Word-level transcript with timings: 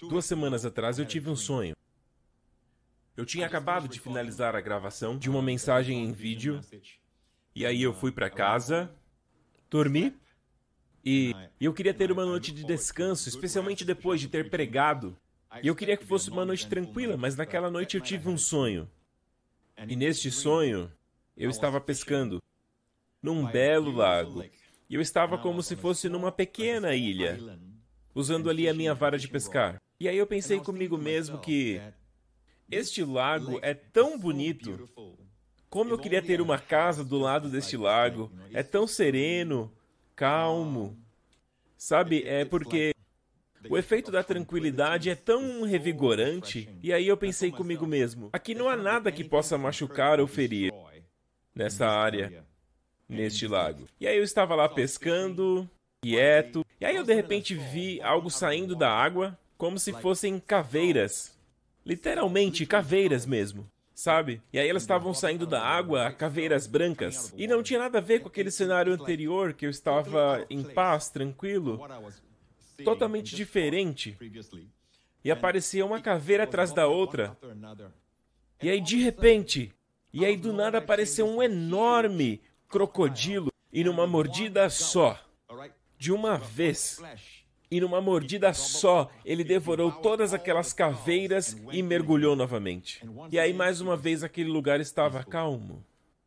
Duas 0.00 0.24
semanas 0.24 0.64
atrás 0.64 0.98
eu 0.98 1.06
tive 1.06 1.28
um 1.28 1.36
sonho. 1.36 1.74
Eu 3.16 3.26
tinha 3.26 3.46
acabado 3.46 3.88
de 3.88 3.98
finalizar 3.98 4.54
a 4.54 4.60
gravação 4.60 5.18
de 5.18 5.28
uma 5.28 5.42
mensagem 5.42 6.04
em 6.04 6.12
vídeo, 6.12 6.60
e 7.54 7.66
aí 7.66 7.82
eu 7.82 7.92
fui 7.92 8.12
para 8.12 8.30
casa, 8.30 8.90
dormi, 9.68 10.14
e 11.04 11.34
eu 11.60 11.74
queria 11.74 11.92
ter 11.92 12.12
uma 12.12 12.24
noite 12.24 12.52
de 12.52 12.64
descanso, 12.64 13.28
especialmente 13.28 13.84
depois 13.84 14.20
de 14.20 14.28
ter 14.28 14.48
pregado. 14.48 15.16
E 15.62 15.66
eu 15.66 15.74
queria 15.74 15.96
que 15.96 16.04
fosse 16.04 16.30
uma 16.30 16.44
noite 16.44 16.68
tranquila, 16.68 17.16
mas 17.16 17.34
naquela 17.34 17.70
noite 17.70 17.96
eu 17.96 18.00
tive 18.00 18.28
um 18.28 18.38
sonho. 18.38 18.88
E 19.88 19.96
neste 19.96 20.30
sonho, 20.30 20.92
eu 21.36 21.50
estava 21.50 21.80
pescando 21.80 22.40
num 23.20 23.44
belo 23.46 23.90
lago. 23.90 24.44
E 24.88 24.94
eu 24.94 25.00
estava 25.00 25.36
como 25.38 25.62
se 25.62 25.74
fosse 25.74 26.08
numa 26.08 26.30
pequena 26.30 26.94
ilha, 26.94 27.58
usando 28.14 28.48
ali 28.48 28.68
a 28.68 28.74
minha 28.74 28.94
vara 28.94 29.18
de 29.18 29.26
pescar. 29.26 29.80
E 30.00 30.08
aí 30.08 30.16
eu 30.16 30.26
pensei 30.26 30.60
comigo 30.60 30.96
mesmo 30.96 31.38
que 31.38 31.80
este 32.70 33.02
lago 33.02 33.58
é 33.62 33.74
tão 33.74 34.18
bonito. 34.18 34.88
Como 35.68 35.90
eu 35.90 35.98
queria 35.98 36.22
ter 36.22 36.40
uma 36.40 36.58
casa 36.58 37.04
do 37.04 37.18
lado 37.18 37.48
deste 37.48 37.76
lago. 37.76 38.30
É 38.52 38.62
tão 38.62 38.86
sereno, 38.86 39.72
calmo. 40.14 40.96
Sabe, 41.76 42.22
é 42.24 42.44
porque 42.44 42.94
o 43.68 43.76
efeito 43.76 44.10
da 44.10 44.22
tranquilidade 44.22 45.10
é 45.10 45.14
tão 45.14 45.62
revigorante. 45.62 46.68
E 46.82 46.92
aí 46.92 47.06
eu 47.06 47.16
pensei 47.16 47.50
comigo 47.50 47.86
mesmo: 47.86 48.30
aqui 48.32 48.54
não 48.54 48.68
há 48.68 48.76
nada 48.76 49.10
que 49.10 49.24
possa 49.24 49.58
machucar 49.58 50.20
ou 50.20 50.26
ferir 50.26 50.72
nessa 51.54 51.86
área, 51.86 52.44
neste 53.08 53.46
lago. 53.46 53.86
E 54.00 54.06
aí 54.06 54.16
eu 54.16 54.22
estava 54.22 54.54
lá 54.54 54.68
pescando, 54.68 55.68
quieto. 56.02 56.64
E 56.80 56.84
aí 56.84 56.94
eu 56.96 57.04
de 57.04 57.14
repente 57.14 57.54
vi 57.54 58.00
algo 58.00 58.30
saindo 58.30 58.76
da 58.76 58.90
água, 58.90 59.36
como 59.58 59.78
se 59.78 59.92
fossem 59.92 60.38
caveiras. 60.38 61.36
Literalmente, 61.84 62.64
caveiras 62.64 63.26
mesmo. 63.26 63.68
Sabe? 63.92 64.40
E 64.52 64.58
aí 64.60 64.68
elas 64.68 64.84
estavam 64.84 65.12
saindo 65.12 65.44
da 65.44 65.60
água, 65.60 66.12
caveiras 66.12 66.68
brancas. 66.68 67.34
E 67.36 67.48
não 67.48 67.64
tinha 67.64 67.80
nada 67.80 67.98
a 67.98 68.00
ver 68.00 68.20
com 68.20 68.28
aquele 68.28 68.52
cenário 68.52 68.92
anterior 68.92 69.52
que 69.52 69.66
eu 69.66 69.70
estava 69.70 70.46
em 70.48 70.62
paz, 70.62 71.10
tranquilo. 71.10 71.80
Totalmente 72.84 73.34
diferente. 73.34 74.16
E 75.24 75.32
aparecia 75.32 75.84
uma 75.84 76.00
caveira 76.00 76.44
atrás 76.44 76.72
da 76.72 76.86
outra. 76.86 77.36
E 78.62 78.70
aí 78.70 78.80
de 78.80 78.98
repente, 79.02 79.74
e 80.12 80.24
aí 80.24 80.36
do 80.36 80.52
nada 80.52 80.78
apareceu 80.78 81.26
um 81.26 81.42
enorme 81.42 82.40
crocodilo 82.68 83.52
e 83.72 83.82
numa 83.82 84.06
mordida 84.06 84.70
só, 84.70 85.18
de 85.98 86.12
uma 86.12 86.36
vez, 86.36 87.00
e 87.70 87.80
numa 87.80 88.00
mordida 88.00 88.52
só, 88.54 89.10
ele 89.24 89.44
devorou 89.44 89.92
todas 89.92 90.32
aquelas 90.32 90.72
caveiras 90.72 91.56
e 91.70 91.82
mergulhou 91.82 92.34
novamente. 92.34 93.02
E 93.30 93.38
aí, 93.38 93.52
mais 93.52 93.80
uma 93.80 93.96
vez, 93.96 94.24
aquele 94.24 94.48
lugar 94.48 94.80
estava 94.80 95.22
calmo. 95.22 95.84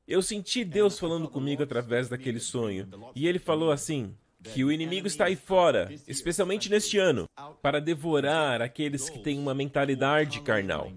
Eu 0.08 0.22
senti 0.22 0.64
Deus 0.64 1.00
falando 1.00 1.28
comigo 1.30 1.64
através 1.64 2.09
daquele 2.09 2.39
sonho. 2.39 2.88
E 3.16 3.28
ele 3.28 3.39
falou 3.39 3.72
assim: 3.72 4.14
que 4.44 4.64
o 4.64 4.72
inimigo 4.72 5.08
está 5.08 5.25
aí 5.25 5.36
fora, 5.36 5.94
especialmente 6.08 6.69
neste 6.69 6.97
ano, 6.97 7.25
para 7.62 7.80
devorar 7.80 8.62
aqueles 8.62 9.09
que 9.09 9.19
têm 9.19 9.39
uma 9.39 9.53
mentalidade 9.53 10.42
carnal. 10.42 10.92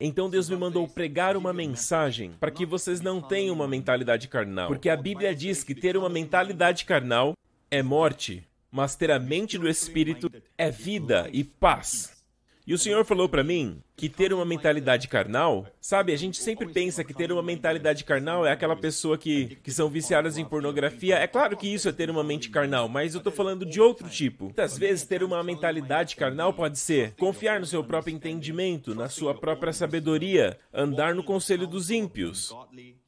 Então 0.00 0.30
Deus 0.30 0.48
me 0.48 0.56
mandou 0.56 0.88
pregar 0.88 1.36
uma 1.36 1.52
mensagem 1.52 2.32
para 2.40 2.50
que 2.50 2.64
vocês 2.64 3.02
não 3.02 3.20
tenham 3.20 3.54
uma 3.54 3.68
mentalidade 3.68 4.28
carnal, 4.28 4.68
porque 4.68 4.88
a 4.88 4.96
Bíblia 4.96 5.34
diz 5.34 5.62
que 5.62 5.74
ter 5.74 5.94
uma 5.96 6.08
mentalidade 6.08 6.86
carnal 6.86 7.34
é 7.70 7.82
morte 7.82 8.48
mas 8.70 8.94
ter 8.96 9.10
a 9.10 9.18
mente 9.18 9.58
do 9.58 9.68
Espírito 9.68 10.30
é 10.56 10.70
vida 10.70 11.28
e 11.32 11.42
paz. 11.42 12.24
E 12.66 12.74
o 12.74 12.78
Senhor 12.78 13.04
falou 13.04 13.28
para 13.28 13.42
mim 13.42 13.82
que 14.00 14.08
ter 14.08 14.32
uma 14.32 14.46
mentalidade 14.46 15.08
carnal, 15.08 15.66
sabe, 15.78 16.14
a 16.14 16.16
gente 16.16 16.38
sempre 16.38 16.66
pensa 16.72 17.04
que 17.04 17.12
ter 17.12 17.30
uma 17.30 17.42
mentalidade 17.42 18.02
carnal 18.02 18.46
é 18.46 18.50
aquela 18.50 18.74
pessoa 18.74 19.18
que, 19.18 19.56
que 19.56 19.70
são 19.70 19.90
viciadas 19.90 20.38
em 20.38 20.44
pornografia. 20.44 21.16
É 21.16 21.26
claro 21.26 21.54
que 21.54 21.68
isso 21.68 21.86
é 21.86 21.92
ter 21.92 22.08
uma 22.08 22.24
mente 22.24 22.48
carnal, 22.48 22.88
mas 22.88 23.14
eu 23.14 23.20
tô 23.20 23.30
falando 23.30 23.66
de 23.66 23.78
outro 23.78 24.08
tipo. 24.08 24.44
Muitas 24.44 24.78
vezes 24.78 25.04
ter 25.04 25.22
uma 25.22 25.42
mentalidade 25.42 26.16
carnal 26.16 26.54
pode 26.54 26.78
ser 26.78 27.12
confiar 27.16 27.60
no 27.60 27.66
seu 27.66 27.84
próprio 27.84 28.14
entendimento, 28.14 28.94
na 28.94 29.10
sua 29.10 29.34
própria 29.34 29.70
sabedoria, 29.70 30.58
andar 30.72 31.14
no 31.14 31.22
conselho 31.22 31.66
dos 31.66 31.90
ímpios, 31.90 32.56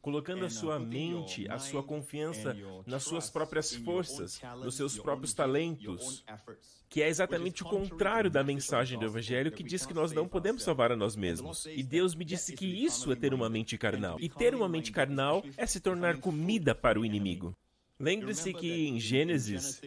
colocando 0.03 0.45
a 0.45 0.51
sua 0.51 0.79
mente, 0.79 1.49
a 1.49 1.59
sua 1.59 1.83
confiança 1.83 2.55
nas 2.87 3.05
suas 3.05 3.31
próprias 3.31 3.75
forças, 3.75 4.43
nos 4.63 4.75
seus 4.75 4.99
próprios 4.99 5.33
talentos, 5.33 6.23
que 6.89 7.01
é 7.01 7.09
exatamente 7.09 7.63
o 7.63 7.67
contrário 7.67 8.29
da 8.31 8.43
mensagem 8.43 8.99
do 8.99 9.07
Evangelho 9.07 9.53
que 9.53 9.63
diz 9.63 9.87
que 9.87 9.95
nós 9.95 10.13
não 10.13 10.27
podemos 10.27 10.65
salvar 10.65 10.82
a 10.91 10.97
nós 10.97 11.15
mesmos. 11.15 11.67
E 11.67 11.83
Deus 11.83 12.15
me 12.15 12.25
disse 12.25 12.55
que 12.55 12.67
isso 12.67 13.13
é 13.13 13.17
ter 13.17 13.33
uma 13.33 13.49
mente 13.49 13.79
carnal. 13.79 14.19
E 14.19 14.29
ter 14.29 14.55
uma 14.55 14.69
mente 14.69 14.91
carnal 14.91 15.45
é 15.57 15.67
se 15.67 15.81
tornar 15.81 16.19
comida 16.19 16.75
para 16.75 16.99
o 16.99 17.05
inimigo. 17.05 17.55
Lembre-se 17.99 18.53
que 18.53 18.89
em 18.89 18.99
Gênesis, 18.99 19.81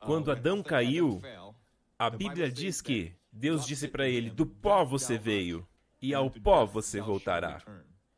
quando 0.00 0.32
Adão 0.32 0.62
caiu, 0.62 1.20
a 1.98 2.10
Bíblia 2.10 2.50
diz 2.50 2.80
que 2.80 3.12
Deus 3.32 3.66
disse 3.66 3.86
para 3.86 4.08
ele: 4.08 4.30
Do 4.30 4.46
pó 4.46 4.84
você 4.84 5.16
veio, 5.16 5.66
e 6.02 6.14
ao 6.14 6.30
pó 6.30 6.66
você 6.66 7.00
voltará. 7.00 7.62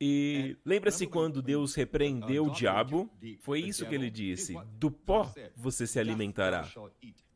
E 0.00 0.56
lembra-se 0.64 1.06
quando 1.06 1.42
Deus 1.42 1.74
repreendeu 1.74 2.46
o 2.46 2.50
diabo? 2.50 3.10
Foi 3.40 3.60
isso 3.60 3.86
que 3.86 3.94
ele 3.94 4.10
disse: 4.10 4.54
Do 4.72 4.90
pó 4.90 5.30
você 5.54 5.86
se 5.86 5.98
alimentará. 5.98 6.66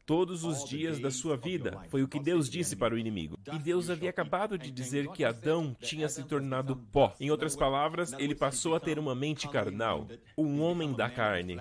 Todos 0.06 0.44
os 0.44 0.65
dias 0.65 0.98
da 0.98 1.10
sua 1.10 1.34
vida, 1.34 1.81
foi 1.88 2.03
o 2.03 2.09
que 2.09 2.20
Deus 2.20 2.50
disse 2.50 2.76
para 2.76 2.94
o 2.94 2.98
inimigo. 2.98 3.38
E 3.50 3.59
Deus 3.59 3.88
havia 3.88 4.10
acabado 4.10 4.59
de 4.59 4.70
dizer 4.70 5.09
que 5.09 5.25
Adão 5.25 5.75
tinha 5.81 6.09
se 6.10 6.22
tornado 6.25 6.76
pó. 6.76 7.15
Em 7.19 7.31
outras 7.31 7.56
palavras, 7.56 8.12
ele 8.19 8.34
passou 8.34 8.75
a 8.75 8.81
ter 8.81 8.98
uma 8.98 9.14
mente 9.14 9.48
carnal, 9.48 10.06
um 10.37 10.60
homem 10.60 10.93
da 10.93 11.09
carne, 11.09 11.59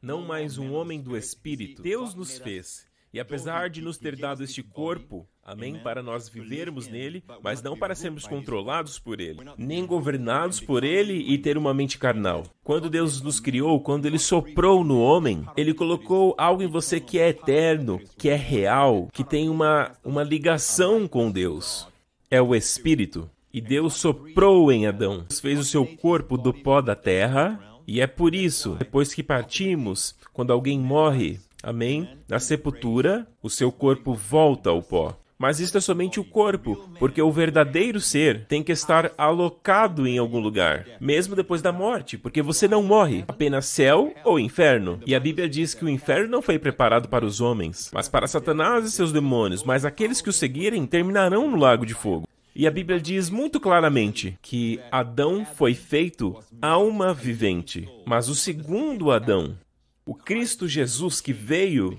não 0.00 0.22
mais 0.22 0.58
um 0.58 0.72
homem 0.74 1.02
do 1.02 1.16
espírito. 1.16 1.82
Deus 1.82 2.14
nos 2.14 2.38
fez. 2.38 2.86
E 3.12 3.18
apesar 3.18 3.68
de 3.68 3.82
nos 3.82 3.98
ter 3.98 4.14
dado 4.14 4.44
este 4.44 4.62
corpo, 4.62 5.28
amém, 5.46 5.78
para 5.78 6.02
nós 6.02 6.28
vivermos 6.28 6.88
nele, 6.88 7.22
mas 7.42 7.62
não 7.62 7.76
para 7.76 7.94
sermos 7.94 8.26
controlados 8.26 8.98
por 8.98 9.20
ele, 9.20 9.38
nem 9.56 9.86
governados 9.86 10.60
por 10.60 10.82
ele 10.82 11.14
e 11.14 11.38
ter 11.38 11.56
uma 11.56 11.72
mente 11.72 11.96
carnal. 11.96 12.42
Quando 12.64 12.90
Deus 12.90 13.22
nos 13.22 13.38
criou, 13.38 13.80
quando 13.80 14.06
ele 14.06 14.18
soprou 14.18 14.82
no 14.82 15.00
homem, 15.00 15.46
ele 15.56 15.72
colocou 15.72 16.34
algo 16.36 16.62
em 16.62 16.66
você 16.66 16.98
que 16.98 17.18
é 17.18 17.28
eterno, 17.28 18.00
que 18.18 18.28
é 18.28 18.34
real, 18.34 19.08
que 19.12 19.22
tem 19.22 19.48
uma, 19.48 19.92
uma 20.04 20.24
ligação 20.24 21.06
com 21.06 21.30
Deus. 21.30 21.86
É 22.28 22.42
o 22.42 22.54
Espírito. 22.54 23.30
E 23.54 23.60
Deus 23.60 23.94
soprou 23.94 24.70
em 24.70 24.86
Adão, 24.86 25.24
fez 25.40 25.58
o 25.58 25.64
seu 25.64 25.86
corpo 25.86 26.36
do 26.36 26.52
pó 26.52 26.82
da 26.82 26.94
terra, 26.94 27.58
e 27.86 28.00
é 28.02 28.06
por 28.06 28.34
isso, 28.34 28.74
depois 28.74 29.14
que 29.14 29.22
partimos, 29.22 30.14
quando 30.32 30.52
alguém 30.52 30.78
morre, 30.78 31.38
Amém? 31.66 32.08
Na 32.28 32.38
sepultura, 32.38 33.26
o 33.42 33.50
seu 33.50 33.72
corpo 33.72 34.14
volta 34.14 34.70
ao 34.70 34.80
pó. 34.80 35.18
Mas 35.38 35.60
isto 35.60 35.76
é 35.76 35.80
somente 35.80 36.18
o 36.18 36.24
corpo, 36.24 36.88
porque 36.98 37.20
o 37.20 37.30
verdadeiro 37.30 38.00
ser 38.00 38.46
tem 38.46 38.62
que 38.62 38.72
estar 38.72 39.12
alocado 39.18 40.06
em 40.06 40.16
algum 40.16 40.40
lugar, 40.40 40.86
mesmo 40.98 41.36
depois 41.36 41.60
da 41.60 41.70
morte, 41.70 42.16
porque 42.16 42.40
você 42.40 42.66
não 42.66 42.82
morre, 42.82 43.24
apenas 43.28 43.66
céu 43.66 44.14
ou 44.24 44.40
inferno. 44.40 44.98
E 45.04 45.14
a 45.14 45.20
Bíblia 45.20 45.46
diz 45.46 45.74
que 45.74 45.84
o 45.84 45.88
inferno 45.88 46.28
não 46.28 46.40
foi 46.40 46.58
preparado 46.58 47.08
para 47.08 47.26
os 47.26 47.40
homens, 47.40 47.90
mas 47.92 48.08
para 48.08 48.26
Satanás 48.26 48.86
e 48.86 48.90
seus 48.90 49.12
demônios, 49.12 49.62
mas 49.62 49.84
aqueles 49.84 50.22
que 50.22 50.30
o 50.30 50.32
seguirem 50.32 50.86
terminarão 50.86 51.50
no 51.50 51.58
lago 51.58 51.84
de 51.84 51.92
fogo. 51.92 52.26
E 52.54 52.66
a 52.66 52.70
Bíblia 52.70 52.98
diz 52.98 53.28
muito 53.28 53.60
claramente 53.60 54.38
que 54.40 54.80
Adão 54.90 55.44
foi 55.44 55.74
feito 55.74 56.34
alma 56.62 57.12
vivente, 57.12 57.86
mas 58.06 58.30
o 58.30 58.34
segundo 58.34 59.10
Adão, 59.10 59.58
o 60.06 60.14
Cristo 60.14 60.66
Jesus 60.66 61.20
que 61.20 61.34
veio 61.34 61.98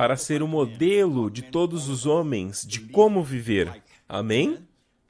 para 0.00 0.16
ser 0.16 0.42
o 0.42 0.48
modelo 0.48 1.30
de 1.30 1.42
todos 1.42 1.90
os 1.90 2.06
homens 2.06 2.64
de 2.66 2.80
como 2.80 3.22
viver. 3.22 3.82
Amém? 4.08 4.56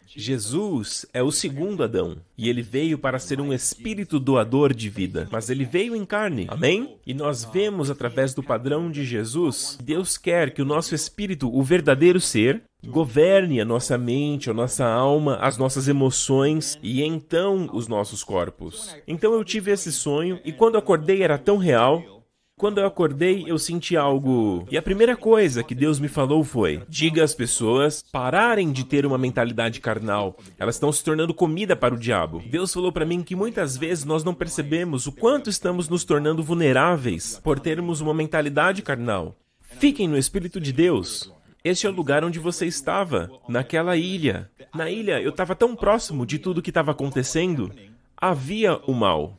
Jesus 0.05 1.07
é 1.15 1.23
o 1.23 1.31
segundo 1.31 1.85
Adão 1.85 2.17
e 2.37 2.49
ele 2.49 2.61
veio 2.61 2.99
para 2.99 3.21
ser 3.21 3.41
um 3.41 3.53
espírito 3.53 4.19
doador 4.19 4.75
de 4.75 4.91
vida, 4.91 5.29
mas 5.31 5.49
ele 5.49 5.65
veio 5.65 5.95
em 5.95 6.05
carne. 6.05 6.47
Amém? 6.49 6.97
E 7.07 7.15
nós 7.15 7.45
vemos 7.45 7.89
através 7.89 8.35
do 8.35 8.43
padrão 8.43 8.91
de 8.91 9.05
Jesus, 9.05 9.79
Deus 9.81 10.19
quer 10.19 10.51
que 10.53 10.61
o 10.61 10.65
nosso 10.65 10.93
espírito, 10.93 11.49
o 11.57 11.63
verdadeiro 11.63 12.21
ser, 12.21 12.61
governe 12.85 13.61
a 13.61 13.65
nossa 13.65 13.97
mente, 13.97 14.51
a 14.51 14.53
nossa 14.53 14.85
alma, 14.85 15.37
as 15.37 15.57
nossas 15.57 15.87
emoções 15.87 16.77
e 16.83 17.01
então 17.01 17.71
os 17.73 17.87
nossos 17.87 18.25
corpos. 18.25 18.97
Então 19.07 19.35
eu 19.35 19.45
tive 19.45 19.71
esse 19.71 19.93
sonho 19.93 20.41
e 20.45 20.51
quando 20.51 20.77
acordei 20.77 21.23
era 21.23 21.39
tão 21.39 21.59
real 21.59 22.20
quando 22.61 22.77
eu 22.77 22.87
acordei, 22.87 23.45
eu 23.47 23.59
senti 23.59 23.97
algo. 23.97 24.67
E 24.71 24.77
a 24.77 24.83
primeira 24.83 25.17
coisa 25.17 25.63
que 25.63 25.75
Deus 25.75 25.99
me 25.99 26.09
falou 26.09 26.45
foi: 26.45 26.83
diga 26.87 27.25
às 27.25 27.35
pessoas 27.35 28.05
pararem 28.13 28.71
de 28.71 28.85
ter 28.85 29.07
uma 29.07 29.17
mentalidade 29.17 29.81
carnal. 29.81 30.37
Elas 30.59 30.75
estão 30.75 30.93
se 30.93 31.03
tornando 31.03 31.33
comida 31.33 31.75
para 31.75 31.95
o 31.95 31.99
diabo. 31.99 32.43
Deus 32.51 32.75
falou 32.75 32.93
para 32.93 33.07
mim 33.07 33.23
que 33.23 33.35
muitas 33.35 33.79
vezes 33.79 34.05
nós 34.05 34.23
não 34.23 34.35
percebemos 34.35 35.07
o 35.07 35.13
quanto 35.13 35.49
estamos 35.49 35.89
nos 35.89 36.05
tornando 36.05 36.43
vulneráveis 36.43 37.41
por 37.43 37.59
termos 37.59 38.03
uma 38.03 38.13
mentalidade 38.13 38.83
carnal. 38.83 39.35
Fiquem 39.63 40.07
no 40.07 40.19
Espírito 40.19 40.61
de 40.61 40.71
Deus. 40.71 41.33
Este 41.65 41.87
é 41.87 41.91
o 41.91 41.95
lugar 41.95 42.23
onde 42.25 42.39
você 42.39 42.67
estava, 42.67 43.31
naquela 43.49 43.97
ilha. 43.97 44.51
Na 44.75 44.91
ilha, 44.91 45.19
eu 45.19 45.31
estava 45.31 45.55
tão 45.55 45.75
próximo 45.75 46.27
de 46.27 46.39
tudo 46.39 46.61
que 46.61 46.71
estava 46.71 46.91
acontecendo. 46.91 47.73
Havia 48.15 48.77
o 48.87 48.93
mal. 48.93 49.39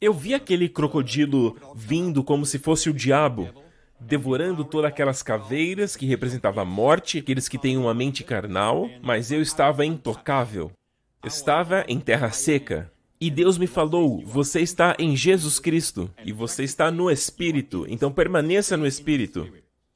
Eu 0.00 0.12
vi 0.12 0.34
aquele 0.34 0.68
crocodilo 0.68 1.56
vindo 1.74 2.22
como 2.22 2.44
se 2.44 2.58
fosse 2.58 2.90
o 2.90 2.94
diabo, 2.94 3.48
devorando 4.00 4.64
todas 4.64 4.90
aquelas 4.90 5.22
caveiras 5.22 5.96
que 5.96 6.06
representavam 6.06 6.62
a 6.62 6.66
morte, 6.66 7.18
aqueles 7.18 7.48
que 7.48 7.58
têm 7.58 7.76
uma 7.76 7.94
mente 7.94 8.24
carnal, 8.24 8.88
mas 9.02 9.30
eu 9.30 9.40
estava 9.40 9.84
intocável. 9.84 10.70
Estava 11.24 11.84
em 11.88 12.00
terra 12.00 12.30
seca. 12.30 12.90
E 13.20 13.30
Deus 13.30 13.56
me 13.56 13.68
falou: 13.68 14.24
Você 14.26 14.60
está 14.60 14.96
em 14.98 15.16
Jesus 15.16 15.60
Cristo 15.60 16.10
e 16.24 16.32
você 16.32 16.64
está 16.64 16.90
no 16.90 17.08
Espírito, 17.08 17.86
então 17.88 18.10
permaneça 18.10 18.76
no 18.76 18.86
Espírito. 18.86 19.48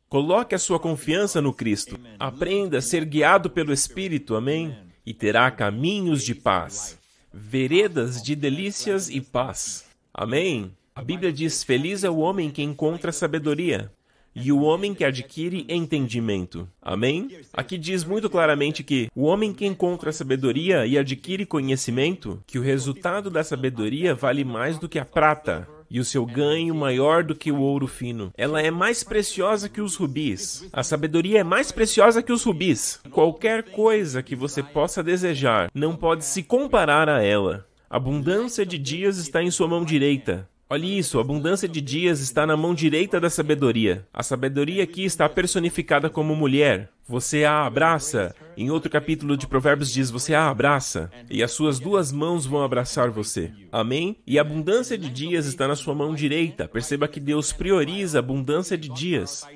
Coloque 0.08 0.54
a 0.54 0.58
sua 0.58 0.78
confiança 0.78 1.42
no 1.42 1.52
Cristo. 1.52 1.98
Aprenda 2.16 2.78
a 2.78 2.80
ser 2.82 3.04
guiado 3.04 3.50
pelo 3.50 3.72
Espírito, 3.72 4.36
amém? 4.36 4.76
E 5.04 5.12
terá 5.12 5.50
caminhos 5.50 6.22
de 6.22 6.36
paz, 6.36 6.96
veredas 7.36 8.22
de 8.22 8.34
delícias 8.34 9.10
e 9.10 9.20
paz. 9.20 9.84
Amém? 10.12 10.72
A 10.94 11.02
Bíblia 11.02 11.30
diz: 11.30 11.62
Feliz 11.62 12.02
é 12.02 12.08
o 12.08 12.16
homem 12.16 12.50
que 12.50 12.62
encontra 12.62 13.12
sabedoria 13.12 13.92
e 14.34 14.50
o 14.50 14.62
homem 14.62 14.94
que 14.94 15.04
adquire 15.04 15.66
entendimento. 15.68 16.68
Amém? 16.80 17.28
Aqui 17.52 17.76
diz 17.76 18.04
muito 18.04 18.28
claramente 18.30 18.82
que 18.82 19.08
o 19.14 19.24
homem 19.24 19.52
que 19.52 19.66
encontra 19.66 20.12
sabedoria 20.12 20.86
e 20.86 20.96
adquire 20.98 21.44
conhecimento, 21.44 22.42
que 22.46 22.58
o 22.58 22.62
resultado 22.62 23.30
da 23.30 23.44
sabedoria 23.44 24.14
vale 24.14 24.44
mais 24.44 24.78
do 24.78 24.88
que 24.88 24.98
a 24.98 25.04
prata, 25.04 25.68
e 25.90 26.00
o 26.00 26.04
seu 26.04 26.24
ganho 26.26 26.74
maior 26.74 27.22
do 27.22 27.34
que 27.34 27.52
o 27.52 27.60
ouro 27.60 27.86
fino. 27.86 28.32
Ela 28.36 28.60
é 28.60 28.70
mais 28.70 29.02
preciosa 29.02 29.68
que 29.68 29.80
os 29.80 29.96
rubis. 29.96 30.68
A 30.72 30.82
sabedoria 30.82 31.40
é 31.40 31.44
mais 31.44 31.72
preciosa 31.72 32.22
que 32.22 32.32
os 32.32 32.44
rubis. 32.44 33.00
Qualquer 33.10 33.62
coisa 33.62 34.22
que 34.22 34.36
você 34.36 34.62
possa 34.62 35.02
desejar 35.02 35.70
não 35.74 35.96
pode 35.96 36.24
se 36.24 36.42
comparar 36.42 37.08
a 37.08 37.22
ela. 37.22 37.66
A 37.88 37.96
abundância 37.96 38.66
de 38.66 38.78
dias 38.78 39.16
está 39.16 39.42
em 39.42 39.50
sua 39.50 39.68
mão 39.68 39.84
direita. 39.84 40.48
Olhe 40.68 40.98
isso, 40.98 41.18
a 41.18 41.20
abundância 41.20 41.68
de 41.68 41.80
dias 41.80 42.18
está 42.18 42.44
na 42.44 42.56
mão 42.56 42.74
direita 42.74 43.20
da 43.20 43.30
sabedoria. 43.30 44.04
A 44.12 44.20
sabedoria 44.24 44.82
aqui 44.82 45.04
está 45.04 45.28
personificada 45.28 46.10
como 46.10 46.34
mulher. 46.34 46.90
Você 47.06 47.44
a 47.44 47.64
abraça. 47.64 48.34
Em 48.56 48.68
outro 48.68 48.90
capítulo 48.90 49.36
de 49.36 49.46
Provérbios 49.46 49.92
diz: 49.92 50.10
Você 50.10 50.34
a 50.34 50.48
abraça, 50.48 51.08
e 51.30 51.40
as 51.40 51.52
suas 51.52 51.78
duas 51.78 52.10
mãos 52.10 52.46
vão 52.46 52.64
abraçar 52.64 53.10
você. 53.10 53.52
Amém? 53.70 54.16
E 54.26 54.40
a 54.40 54.42
abundância 54.42 54.98
de 54.98 55.08
dias 55.08 55.46
está 55.46 55.68
na 55.68 55.76
sua 55.76 55.94
mão 55.94 56.12
direita. 56.16 56.66
Perceba 56.66 57.06
que 57.06 57.20
Deus 57.20 57.52
prioriza 57.52 58.19
a 58.19 58.20
abundância 58.20 58.76
de 58.76 58.88
dias. 58.88 59.46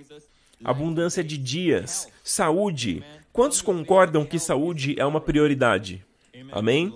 Abundância 0.63 1.25
de 1.25 1.37
dias. 1.37 2.07
Saúde. 2.23 3.03
Quantos 3.33 3.61
concordam 3.61 4.25
que 4.25 4.39
saúde 4.39 4.95
é 4.97 5.05
uma 5.05 5.21
prioridade? 5.21 6.05
Amém? 6.53 6.95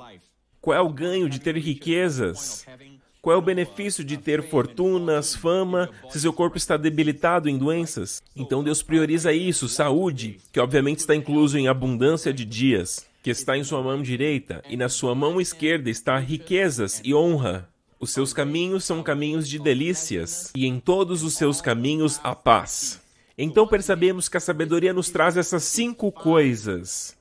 Qual 0.60 0.76
é 0.76 0.80
o 0.80 0.88
ganho 0.88 1.28
de 1.28 1.40
ter 1.40 1.56
riquezas? 1.56 2.64
Qual 3.24 3.34
é 3.34 3.38
o 3.38 3.42
benefício 3.42 4.04
de 4.04 4.18
ter 4.18 4.42
fortunas, 4.42 5.34
fama, 5.34 5.88
se 6.10 6.20
seu 6.20 6.30
corpo 6.30 6.58
está 6.58 6.76
debilitado 6.76 7.48
em 7.48 7.56
doenças? 7.56 8.22
Então 8.36 8.62
Deus 8.62 8.82
prioriza 8.82 9.32
isso, 9.32 9.66
saúde, 9.66 10.40
que 10.52 10.60
obviamente 10.60 10.98
está 10.98 11.14
incluso 11.14 11.56
em 11.56 11.66
abundância 11.66 12.34
de 12.34 12.44
dias, 12.44 13.06
que 13.22 13.30
está 13.30 13.56
em 13.56 13.64
sua 13.64 13.82
mão 13.82 14.02
direita, 14.02 14.62
e 14.68 14.76
na 14.76 14.90
sua 14.90 15.14
mão 15.14 15.40
esquerda 15.40 15.88
está 15.88 16.18
riquezas 16.18 17.00
e 17.02 17.14
honra. 17.14 17.66
Os 17.98 18.10
seus 18.10 18.34
caminhos 18.34 18.84
são 18.84 19.02
caminhos 19.02 19.48
de 19.48 19.58
delícias, 19.58 20.52
e 20.54 20.66
em 20.66 20.78
todos 20.78 21.22
os 21.22 21.32
seus 21.32 21.62
caminhos 21.62 22.20
a 22.22 22.34
paz. 22.34 23.00
Então 23.38 23.66
percebemos 23.66 24.28
que 24.28 24.36
a 24.36 24.40
sabedoria 24.40 24.92
nos 24.92 25.08
traz 25.08 25.38
essas 25.38 25.62
cinco 25.62 26.12
coisas. 26.12 27.16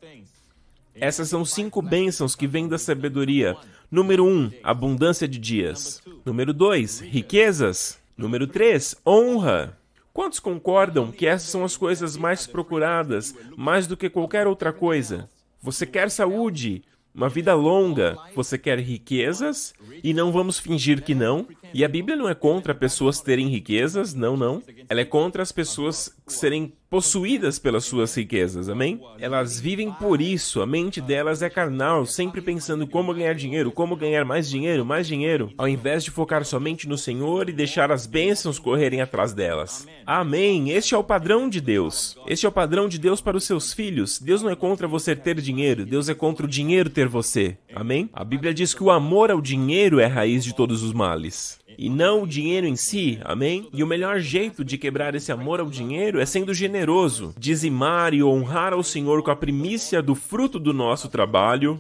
Essas 0.96 1.30
são 1.30 1.44
cinco 1.44 1.82
bênçãos 1.82 2.36
que 2.36 2.46
vêm 2.46 2.68
da 2.68 2.78
sabedoria. 2.78 3.56
Número 3.94 4.26
1, 4.26 4.28
um, 4.28 4.52
abundância 4.64 5.28
de 5.28 5.38
dias. 5.38 6.02
Número 6.26 6.52
2, 6.52 7.02
riquezas. 7.02 8.00
Número 8.18 8.48
3, 8.48 8.96
honra. 9.06 9.78
Quantos 10.12 10.40
concordam 10.40 11.12
que 11.12 11.28
essas 11.28 11.50
são 11.50 11.64
as 11.64 11.78
coisas 11.78 12.18
mais 12.18 12.48
procuradas, 12.48 13.36
mais 13.56 13.86
do 13.86 13.96
que 13.96 14.10
qualquer 14.10 14.48
outra 14.48 14.74
coisa? 14.74 15.30
Você 15.62 15.86
quer 15.86 16.10
saúde, 16.10 16.82
uma 17.14 17.30
vida 17.30 17.54
longa, 17.54 18.18
você 18.36 18.58
quer 18.58 18.80
riquezas, 18.80 19.76
e 20.04 20.12
não 20.12 20.32
vamos 20.32 20.58
fingir 20.58 21.04
que 21.04 21.14
não. 21.14 21.46
E 21.72 21.86
a 21.86 21.88
Bíblia 21.88 22.18
não 22.18 22.28
é 22.28 22.34
contra 22.34 22.74
pessoas 22.74 23.22
terem 23.22 23.48
riquezas, 23.48 24.16
não, 24.16 24.36
não. 24.36 24.64
Ela 24.90 25.02
é 25.02 25.06
contra 25.06 25.44
as 25.44 25.52
pessoas 25.52 26.18
serem 26.36 26.74
possuídas 26.94 27.58
pelas 27.58 27.86
suas 27.86 28.16
riquezas, 28.16 28.70
amém? 28.70 29.02
Elas 29.18 29.60
vivem 29.60 29.92
por 29.92 30.22
isso, 30.22 30.62
a 30.62 30.66
mente 30.68 31.02
delas 31.02 31.42
é 31.42 31.50
carnal, 31.50 32.06
sempre 32.06 32.40
pensando 32.40 32.86
como 32.86 33.16
ganhar 33.16 33.34
dinheiro, 33.34 33.72
como 33.72 33.96
ganhar 33.96 34.24
mais 34.24 34.48
dinheiro, 34.48 34.86
mais 34.86 35.08
dinheiro, 35.08 35.52
ao 35.58 35.68
invés 35.68 36.04
de 36.04 36.12
focar 36.12 36.46
somente 36.46 36.88
no 36.88 36.96
Senhor 36.96 37.50
e 37.50 37.52
deixar 37.52 37.92
as 37.92 38.06
bênçãos 38.06 38.60
correrem 38.60 39.02
atrás 39.02 39.34
delas. 39.34 39.88
Amém! 40.06 40.70
Este 40.70 40.94
é 40.94 40.98
o 40.98 41.04
padrão 41.04 41.50
de 41.50 41.60
Deus. 41.60 42.16
Este 42.28 42.46
é 42.46 42.50
o 42.50 42.52
padrão 42.52 42.88
de 42.88 43.00
Deus 43.00 43.20
para 43.20 43.38
os 43.38 43.44
seus 43.44 43.74
filhos. 43.74 44.20
Deus 44.20 44.44
não 44.44 44.52
é 44.52 44.56
contra 44.56 44.88
você 44.88 45.16
ter 45.16 45.42
dinheiro, 45.42 45.88
Deus 45.88 46.10
é 46.10 46.14
contra 46.14 46.46
o 46.46 46.50
dinheiro 46.50 46.92
ter 46.92 47.08
você. 47.08 47.58
Amém? 47.74 48.08
A 48.14 48.24
Bíblia 48.24 48.54
diz 48.54 48.72
que 48.72 48.84
o 48.84 48.92
amor 48.92 49.32
ao 49.32 49.42
dinheiro 49.42 50.00
é 50.00 50.06
a 50.06 50.10
raiz 50.10 50.44
de 50.44 50.54
todos 50.54 50.84
os 50.84 50.94
males 50.94 51.63
e 51.78 51.90
não 51.90 52.24
o 52.24 52.28
dinheiro 52.28 52.68
em 52.68 52.76
si, 52.76 53.20
amém? 53.24 53.68
E 53.74 53.84
o 53.84 53.88
melhor 53.88 54.20
jeito 54.20 54.64
de 54.64 54.78
quebrar 54.78 55.16
esse 55.16 55.32
amor 55.32 55.60
ao 55.60 55.70
dinheiro 55.70 56.20
é 56.20 56.26
sendo 56.26 56.54
generoso, 56.54 57.34
dizimar 57.38 58.14
e 58.14 58.24
honrar 58.24 58.74
ao 58.74 58.84
Senhor 58.84 59.24
com 59.24 59.32
a 59.32 59.36
primícia 59.36 60.02
do 60.02 60.16
fruto 60.16 60.60
do 60.60 60.74
nosso 60.74 61.10
trabalho. 61.10 61.80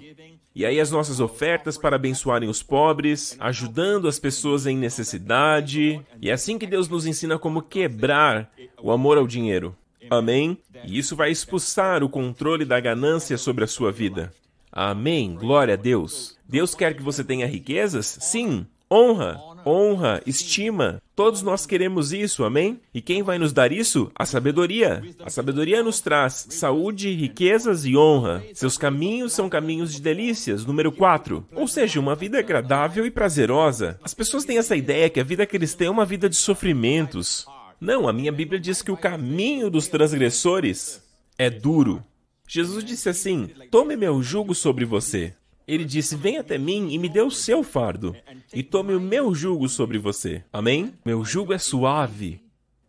E 0.55 0.65
aí 0.65 0.79
as 0.79 0.91
nossas 0.91 1.19
ofertas 1.19 1.77
para 1.77 1.95
abençoarem 1.95 2.47
os 2.47 2.61
pobres, 2.61 3.35
ajudando 3.39 4.07
as 4.07 4.19
pessoas 4.19 4.67
em 4.67 4.77
necessidade. 4.77 5.99
E 6.21 6.29
é 6.29 6.33
assim 6.33 6.59
que 6.59 6.67
Deus 6.67 6.87
nos 6.87 7.07
ensina 7.07 7.39
como 7.39 7.61
quebrar 7.61 8.51
o 8.81 8.91
amor 8.91 9.17
ao 9.17 9.25
dinheiro. 9.25 9.75
Amém? 10.09 10.57
E 10.85 10.97
isso 10.97 11.15
vai 11.15 11.31
expulsar 11.31 12.03
o 12.03 12.09
controle 12.09 12.65
da 12.65 12.79
ganância 12.79 13.37
sobre 13.37 13.63
a 13.63 13.67
sua 13.67 13.91
vida. 13.91 14.31
Amém. 14.71 15.35
Glória 15.35 15.75
a 15.75 15.77
Deus. 15.77 16.37
Deus 16.47 16.75
quer 16.75 16.95
que 16.95 17.01
você 17.03 17.23
tenha 17.23 17.47
riquezas? 17.47 18.17
Sim. 18.21 18.65
Honra, 18.95 19.41
honra, 19.65 20.21
estima. 20.23 21.01
Todos 21.15 21.41
nós 21.41 21.65
queremos 21.65 22.13
isso, 22.13 22.43
amém? 22.43 22.79
E 22.93 23.01
quem 23.01 23.23
vai 23.23 23.39
nos 23.39 23.51
dar 23.51 23.71
isso? 23.71 24.11
A 24.13 24.23
sabedoria. 24.23 25.01
A 25.25 25.31
sabedoria 25.31 25.81
nos 25.81 25.99
traz 25.99 26.45
saúde, 26.51 27.11
riquezas 27.11 27.85
e 27.85 27.97
honra. 27.97 28.43
Seus 28.53 28.77
caminhos 28.77 29.33
são 29.33 29.49
caminhos 29.49 29.91
de 29.91 29.99
delícias. 29.99 30.63
Número 30.63 30.91
4. 30.91 31.43
Ou 31.55 31.67
seja, 31.67 31.99
uma 31.99 32.13
vida 32.13 32.37
agradável 32.37 33.03
e 33.03 33.09
prazerosa. 33.09 33.99
As 34.03 34.13
pessoas 34.13 34.45
têm 34.45 34.59
essa 34.59 34.75
ideia 34.75 35.09
que 35.09 35.19
a 35.19 35.23
vida 35.23 35.47
cristã 35.47 35.85
é 35.85 35.89
uma 35.89 36.05
vida 36.05 36.29
de 36.29 36.35
sofrimentos. 36.35 37.47
Não, 37.81 38.07
a 38.07 38.13
minha 38.13 38.31
Bíblia 38.31 38.59
diz 38.59 38.83
que 38.83 38.91
o 38.91 38.97
caminho 38.97 39.71
dos 39.71 39.87
transgressores 39.87 41.01
é 41.35 41.49
duro. 41.49 42.03
Jesus 42.47 42.85
disse 42.85 43.09
assim: 43.09 43.49
Tome 43.71 43.95
meu 43.95 44.21
jugo 44.21 44.53
sobre 44.53 44.85
você. 44.85 45.33
Ele 45.67 45.85
disse: 45.85 46.15
Vem 46.15 46.37
até 46.37 46.57
mim 46.57 46.91
e 46.91 46.97
me 46.97 47.09
dê 47.09 47.21
o 47.21 47.31
seu 47.31 47.63
fardo, 47.63 48.15
e 48.53 48.61
tome 48.61 48.93
o 48.93 49.01
meu 49.01 49.33
jugo 49.33 49.67
sobre 49.69 49.97
você. 49.97 50.43
Amém? 50.51 50.93
Meu 51.05 51.23
jugo 51.23 51.53
é 51.53 51.57
suave 51.57 52.43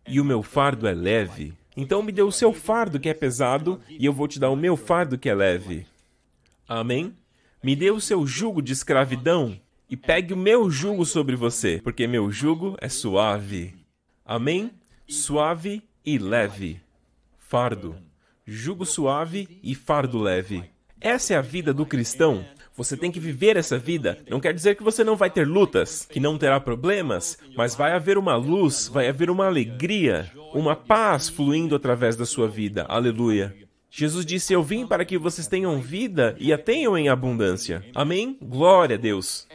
e 0.07 0.21
o 0.21 0.25
meu 0.25 0.43
fardo 0.43 0.87
é 0.87 0.93
leve. 0.93 1.55
Então 1.77 2.03
me 2.03 2.13
dê 2.13 2.23
o 2.23 2.31
seu 2.31 2.53
fardo 2.53 3.01
que 3.01 3.09
é 3.09 3.15
pesado, 3.15 3.81
e 3.89 4.05
eu 4.07 4.13
vou 4.13 4.29
te 4.29 4.39
dar 4.39 4.51
o 4.51 4.57
meu 4.57 4.77
fardo 4.77 5.19
que 5.19 5.29
é 5.29 5.35
leve. 5.35 5.87
Amém? 6.69 7.15
Me 7.63 7.75
dê 7.75 7.91
o 7.91 8.01
seu 8.01 8.27
jugo 8.27 8.63
de 8.63 8.73
escravidão 8.73 9.59
e 9.89 9.97
pegue 9.97 10.33
o 10.33 10.37
meu 10.37 10.71
jugo 10.71 11.05
sobre 11.05 11.35
você, 11.35 11.81
porque 11.83 12.07
meu 12.07 12.31
jugo 12.31 12.77
é 12.81 12.89
suave. 12.89 13.75
Amém? 14.25 14.71
Suave 15.09 15.83
e 16.05 16.19
leve. 16.19 16.81
Fardo. 17.39 17.97
Jugo 18.47 18.85
suave 18.85 19.59
e 19.63 19.75
fardo 19.75 20.19
leve. 20.19 20.65
Essa 21.01 21.35
é 21.35 21.37
a 21.37 21.43
vida 21.43 21.73
do 21.73 21.85
cristão. 21.85 22.45
Você 22.77 22.97
tem 22.97 23.13
que 23.13 23.21
viver 23.21 23.57
essa 23.57 23.79
vida. 23.79 24.19
Não 24.29 24.41
quer 24.41 24.53
dizer 24.53 24.75
que 24.75 24.83
você 24.83 25.05
não 25.05 25.15
vai 25.15 25.31
ter 25.31 25.47
lutas, 25.47 26.07
que 26.11 26.19
não 26.19 26.37
terá 26.37 26.59
problemas, 26.59 27.39
mas 27.57 27.75
vai 27.75 27.93
haver 27.93 28.19
uma 28.19 28.35
luz, 28.35 28.89
vai 28.93 29.09
haver 29.09 29.31
uma 29.31 29.47
alegria, 29.47 30.31
uma 30.53 30.75
paz 30.75 31.29
fluindo 31.29 31.77
através 31.77 32.17
da 32.17 32.27
sua 32.27 32.49
vida. 32.49 32.85
Aleluia. 32.89 33.55
Jesus 33.89 34.27
disse: 34.27 34.53
Eu 34.53 34.63
vim 34.63 34.87
para 34.87 35.05
que 35.05 35.17
vocês 35.17 35.47
tenham 35.47 35.81
vida 35.81 36.35
e 36.41 36.53
a 36.53 36.59
tenham 36.59 36.99
em 36.99 37.09
abundância. 37.09 37.85
Amém? 37.95 38.37
Glória 38.43 38.97
a 38.97 38.99
Deus. 38.99 39.47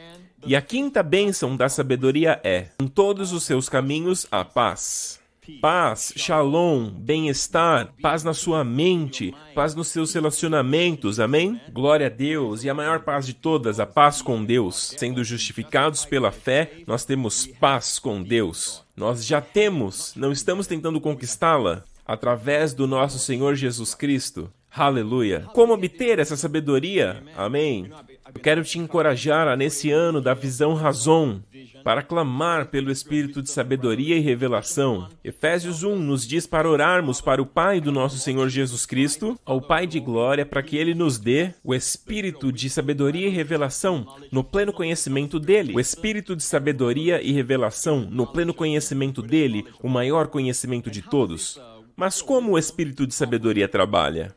E 0.45 0.55
a 0.55 0.61
quinta 0.61 1.03
bênção 1.03 1.57
da 1.57 1.67
sabedoria 1.67 2.39
é: 2.41 2.69
em 2.79 2.87
todos 2.87 3.33
os 3.33 3.43
seus 3.43 3.67
caminhos 3.67 4.25
a 4.31 4.45
paz 4.45 5.18
paz, 5.49 6.13
shalom, 6.15 6.89
bem-estar, 6.89 7.93
paz 8.01 8.23
na 8.23 8.33
sua 8.33 8.63
mente, 8.63 9.33
paz 9.55 9.73
nos 9.75 9.87
seus 9.87 10.13
relacionamentos, 10.13 11.19
amém? 11.19 11.59
Glória 11.71 12.05
a 12.07 12.09
Deus 12.09 12.63
e 12.63 12.69
a 12.69 12.73
maior 12.73 13.01
paz 13.01 13.25
de 13.25 13.33
todas, 13.33 13.79
a 13.79 13.85
paz 13.85 14.21
com 14.21 14.45
Deus. 14.45 14.95
Sendo 14.97 15.23
justificados 15.23 16.05
pela 16.05 16.31
fé, 16.31 16.71
nós 16.85 17.03
temos 17.03 17.47
paz 17.47 17.99
com 17.99 18.21
Deus. 18.21 18.83
Nós 18.95 19.25
já 19.25 19.41
temos, 19.41 20.13
não 20.15 20.31
estamos 20.31 20.67
tentando 20.67 21.01
conquistá-la. 21.01 21.83
através 22.05 22.73
do 22.73 22.87
nosso 22.87 23.19
Senhor 23.19 23.53
Jesus 23.53 23.93
Cristo. 23.93 24.51
Aleluia. 24.71 25.45
Como 25.53 25.73
obter 25.73 26.17
essa 26.17 26.35
sabedoria? 26.35 27.23
Amém. 27.35 27.91
Eu 28.33 28.41
quero 28.41 28.63
te 28.63 28.79
encorajar 28.79 29.47
a, 29.47 29.55
nesse 29.55 29.91
ano 29.91 30.21
da 30.21 30.33
visão 30.33 30.73
razão, 30.73 31.43
para 31.83 32.01
clamar 32.01 32.67
pelo 32.67 32.91
espírito 32.91 33.41
de 33.41 33.49
sabedoria 33.49 34.15
e 34.15 34.19
revelação. 34.19 35.09
Efésios 35.23 35.83
1 35.83 35.95
nos 35.95 36.27
diz 36.27 36.45
para 36.45 36.69
orarmos 36.69 37.21
para 37.21 37.41
o 37.41 37.45
Pai 37.45 37.81
do 37.81 37.91
nosso 37.91 38.17
Senhor 38.17 38.49
Jesus 38.49 38.85
Cristo, 38.85 39.39
ao 39.45 39.61
Pai 39.61 39.87
de 39.87 39.99
glória, 39.99 40.45
para 40.45 40.61
que 40.61 40.77
ele 40.77 40.93
nos 40.93 41.17
dê 41.17 41.53
o 41.63 41.73
espírito 41.73 42.51
de 42.51 42.69
sabedoria 42.69 43.27
e 43.27 43.31
revelação 43.31 44.05
no 44.31 44.43
pleno 44.43 44.73
conhecimento 44.73 45.39
dele. 45.39 45.73
O 45.73 45.79
espírito 45.79 46.35
de 46.35 46.43
sabedoria 46.43 47.21
e 47.21 47.31
revelação 47.31 48.07
no 48.09 48.27
pleno 48.27 48.53
conhecimento 48.53 49.21
dele, 49.21 49.65
o 49.81 49.89
maior 49.89 50.27
conhecimento 50.27 50.91
de 50.91 51.01
todos. 51.01 51.59
Mas 51.95 52.21
como 52.21 52.53
o 52.53 52.57
espírito 52.57 53.05
de 53.05 53.13
sabedoria 53.13 53.67
trabalha? 53.67 54.33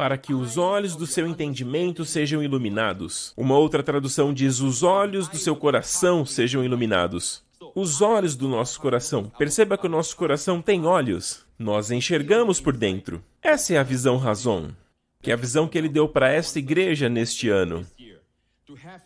Para 0.00 0.16
que 0.16 0.32
os 0.32 0.56
olhos 0.56 0.96
do 0.96 1.06
seu 1.06 1.26
entendimento 1.26 2.06
sejam 2.06 2.42
iluminados. 2.42 3.34
Uma 3.36 3.58
outra 3.58 3.82
tradução 3.82 4.32
diz: 4.32 4.58
os 4.58 4.82
olhos 4.82 5.28
do 5.28 5.36
seu 5.36 5.54
coração 5.54 6.24
sejam 6.24 6.64
iluminados. 6.64 7.44
Os 7.74 8.00
olhos 8.00 8.34
do 8.34 8.48
nosso 8.48 8.80
coração. 8.80 9.30
Perceba 9.36 9.76
que 9.76 9.86
o 9.86 9.90
nosso 9.90 10.16
coração 10.16 10.62
tem 10.62 10.86
olhos. 10.86 11.44
Nós 11.58 11.90
enxergamos 11.90 12.62
por 12.62 12.74
dentro. 12.74 13.22
Essa 13.42 13.74
é 13.74 13.76
a 13.76 13.82
visão 13.82 14.16
razão, 14.16 14.74
que 15.20 15.30
é 15.30 15.34
a 15.34 15.36
visão 15.36 15.68
que 15.68 15.76
ele 15.76 15.90
deu 15.90 16.08
para 16.08 16.32
esta 16.32 16.58
igreja 16.58 17.10
neste 17.10 17.50
ano. 17.50 17.86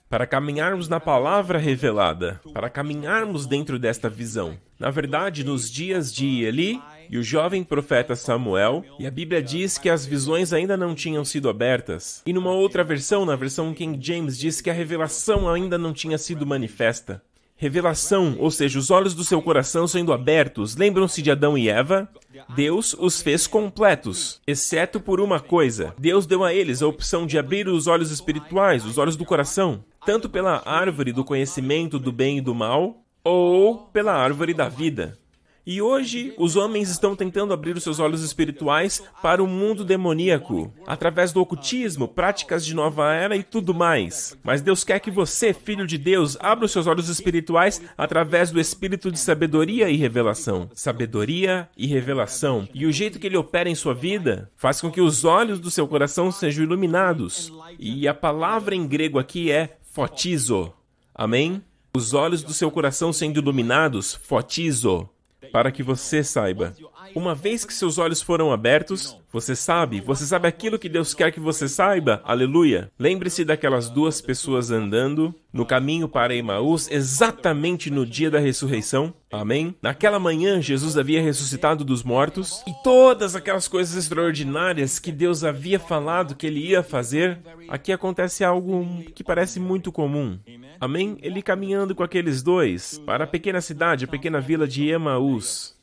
Para 0.09 0.29
caminharmos 0.29 0.89
na 0.89 1.01
palavra 1.01 1.59
revelada, 1.59 2.41
para 2.53 2.71
caminharmos 2.71 3.47
dentro 3.47 3.81
desta 3.81 4.09
visão. 4.09 4.57
Na 4.79 4.91
verdade, 4.91 5.43
nos 5.43 5.69
dias 5.69 6.15
de 6.15 6.45
Eli, 6.45 6.81
e 7.11 7.19
o 7.19 7.23
jovem 7.23 7.63
profeta 7.63 8.17
Samuel, 8.17 8.85
e 8.99 9.07
a 9.07 9.11
Bíblia 9.11 9.43
diz 9.43 9.79
que 9.79 9.89
as 9.89 10.05
visões 10.07 10.53
ainda 10.53 10.77
não 10.77 10.95
tinham 10.95 11.25
sido 11.25 11.49
abertas. 11.49 12.23
E 12.27 12.33
numa 12.33 12.53
outra 12.53 12.85
versão, 12.85 13.25
na 13.25 13.37
versão 13.37 13.75
King 13.75 13.99
James, 14.01 14.39
diz 14.39 14.61
que 14.61 14.71
a 14.71 14.75
revelação 14.75 15.49
ainda 15.49 15.79
não 15.79 15.93
tinha 15.93 16.19
sido 16.19 16.47
manifesta. 16.47 17.23
Revelação, 17.57 18.37
ou 18.41 18.51
seja, 18.51 18.79
os 18.79 18.91
olhos 18.91 19.15
do 19.15 19.23
seu 19.23 19.41
coração 19.41 19.87
sendo 19.87 20.13
abertos. 20.13 20.77
Lembram-se 20.77 21.23
de 21.23 21.31
Adão 21.31 21.57
e 21.57 21.69
Eva? 21.69 22.09
Deus 22.55 22.95
os 22.99 23.23
fez 23.23 23.47
completos, 23.47 24.41
exceto 24.47 24.99
por 24.99 25.21
uma 25.21 25.39
coisa. 25.39 25.95
Deus 25.97 26.27
deu 26.27 26.43
a 26.43 26.53
eles 26.53 26.83
a 26.83 26.87
opção 26.87 27.27
de 27.27 27.39
abrir 27.39 27.69
os 27.69 27.87
olhos 27.87 28.11
espirituais, 28.11 28.85
os 28.85 28.99
olhos 28.99 29.17
do 29.17 29.25
coração, 29.25 29.85
tanto 30.05 30.29
pela 30.29 30.63
árvore 30.67 31.13
do 31.13 31.25
conhecimento 31.25 31.99
do 31.99 32.11
bem 32.11 32.39
e 32.39 32.41
do 32.41 32.55
mal, 32.55 33.05
ou 33.23 33.87
pela 33.87 34.13
árvore 34.13 34.53
da 34.53 34.69
vida. 34.69 35.17
E 35.67 35.81
hoje, 35.81 36.35
os 36.37 36.57
homens 36.57 36.91
estão 36.91 37.17
tentando 37.17 37.55
abrir 37.55 37.75
os 37.75 37.83
seus 37.83 37.99
olhos 37.99 38.23
espirituais 38.23 39.03
para 39.23 39.43
o 39.43 39.47
mundo 39.47 39.83
demoníaco, 39.83 40.71
através 40.87 41.33
do 41.33 41.41
ocultismo, 41.41 42.07
práticas 42.07 42.67
de 42.67 42.75
nova 42.75 43.15
era 43.15 43.35
e 43.35 43.43
tudo 43.43 43.73
mais. 43.73 44.37
Mas 44.45 44.61
Deus 44.61 44.85
quer 44.85 45.01
que 45.01 45.11
você, 45.11 45.55
filho 45.55 45.87
de 45.87 45.97
Deus, 45.97 46.37
abra 46.39 46.67
os 46.67 46.73
seus 46.73 46.87
olhos 46.87 47.09
espirituais 47.09 47.81
através 47.97 48.51
do 48.51 48.61
espírito 48.61 49.11
de 49.11 49.19
sabedoria 49.19 49.89
e 49.89 49.97
revelação. 49.97 50.69
Sabedoria 50.75 51.67
e 51.79 51.87
revelação. 51.87 52.69
E 52.75 52.85
o 52.85 52.93
jeito 52.93 53.19
que 53.19 53.27
ele 53.27 53.39
opera 53.39 53.71
em 53.71 53.75
sua 53.75 53.95
vida 53.95 54.51
faz 54.59 54.83
com 54.83 54.91
que 54.91 55.01
os 55.01 55.25
olhos 55.25 55.59
do 55.59 55.71
seu 55.71 55.89
coração 55.89 56.31
sejam 56.31 56.63
iluminados. 56.63 57.51
E 57.79 58.07
a 58.07 58.13
palavra 58.13 58.75
em 58.75 58.87
grego 58.87 59.19
aqui 59.19 59.51
é 59.51 59.79
fotizo. 59.83 60.75
Amém? 61.15 61.63
Os 61.97 62.13
olhos 62.13 62.43
do 62.43 62.53
seu 62.53 62.71
coração 62.71 63.15
sendo 63.15 63.39
iluminados, 63.39 64.15
fotizo 64.15 65.09
para 65.55 65.71
que 65.71 65.85
você 65.85 66.25
saiba. 66.25 66.75
Uma 67.15 67.35
vez 67.35 67.65
que 67.65 67.75
seus 67.75 67.99
olhos 67.99 68.23
foram 68.23 68.53
abertos, 68.53 69.17
você 69.33 69.57
sabe, 69.57 70.01
você 70.01 70.25
sabe 70.25 70.47
aquilo 70.47 70.79
que 70.79 70.89
Deus 70.89 71.13
quer 71.13 71.33
que 71.33 71.41
você 71.41 71.69
saiba. 71.69 72.23
Aleluia. 72.25 72.91
Lembre-se 72.99 73.45
daquelas 73.45 73.89
duas 73.89 74.21
pessoas 74.21 74.71
andando 74.71 75.35
no 75.53 75.67
caminho 75.67 76.09
para 76.09 76.35
Emaús 76.35 76.89
exatamente 76.91 77.91
no 77.91 78.07
dia 78.07 78.31
da 78.31 78.39
ressurreição. 78.39 79.13
Amém? 79.33 79.75
Naquela 79.83 80.21
manhã, 80.21 80.63
Jesus 80.63 80.97
havia 80.97 81.21
ressuscitado 81.21 81.85
dos 81.85 82.05
mortos 82.05 82.63
e 82.67 82.73
todas 82.85 83.35
aquelas 83.35 83.67
coisas 83.67 83.97
extraordinárias 83.97 85.01
que 85.01 85.11
Deus 85.11 85.43
havia 85.43 85.81
falado 85.81 86.37
que 86.37 86.47
ele 86.47 86.61
ia 86.61 86.83
fazer, 86.83 87.41
aqui 87.69 87.93
acontece 87.93 88.45
algo 88.45 88.87
que 89.15 89.25
parece 89.25 89.59
muito 89.59 89.91
comum. 89.91 90.39
Amém? 90.81 91.17
Ele 91.23 91.43
caminhando 91.43 91.95
com 91.95 92.03
aqueles 92.03 92.43
dois 92.43 93.01
para 93.05 93.25
a 93.25 93.27
pequena 93.27 93.61
cidade, 93.61 94.05
a 94.05 94.09
pequena 94.09 94.41
vila 94.41 94.67
de 94.69 94.89
Emaús. 94.89 95.74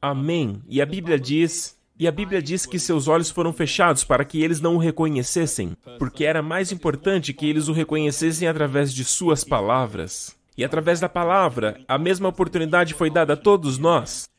Amém. 0.00 0.62
E 0.68 0.80
a 0.80 0.86
Bíblia 0.86 1.18
diz 1.18 1.78
e 2.00 2.08
a 2.08 2.10
Bíblia 2.10 2.40
diz 2.40 2.64
que 2.64 2.78
seus 2.78 3.08
olhos 3.08 3.28
foram 3.28 3.52
fechados 3.52 4.04
para 4.04 4.24
que 4.24 4.42
eles 4.42 4.58
não 4.58 4.76
o 4.76 4.78
reconhecessem, 4.78 5.76
porque 5.98 6.24
era 6.24 6.40
mais 6.40 6.72
importante 6.72 7.34
que 7.34 7.46
eles 7.46 7.68
o 7.68 7.74
reconhecessem 7.74 8.48
através 8.48 8.90
de 8.94 9.04
suas 9.04 9.44
palavras. 9.44 10.34
E 10.56 10.64
através 10.64 10.98
da 10.98 11.10
palavra, 11.10 11.78
a 11.86 11.98
mesma 11.98 12.30
oportunidade 12.30 12.94
foi 12.94 13.10
dada 13.10 13.34
a 13.34 13.36
todos 13.36 13.76
nós. 13.76 14.30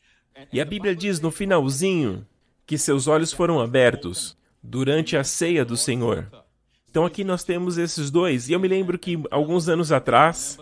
E 0.52 0.60
a 0.60 0.64
Bíblia 0.64 0.96
diz 0.96 1.20
no 1.20 1.30
finalzinho 1.30 2.26
que 2.66 2.76
seus 2.76 3.06
olhos 3.06 3.32
foram 3.32 3.60
abertos 3.60 4.36
durante 4.60 5.16
a 5.16 5.22
ceia 5.22 5.64
do 5.64 5.76
Senhor. 5.76 6.28
Então 6.90 7.04
aqui 7.04 7.22
nós 7.22 7.44
temos 7.44 7.78
esses 7.78 8.10
dois. 8.10 8.48
E 8.48 8.52
eu 8.54 8.58
me 8.60 8.66
lembro 8.66 8.98
que 8.98 9.22
alguns 9.30 9.68
anos 9.68 9.92
atrás, 9.92 10.58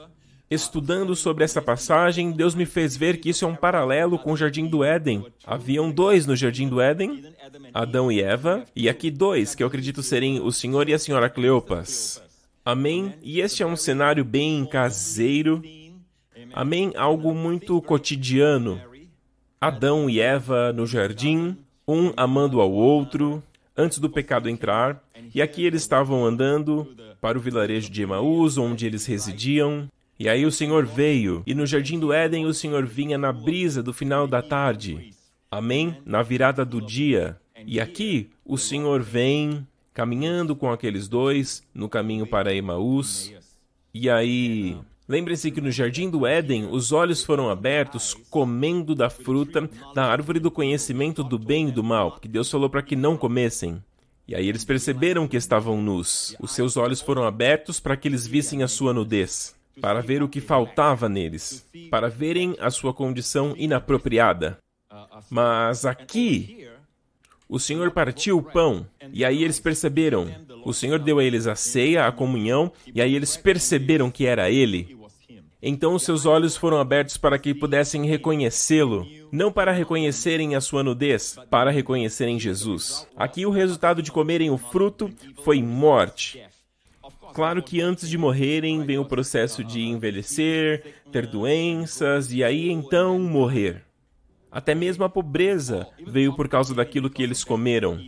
Estudando 0.50 1.14
sobre 1.14 1.44
essa 1.44 1.62
passagem, 1.62 2.32
Deus 2.32 2.56
me 2.56 2.66
fez 2.66 2.96
ver 2.96 3.18
que 3.18 3.28
isso 3.28 3.44
é 3.44 3.48
um 3.48 3.54
paralelo 3.54 4.18
com 4.18 4.32
o 4.32 4.36
Jardim 4.36 4.66
do 4.66 4.82
Éden. 4.82 5.24
Haviam 5.46 5.92
dois 5.92 6.26
no 6.26 6.34
Jardim 6.34 6.68
do 6.68 6.80
Éden, 6.80 7.22
Adão 7.72 8.10
e 8.10 8.20
Eva, 8.20 8.64
e 8.74 8.88
aqui 8.88 9.12
dois, 9.12 9.54
que 9.54 9.62
eu 9.62 9.68
acredito 9.68 10.02
serem 10.02 10.40
o 10.40 10.50
Senhor 10.50 10.88
e 10.88 10.92
a 10.92 10.98
Senhora 10.98 11.30
Cleopas. 11.30 12.20
Amém? 12.64 13.14
E 13.22 13.40
este 13.40 13.62
é 13.62 13.66
um 13.66 13.76
cenário 13.76 14.24
bem 14.24 14.66
caseiro. 14.66 15.62
Amém? 16.52 16.92
Algo 16.96 17.32
muito 17.32 17.80
cotidiano. 17.80 18.80
Adão 19.60 20.10
e 20.10 20.18
Eva 20.18 20.72
no 20.72 20.84
jardim, 20.84 21.56
um 21.86 22.12
amando 22.16 22.60
ao 22.60 22.72
outro, 22.72 23.40
antes 23.76 23.98
do 23.98 24.10
pecado 24.10 24.48
entrar, 24.48 25.00
e 25.32 25.40
aqui 25.40 25.64
eles 25.64 25.82
estavam 25.82 26.24
andando 26.24 26.88
para 27.20 27.38
o 27.38 27.40
vilarejo 27.40 27.88
de 27.88 28.02
Emaús, 28.02 28.58
onde 28.58 28.84
eles 28.84 29.06
residiam. 29.06 29.88
E 30.20 30.28
aí 30.28 30.44
o 30.44 30.52
Senhor 30.52 30.84
veio, 30.84 31.42
e 31.46 31.54
no 31.54 31.64
jardim 31.64 31.98
do 31.98 32.12
Éden 32.12 32.44
o 32.44 32.52
Senhor 32.52 32.84
vinha 32.84 33.16
na 33.16 33.32
brisa 33.32 33.82
do 33.82 33.90
final 33.90 34.26
da 34.26 34.42
tarde. 34.42 35.14
Amém? 35.50 35.96
Na 36.04 36.22
virada 36.22 36.62
do 36.62 36.78
dia. 36.78 37.40
E 37.66 37.80
aqui 37.80 38.28
o 38.44 38.58
Senhor 38.58 39.00
vem 39.00 39.66
caminhando 39.94 40.54
com 40.54 40.70
aqueles 40.70 41.08
dois 41.08 41.62
no 41.72 41.88
caminho 41.88 42.26
para 42.26 42.54
Emaús. 42.54 43.32
E 43.94 44.10
aí, 44.10 44.76
lembre-se 45.08 45.50
que 45.50 45.62
no 45.62 45.70
jardim 45.70 46.10
do 46.10 46.26
Éden 46.26 46.68
os 46.70 46.92
olhos 46.92 47.24
foram 47.24 47.48
abertos 47.48 48.12
comendo 48.28 48.94
da 48.94 49.08
fruta 49.08 49.70
da 49.94 50.04
árvore 50.04 50.38
do 50.38 50.50
conhecimento 50.50 51.24
do 51.24 51.38
bem 51.38 51.68
e 51.68 51.72
do 51.72 51.82
mal, 51.82 52.10
porque 52.10 52.28
Deus 52.28 52.50
falou 52.50 52.68
para 52.68 52.82
que 52.82 52.94
não 52.94 53.16
comessem. 53.16 53.82
E 54.28 54.34
aí 54.34 54.46
eles 54.46 54.66
perceberam 54.66 55.26
que 55.26 55.38
estavam 55.38 55.80
nus. 55.80 56.36
Os 56.38 56.50
seus 56.50 56.76
olhos 56.76 57.00
foram 57.00 57.24
abertos 57.24 57.80
para 57.80 57.96
que 57.96 58.06
eles 58.06 58.26
vissem 58.26 58.62
a 58.62 58.68
sua 58.68 58.92
nudez 58.92 59.58
para 59.80 60.00
ver 60.00 60.22
o 60.22 60.28
que 60.28 60.40
faltava 60.40 61.08
neles, 61.08 61.66
para 61.90 62.08
verem 62.08 62.56
a 62.60 62.70
sua 62.70 62.92
condição 62.92 63.54
inapropriada. 63.56 64.58
Mas 65.28 65.84
aqui, 65.84 66.68
o 67.48 67.58
Senhor 67.58 67.90
partiu 67.90 68.38
o 68.38 68.42
pão, 68.42 68.86
e 69.12 69.24
aí 69.24 69.42
eles 69.42 69.58
perceberam. 69.58 70.28
O 70.64 70.72
Senhor 70.72 70.98
deu 70.98 71.18
a 71.18 71.24
eles 71.24 71.46
a 71.46 71.54
ceia, 71.54 72.06
a 72.06 72.12
comunhão, 72.12 72.70
e 72.94 73.00
aí 73.00 73.14
eles 73.14 73.36
perceberam 73.36 74.10
que 74.10 74.26
era 74.26 74.50
Ele. 74.50 74.96
Então 75.62 75.94
os 75.94 76.02
seus 76.04 76.24
olhos 76.24 76.56
foram 76.56 76.78
abertos 76.78 77.18
para 77.18 77.38
que 77.38 77.52
pudessem 77.52 78.06
reconhecê-lo, 78.06 79.06
não 79.30 79.52
para 79.52 79.72
reconhecerem 79.72 80.54
a 80.54 80.60
sua 80.60 80.82
nudez, 80.82 81.36
para 81.50 81.70
reconhecerem 81.70 82.40
Jesus. 82.40 83.06
Aqui 83.14 83.44
o 83.44 83.50
resultado 83.50 84.02
de 84.02 84.10
comerem 84.10 84.48
o 84.50 84.56
fruto 84.56 85.10
foi 85.44 85.62
morte. 85.62 86.42
Claro 87.34 87.62
que 87.62 87.80
antes 87.80 88.08
de 88.08 88.18
morrerem 88.18 88.84
vem 88.84 88.98
o 88.98 89.04
processo 89.04 89.62
de 89.64 89.82
envelhecer, 89.82 91.02
ter 91.10 91.26
doenças 91.26 92.32
e 92.32 92.42
aí 92.42 92.70
então 92.70 93.18
morrer. 93.18 93.82
Até 94.50 94.74
mesmo 94.74 95.04
a 95.04 95.08
pobreza 95.08 95.86
veio 96.06 96.34
por 96.34 96.48
causa 96.48 96.74
daquilo 96.74 97.08
que 97.08 97.22
eles 97.22 97.44
comeram. 97.44 98.00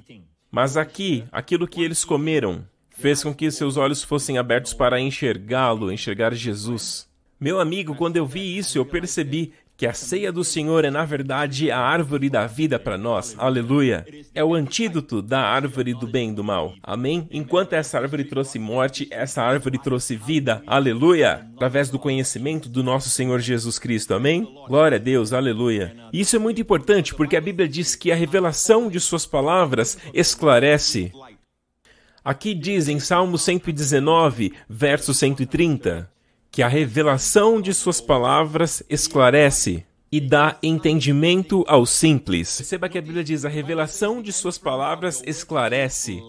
Mas 0.50 0.76
aqui, 0.76 1.25
aquilo 1.31 1.69
que 1.69 1.83
eles 1.83 2.05
comeram 2.05 2.67
fez 2.91 3.23
com 3.23 3.35
que 3.35 3.50
seus 3.50 3.76
olhos 3.76 4.02
fossem 4.02 4.38
abertos 4.38 4.75
para 4.75 5.00
enxergá-lo, 5.00 5.91
enxergar 5.91 6.35
Jesus. 6.35 7.09
Meu 7.41 7.59
amigo, 7.59 7.95
quando 7.95 8.17
eu 8.17 8.26
vi 8.26 8.57
isso, 8.57 8.79
eu 8.79 8.85
percebi 8.85 9.52
que 9.83 9.87
a 9.89 9.93
ceia 9.93 10.31
do 10.31 10.45
Senhor 10.45 10.85
é, 10.85 10.93
na 10.93 11.05
verdade, 11.05 11.69
a 11.69 11.77
árvore 11.77 12.31
da 12.31 12.47
vida 12.47 12.79
para 12.79 12.97
nós. 12.97 13.35
Aleluia. 13.37 14.07
É 14.33 14.45
o 14.45 14.55
antídoto 14.55 15.21
da 15.21 15.41
árvore 15.41 15.93
do 15.93 16.07
bem 16.07 16.31
e 16.31 16.33
do 16.33 16.45
mal. 16.45 16.73
Amém? 16.81 17.27
Enquanto 17.33 17.73
essa 17.73 17.99
árvore 17.99 18.23
trouxe 18.23 18.61
morte, 18.61 19.09
essa 19.11 19.43
árvore 19.43 19.81
trouxe 19.83 20.15
vida. 20.15 20.62
Aleluia. 20.69 21.49
Através 21.57 21.91
do 21.91 21.99
conhecimento 21.99 22.69
do 22.69 22.81
nosso 22.81 23.11
Senhor 23.11 23.41
Jesus 23.41 23.77
Cristo. 23.77 24.15
Amém? 24.15 24.47
Glória 24.69 24.99
a 24.99 25.01
Deus. 25.01 25.33
Aleluia. 25.33 25.93
Isso 26.12 26.37
é 26.37 26.39
muito 26.39 26.61
importante 26.61 27.12
porque 27.12 27.37
a 27.37 27.41
Bíblia 27.41 27.69
diz 27.69 27.97
que 27.97 28.12
a 28.12 28.15
revelação 28.15 28.89
de 28.89 29.01
Suas 29.01 29.27
palavras 29.27 29.99
esclarece. 30.15 31.11
Aqui 32.25 32.55
diz 32.55 32.87
em 32.87 33.01
Salmo 33.01 33.37
119, 33.37 34.53
verso 34.69 35.12
130 35.12 36.09
que 36.52 36.62
a 36.62 36.68
revelação 36.68 37.62
de 37.62 37.73
suas 37.73 37.99
palavras 37.99 38.82
esclarece 38.90 39.87
e 40.12 40.21
dá 40.21 40.59
entendimento 40.62 41.64
ao 41.66 41.87
simples. 41.87 42.59
Perceba 42.59 42.90
que 42.90 42.99
a 42.99 43.02
Bíblia 43.02 43.25
diz: 43.25 43.47
a 43.47 43.49
revelação 43.49 44.21
de 44.21 44.30
suas 44.35 44.59
palavras 44.59 45.23
esclarece. 45.26 46.23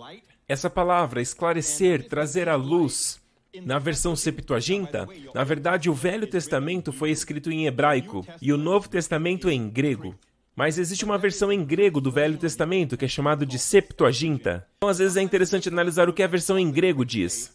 Essa 0.47 0.69
palavra, 0.69 1.21
esclarecer, 1.21 2.07
trazer 2.07 2.47
à 2.47 2.55
luz, 2.55 3.19
na 3.65 3.77
versão 3.79 4.15
Septuaginta, 4.15 5.07
na 5.35 5.43
verdade 5.43 5.89
o 5.89 5.93
Velho 5.93 6.25
Testamento 6.25 6.93
foi 6.93 7.11
escrito 7.11 7.51
em 7.51 7.65
hebraico 7.65 8.25
e 8.41 8.53
o 8.53 8.57
Novo 8.57 8.87
Testamento 8.87 9.49
em 9.49 9.69
grego. 9.69 10.15
Mas 10.55 10.77
existe 10.77 11.03
uma 11.03 11.17
versão 11.17 11.51
em 11.51 11.65
grego 11.65 11.99
do 11.99 12.11
Velho 12.11 12.37
Testamento 12.37 12.95
que 12.95 13.05
é 13.05 13.07
chamado 13.07 13.45
de 13.45 13.59
Septuaginta. 13.59 14.65
Então, 14.77 14.87
às 14.87 14.99
vezes 14.99 15.17
é 15.17 15.21
interessante 15.21 15.67
analisar 15.67 16.07
o 16.07 16.13
que 16.13 16.23
a 16.23 16.27
versão 16.27 16.57
em 16.57 16.71
grego 16.71 17.03
diz 17.03 17.51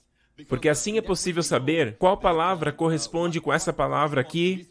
porque 0.47 0.69
assim 0.69 0.99
é 0.99 1.03
possível 1.03 1.43
saber 1.43 1.97
qual 1.99 2.17
palavra 2.17 2.71
corresponde 2.73 3.41
com 3.41 3.53
essa 3.53 3.73
palavra 3.73 4.21
aqui. 4.21 4.69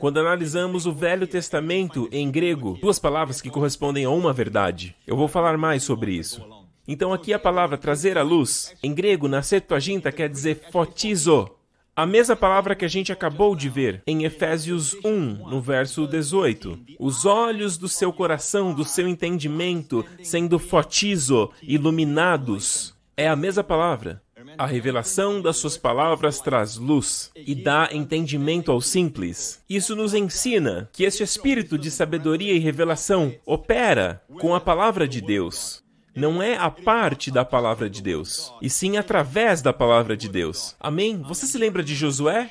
Quando 0.00 0.20
analisamos 0.20 0.86
o 0.86 0.92
Velho 0.92 1.26
Testamento 1.26 2.08
em 2.12 2.30
grego, 2.30 2.78
duas 2.80 2.98
palavras 2.98 3.40
que 3.40 3.50
correspondem 3.50 4.04
a 4.04 4.10
uma 4.10 4.32
verdade. 4.32 4.94
Eu 5.06 5.16
vou 5.16 5.28
falar 5.28 5.56
mais 5.56 5.82
sobre 5.82 6.12
isso. 6.12 6.44
Então, 6.88 7.12
aqui 7.12 7.32
a 7.32 7.38
palavra 7.38 7.76
trazer 7.76 8.16
à 8.16 8.22
luz, 8.22 8.72
em 8.82 8.94
grego, 8.94 9.26
na 9.26 9.42
Septuaginta, 9.42 10.12
quer 10.12 10.28
dizer 10.28 10.68
fotizo. 10.70 11.50
A 11.96 12.06
mesma 12.06 12.36
palavra 12.36 12.76
que 12.76 12.84
a 12.84 12.88
gente 12.88 13.10
acabou 13.10 13.56
de 13.56 13.68
ver 13.70 14.02
em 14.06 14.24
Efésios 14.24 14.94
1, 15.02 15.48
no 15.48 15.60
verso 15.62 16.06
18. 16.06 16.78
Os 16.98 17.24
olhos 17.24 17.78
do 17.78 17.88
seu 17.88 18.12
coração, 18.12 18.74
do 18.74 18.84
seu 18.84 19.08
entendimento, 19.08 20.04
sendo 20.22 20.58
fotizo, 20.58 21.50
iluminados. 21.62 22.94
É 23.16 23.26
a 23.26 23.34
mesma 23.34 23.64
palavra. 23.64 24.22
A 24.58 24.66
revelação 24.66 25.42
das 25.42 25.58
suas 25.58 25.76
palavras 25.76 26.40
traz 26.40 26.76
luz 26.76 27.30
e 27.34 27.54
dá 27.54 27.90
entendimento 27.92 28.72
ao 28.72 28.80
simples. 28.80 29.62
Isso 29.68 29.94
nos 29.94 30.14
ensina 30.14 30.88
que 30.92 31.04
este 31.04 31.22
espírito 31.22 31.76
de 31.76 31.90
sabedoria 31.90 32.54
e 32.54 32.58
revelação 32.58 33.34
opera 33.44 34.22
com 34.40 34.54
a 34.54 34.60
palavra 34.60 35.06
de 35.06 35.20
Deus. 35.20 35.84
Não 36.14 36.42
é 36.42 36.56
a 36.56 36.70
parte 36.70 37.30
da 37.30 37.44
palavra 37.44 37.90
de 37.90 38.02
Deus, 38.02 38.50
e 38.62 38.70
sim 38.70 38.96
através 38.96 39.60
da 39.60 39.72
palavra 39.72 40.16
de 40.16 40.28
Deus. 40.28 40.74
Amém? 40.80 41.20
Você 41.22 41.46
se 41.46 41.58
lembra 41.58 41.82
de 41.82 41.94
Josué? 41.94 42.50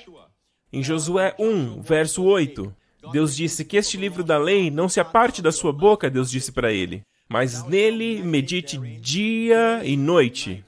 Em 0.71 0.83
Josué 0.83 1.33
1, 1.39 1.81
verso 1.81 2.23
8, 2.23 2.71
Deus 3.11 3.35
disse 3.35 3.65
que 3.65 3.77
este 3.77 3.97
livro 3.97 4.23
da 4.23 4.37
lei 4.37 4.69
não 4.69 4.87
se 4.87 4.99
aparte 4.99 5.41
da 5.41 5.51
sua 5.51 5.73
boca, 5.73 6.09
Deus 6.09 6.29
disse 6.29 6.51
para 6.51 6.71
ele, 6.71 7.01
mas 7.27 7.63
nele 7.63 8.21
medite 8.21 8.77
dia 8.99 9.81
e 9.83 9.97
noite 9.97 10.63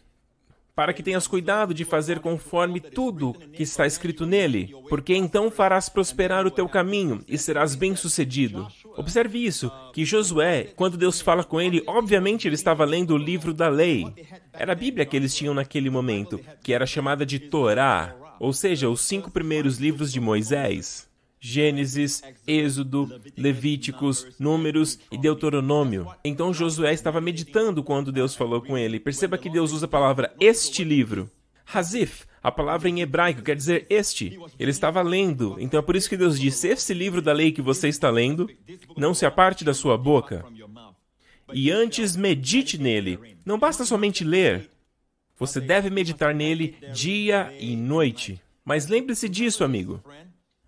para 0.78 0.94
que 0.94 1.02
tenhas 1.02 1.26
cuidado 1.26 1.74
de 1.74 1.84
fazer 1.84 2.20
conforme 2.20 2.80
tudo 2.80 3.34
que 3.52 3.64
está 3.64 3.88
escrito 3.88 4.28
nele, 4.28 4.76
porque 4.88 5.16
então 5.16 5.50
farás 5.50 5.90
prosperar 5.90 6.46
o 6.46 6.52
teu 6.52 6.70
caminho 6.70 7.24
e 7.28 7.36
serás 7.36 7.74
bem-sucedido. 7.74 8.68
Observe 8.96 9.44
isso, 9.44 9.72
que 9.92 10.06
Josué, 10.06 10.66
quando 10.76 10.96
Deus 10.96 11.20
fala 11.20 11.44
com 11.44 11.60
ele, 11.60 11.82
obviamente 11.88 12.48
ele 12.48 12.54
estava 12.54 12.86
lendo 12.86 13.16
o 13.16 13.18
livro 13.18 13.56
da 13.56 13.70
lei. 13.70 14.06
Era 14.54 14.74
a 14.74 14.76
Bíblia 14.76 15.04
que 15.04 15.18
eles 15.18 15.34
tinham 15.34 15.56
naquele 15.56 15.90
momento, 15.90 16.40
que 16.62 16.74
era 16.74 16.86
chamada 16.86 17.26
de 17.26 17.40
Torá, 17.40 18.16
ou 18.40 18.54
seja, 18.54 18.88
os 18.88 19.02
cinco 19.02 19.32
primeiros 19.32 19.80
livros 19.80 20.14
de 20.14 20.20
Moisés. 20.20 21.07
Gênesis, 21.48 22.22
Êxodo, 22.46 23.22
Levíticos, 23.38 24.28
Números 24.38 25.00
e 25.10 25.18
Deuteronômio. 25.18 26.06
Então 26.22 26.54
Josué 26.54 26.94
estava 26.94 27.22
meditando 27.22 27.82
quando 27.82 28.12
Deus 28.12 28.36
falou 28.36 28.62
com 28.62 28.78
ele. 28.78 29.00
Perceba 29.00 29.38
que 29.38 29.50
Deus 29.50 29.72
usa 29.72 29.86
a 29.86 29.90
palavra 29.90 30.36
este 30.42 30.84
livro. 30.84 31.32
Hazif, 31.74 32.26
a 32.44 32.52
palavra 32.52 32.90
em 32.90 33.00
hebraico 33.00 33.42
quer 33.42 33.56
dizer 33.56 33.88
este. 33.90 34.38
Ele 34.60 34.72
estava 34.72 35.02
lendo, 35.02 35.56
então 35.58 35.80
é 35.80 35.84
por 35.84 35.96
isso 35.96 36.10
que 36.10 36.18
Deus 36.18 36.38
disse: 36.38 36.68
Este 36.68 36.94
livro 36.94 37.22
da 37.22 37.32
lei 37.32 37.54
que 37.54 37.62
você 37.62 37.88
está 37.88 38.10
lendo, 38.10 38.50
não 38.98 39.14
se 39.14 39.26
aparte 39.26 39.64
da 39.64 39.74
sua 39.74 39.98
boca. 39.98 40.46
E 41.54 41.72
antes 41.72 42.18
medite 42.18 42.78
nele. 42.78 43.38
Não 43.46 43.58
basta 43.58 43.86
somente 43.86 44.26
ler. 44.26 44.70
Você 45.40 45.62
deve 45.62 45.90
meditar 45.90 46.36
nele 46.36 46.76
dia 46.94 47.54
e 47.58 47.74
noite. 47.78 48.42
Mas 48.66 48.88
lembre-se 48.88 49.30
disso, 49.30 49.64
amigo. 49.64 50.04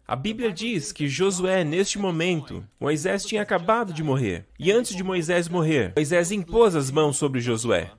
A 0.09 0.15
Bíblia 0.15 0.51
diz 0.51 0.91
que 0.91 1.07
Josué, 1.07 1.63
neste 1.63 1.99
momento, 1.99 2.65
Moisés 2.79 3.23
tinha 3.23 3.43
acabado 3.43 3.93
de 3.93 4.01
morrer. 4.01 4.47
E 4.57 4.71
antes 4.71 4.95
de 4.95 5.03
Moisés 5.03 5.47
morrer, 5.47 5.93
Moisés 5.95 6.31
impôs 6.31 6.75
as 6.75 6.89
mãos 6.89 7.15
sobre 7.15 7.39
Josué. 7.39 7.91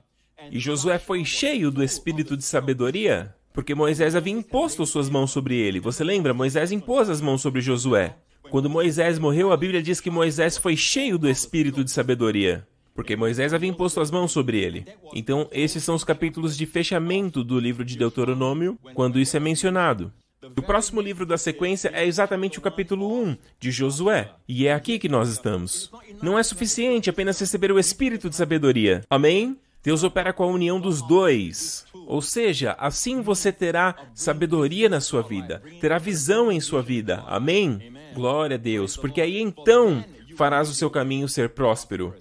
E 0.51 0.59
Josué 0.59 0.99
foi 0.99 1.23
cheio 1.23 1.71
do 1.71 1.81
espírito 1.81 2.35
de 2.35 2.43
sabedoria, 2.43 3.33
porque 3.53 3.73
Moisés 3.73 4.13
havia 4.13 4.33
imposto 4.33 4.85
suas 4.85 5.09
mãos 5.09 5.31
sobre 5.31 5.55
ele. 5.55 5.79
Você 5.79 6.03
lembra? 6.03 6.33
Moisés 6.33 6.73
impôs 6.73 7.09
as 7.09 7.21
mãos 7.21 7.41
sobre 7.41 7.61
Josué. 7.61 8.17
Quando 8.49 8.69
Moisés 8.69 9.17
morreu, 9.17 9.53
a 9.53 9.55
Bíblia 9.55 9.81
diz 9.81 10.01
que 10.01 10.11
Moisés 10.11 10.57
foi 10.57 10.75
cheio 10.75 11.17
do 11.17 11.29
espírito 11.29 11.81
de 11.81 11.91
sabedoria 11.91 12.67
porque 12.93 13.15
Moisés 13.15 13.53
havia 13.53 13.69
imposto 13.69 14.01
as 14.01 14.11
mãos 14.11 14.33
sobre 14.33 14.59
ele. 14.59 14.85
Então, 15.15 15.47
esses 15.49 15.81
são 15.81 15.95
os 15.95 16.03
capítulos 16.03 16.57
de 16.57 16.65
fechamento 16.65 17.41
do 17.41 17.57
livro 17.57 17.85
de 17.85 17.97
Deuteronômio, 17.97 18.77
quando 18.93 19.17
isso 19.17 19.37
é 19.37 19.39
mencionado. 19.39 20.11
O 20.43 20.61
próximo 20.63 20.99
livro 20.99 21.23
da 21.23 21.37
sequência 21.37 21.91
é 21.93 22.05
exatamente 22.05 22.57
o 22.57 22.61
capítulo 22.61 23.23
1 23.23 23.37
de 23.59 23.69
Josué, 23.69 24.31
e 24.47 24.65
é 24.65 24.73
aqui 24.73 24.97
que 24.97 25.07
nós 25.07 25.29
estamos. 25.29 25.91
Não 26.21 26.37
é 26.37 26.41
suficiente 26.41 27.11
apenas 27.11 27.39
receber 27.39 27.71
o 27.71 27.77
espírito 27.77 28.27
de 28.27 28.35
sabedoria. 28.35 29.03
Amém? 29.07 29.55
Deus 29.83 30.03
opera 30.03 30.33
com 30.33 30.43
a 30.43 30.47
união 30.47 30.79
dos 30.79 31.01
dois. 31.03 31.85
Ou 32.07 32.23
seja, 32.23 32.75
assim 32.79 33.21
você 33.21 33.51
terá 33.51 33.95
sabedoria 34.15 34.89
na 34.89 34.99
sua 34.99 35.21
vida, 35.21 35.61
terá 35.79 35.99
visão 35.99 36.51
em 36.51 36.59
sua 36.59 36.81
vida. 36.81 37.23
Amém? 37.27 37.93
Glória 38.15 38.55
a 38.55 38.59
Deus, 38.59 38.97
porque 38.97 39.21
aí 39.21 39.39
então 39.39 40.03
farás 40.35 40.69
o 40.69 40.73
seu 40.73 40.89
caminho 40.89 41.29
ser 41.29 41.49
próspero. 41.49 42.15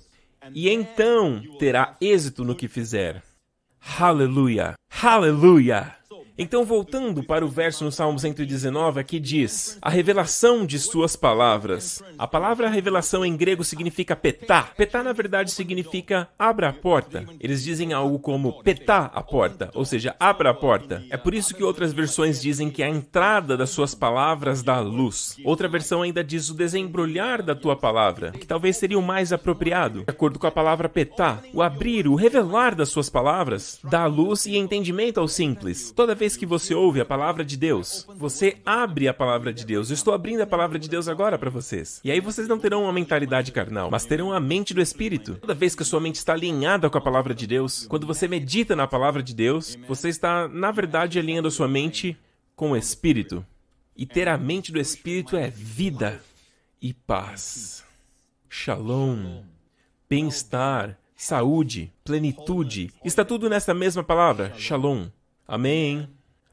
E 0.55 0.69
então 0.69 1.43
terá 1.59 1.97
êxito 2.01 2.45
no 2.45 2.55
que 2.55 2.69
fizer. 2.69 3.23
Aleluia! 3.99 4.75
Aleluia! 5.03 6.00
Então, 6.43 6.65
voltando 6.65 7.23
para 7.23 7.45
o 7.45 7.49
verso 7.49 7.85
no 7.85 7.93
Salmo 7.93 8.19
119, 8.19 8.99
aqui 8.99 9.21
diz: 9.21 9.77
A 9.83 9.91
revelação 9.91 10.65
de 10.65 10.79
suas 10.79 11.15
palavras. 11.15 12.03
A 12.19 12.27
palavra 12.27 12.71
revelação 12.71 13.27
em 13.27 13.37
grego 13.37 13.63
significa 13.63 14.17
petá. 14.17 14.63
Petá, 14.75 15.03
na 15.03 15.13
verdade, 15.13 15.51
significa 15.51 16.31
abra 16.39 16.71
a 16.71 16.73
porta. 16.73 17.27
Eles 17.39 17.63
dizem 17.63 17.93
algo 17.93 18.19
como 18.19 18.63
petá 18.63 19.11
a 19.15 19.23
porta, 19.23 19.71
ou 19.75 19.85
seja, 19.85 20.17
abra 20.19 20.49
a 20.49 20.55
porta. 20.55 21.05
É 21.11 21.19
por 21.19 21.35
isso 21.35 21.55
que 21.55 21.63
outras 21.63 21.93
versões 21.93 22.41
dizem 22.41 22.71
que 22.71 22.83
a 22.83 22.89
entrada 22.89 23.55
das 23.55 23.69
suas 23.69 23.95
palavras 23.95 24.63
dá 24.63 24.81
luz. 24.81 25.37
Outra 25.45 25.69
versão 25.69 26.01
ainda 26.01 26.25
diz 26.25 26.49
o 26.49 26.55
desembrulhar 26.55 27.43
da 27.43 27.55
tua 27.55 27.77
palavra, 27.77 28.31
que 28.31 28.47
talvez 28.47 28.79
seria 28.79 28.99
o 28.99 29.03
mais 29.03 29.31
apropriado. 29.31 30.05
De 30.05 30.11
acordo 30.11 30.39
com 30.39 30.47
a 30.47 30.51
palavra 30.51 30.89
petá, 30.89 31.43
o 31.53 31.61
abrir, 31.61 32.09
o 32.09 32.15
revelar 32.15 32.75
das 32.75 32.89
suas 32.89 33.11
palavras 33.11 33.79
dá 33.85 34.07
luz 34.07 34.47
e 34.47 34.57
entendimento 34.57 35.21
ao 35.21 35.29
simples. 35.29 35.93
Toda 35.95 36.15
vez 36.15 36.30
vez 36.31 36.37
que 36.37 36.47
você 36.47 36.75
ouve 36.75 37.01
a 37.01 37.05
palavra 37.05 37.45
de 37.45 37.57
Deus, 37.57 38.07
você 38.17 38.59
abre 38.65 39.09
a 39.09 39.15
palavra 39.15 39.53
de 39.53 39.67
Deus. 39.67 39.91
Eu 39.91 39.95
estou 39.95 40.15
abrindo 40.15 40.43
a 40.43 40.47
palavra 40.47 40.79
de 40.79 40.89
Deus 40.89 41.09
agora 41.09 41.37
para 41.37 41.51
vocês. 41.51 42.01
E 42.05 42.11
aí 42.11 42.21
vocês 42.21 42.47
não 42.47 42.59
terão 42.59 42.85
uma 42.85 42.93
mentalidade 42.93 43.51
carnal, 43.51 43.91
mas 43.91 44.05
terão 44.05 44.33
a 44.33 44.39
mente 44.39 44.73
do 44.73 44.81
Espírito. 44.81 45.35
Toda 45.37 45.55
vez 45.55 45.75
que 45.75 45.83
a 45.83 45.87
sua 45.87 46.01
mente 46.01 46.17
está 46.17 46.33
alinhada 46.33 46.89
com 46.89 46.99
a 46.99 47.01
palavra 47.01 47.35
de 47.35 47.47
Deus, 47.47 47.87
quando 47.87 48.07
você 48.07 48.29
medita 48.29 48.77
na 48.77 48.87
palavra 48.87 49.23
de 49.23 49.35
Deus, 49.35 49.77
você 49.89 50.09
está, 50.09 50.47
na 50.47 50.71
verdade, 50.71 51.19
alinhando 51.19 51.49
a 51.49 51.51
sua 51.51 51.67
mente 51.67 52.17
com 52.55 52.73
o 52.73 52.77
Espírito. 52.77 53.45
E 53.97 54.07
ter 54.07 54.29
a 54.29 54.39
mente 54.39 54.71
do 54.71 54.79
Espírito 54.79 55.37
é 55.37 55.51
vida 55.51 56.23
e 56.81 56.95
paz. 56.95 57.85
Shalom, 58.49 59.43
bem-estar, 60.09 60.97
saúde, 61.17 61.93
plenitude. 62.05 62.93
Está 63.05 63.25
tudo 63.25 63.51
nessa 63.51 63.75
mesma 63.75 64.05
palavra, 64.05 64.53
shalom. 64.57 65.09
Amém. 65.47 66.09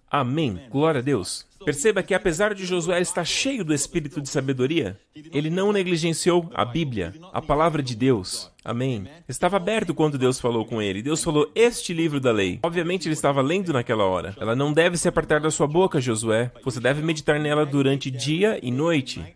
Amém. 0.09 0.59
Glória 0.69 0.99
a 0.99 1.03
Deus. 1.03 1.45
Perceba 1.65 2.01
que 2.01 2.13
apesar 2.13 2.53
de 2.53 2.65
Josué 2.65 3.01
estar 3.01 3.25
cheio 3.25 3.65
do 3.65 3.73
espírito 3.73 4.21
de 4.21 4.29
sabedoria, 4.29 4.97
ele 5.33 5.49
não 5.49 5.73
negligenciou 5.73 6.49
a 6.53 6.63
Bíblia, 6.63 7.13
a 7.33 7.41
palavra 7.41 7.83
de 7.83 7.93
Deus. 7.93 8.49
Amém. 8.63 9.05
Estava 9.27 9.57
aberto 9.57 9.93
quando 9.93 10.17
Deus 10.17 10.39
falou 10.39 10.65
com 10.65 10.81
ele. 10.81 11.01
Deus 11.01 11.23
falou 11.23 11.51
este 11.53 11.93
livro 11.93 12.21
da 12.21 12.31
lei. 12.31 12.59
Obviamente 12.63 13.07
ele 13.07 13.13
estava 13.13 13.41
lendo 13.41 13.73
naquela 13.73 14.05
hora. 14.05 14.33
Ela 14.39 14.55
não 14.55 14.71
deve 14.71 14.97
se 14.97 15.09
apartar 15.09 15.41
da 15.41 15.51
sua 15.51 15.67
boca, 15.67 15.99
Josué. 15.99 16.51
Você 16.63 16.79
deve 16.79 17.01
meditar 17.01 17.39
nela 17.39 17.65
durante 17.65 18.09
dia 18.09 18.59
e 18.63 18.71
noite. 18.71 19.35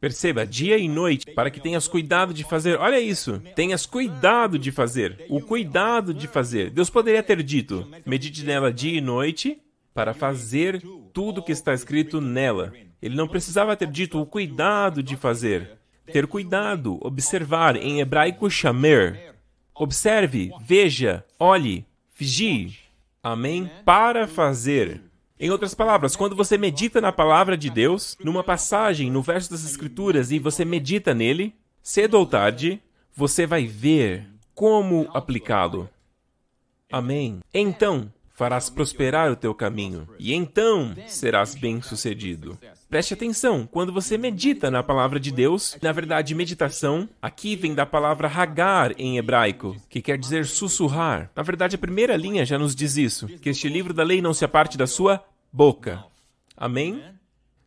Perceba, 0.00 0.44
dia 0.44 0.76
e 0.76 0.86
noite, 0.86 1.32
para 1.34 1.50
que 1.50 1.60
tenhas 1.60 1.88
cuidado 1.88 2.34
de 2.34 2.44
fazer. 2.44 2.78
Olha 2.78 3.00
isso. 3.00 3.40
Tenhas 3.56 3.86
cuidado 3.86 4.58
de 4.58 4.70
fazer. 4.70 5.24
O 5.30 5.40
cuidado 5.40 6.12
de 6.12 6.28
fazer. 6.28 6.68
Deus 6.68 6.90
poderia 6.90 7.22
ter 7.22 7.42
dito: 7.42 7.88
medite 8.04 8.44
nela 8.44 8.70
dia 8.70 8.98
e 8.98 9.00
noite 9.00 9.63
para 9.94 10.12
fazer 10.12 10.82
tudo 11.12 11.38
o 11.38 11.42
que 11.42 11.52
está 11.52 11.72
escrito 11.72 12.20
nela. 12.20 12.72
Ele 13.00 13.14
não 13.14 13.28
precisava 13.28 13.76
ter 13.76 13.88
dito 13.88 14.20
o 14.20 14.26
cuidado 14.26 15.02
de 15.02 15.16
fazer. 15.16 15.78
Ter 16.12 16.26
cuidado, 16.26 16.98
observar, 17.00 17.76
em 17.76 18.00
hebraico 18.00 18.50
shamer. 18.50 19.34
Observe, 19.74 20.52
veja, 20.60 21.24
olhe, 21.38 21.86
vigie. 22.14 22.76
Amém? 23.22 23.70
Para 23.84 24.26
fazer. 24.26 25.00
Em 25.38 25.50
outras 25.50 25.74
palavras, 25.74 26.14
quando 26.14 26.36
você 26.36 26.58
medita 26.58 27.00
na 27.00 27.10
palavra 27.10 27.56
de 27.56 27.70
Deus, 27.70 28.16
numa 28.22 28.44
passagem, 28.44 29.10
no 29.10 29.22
verso 29.22 29.50
das 29.50 29.64
Escrituras, 29.64 30.30
e 30.30 30.38
você 30.38 30.64
medita 30.64 31.14
nele, 31.14 31.54
cedo 31.82 32.14
ou 32.14 32.26
tarde, 32.26 32.80
você 33.14 33.46
vai 33.46 33.66
ver 33.66 34.26
como 34.54 35.08
aplicá-lo. 35.12 35.88
Amém. 36.90 37.40
Então, 37.52 38.12
farás 38.34 38.68
prosperar 38.68 39.30
o 39.30 39.36
teu 39.36 39.54
caminho, 39.54 40.08
e 40.18 40.34
então 40.34 40.94
serás 41.06 41.54
bem-sucedido. 41.54 42.58
Preste 42.90 43.14
atenção, 43.14 43.66
quando 43.66 43.92
você 43.92 44.18
medita 44.18 44.70
na 44.70 44.82
palavra 44.82 45.18
de 45.18 45.30
Deus, 45.30 45.76
na 45.80 45.92
verdade, 45.92 46.34
meditação, 46.34 47.08
aqui 47.22 47.56
vem 47.56 47.74
da 47.74 47.86
palavra 47.86 48.28
hagar 48.28 48.98
em 49.00 49.16
hebraico, 49.16 49.76
que 49.88 50.02
quer 50.02 50.18
dizer 50.18 50.46
sussurrar. 50.46 51.30
Na 51.34 51.42
verdade, 51.42 51.76
a 51.76 51.78
primeira 51.78 52.16
linha 52.16 52.44
já 52.44 52.58
nos 52.58 52.74
diz 52.74 52.96
isso, 52.96 53.26
que 53.26 53.48
este 53.48 53.68
livro 53.68 53.94
da 53.94 54.02
lei 54.02 54.20
não 54.20 54.34
se 54.34 54.44
aparte 54.44 54.76
da 54.76 54.86
sua 54.86 55.24
boca. 55.52 56.04
Amém? 56.56 57.02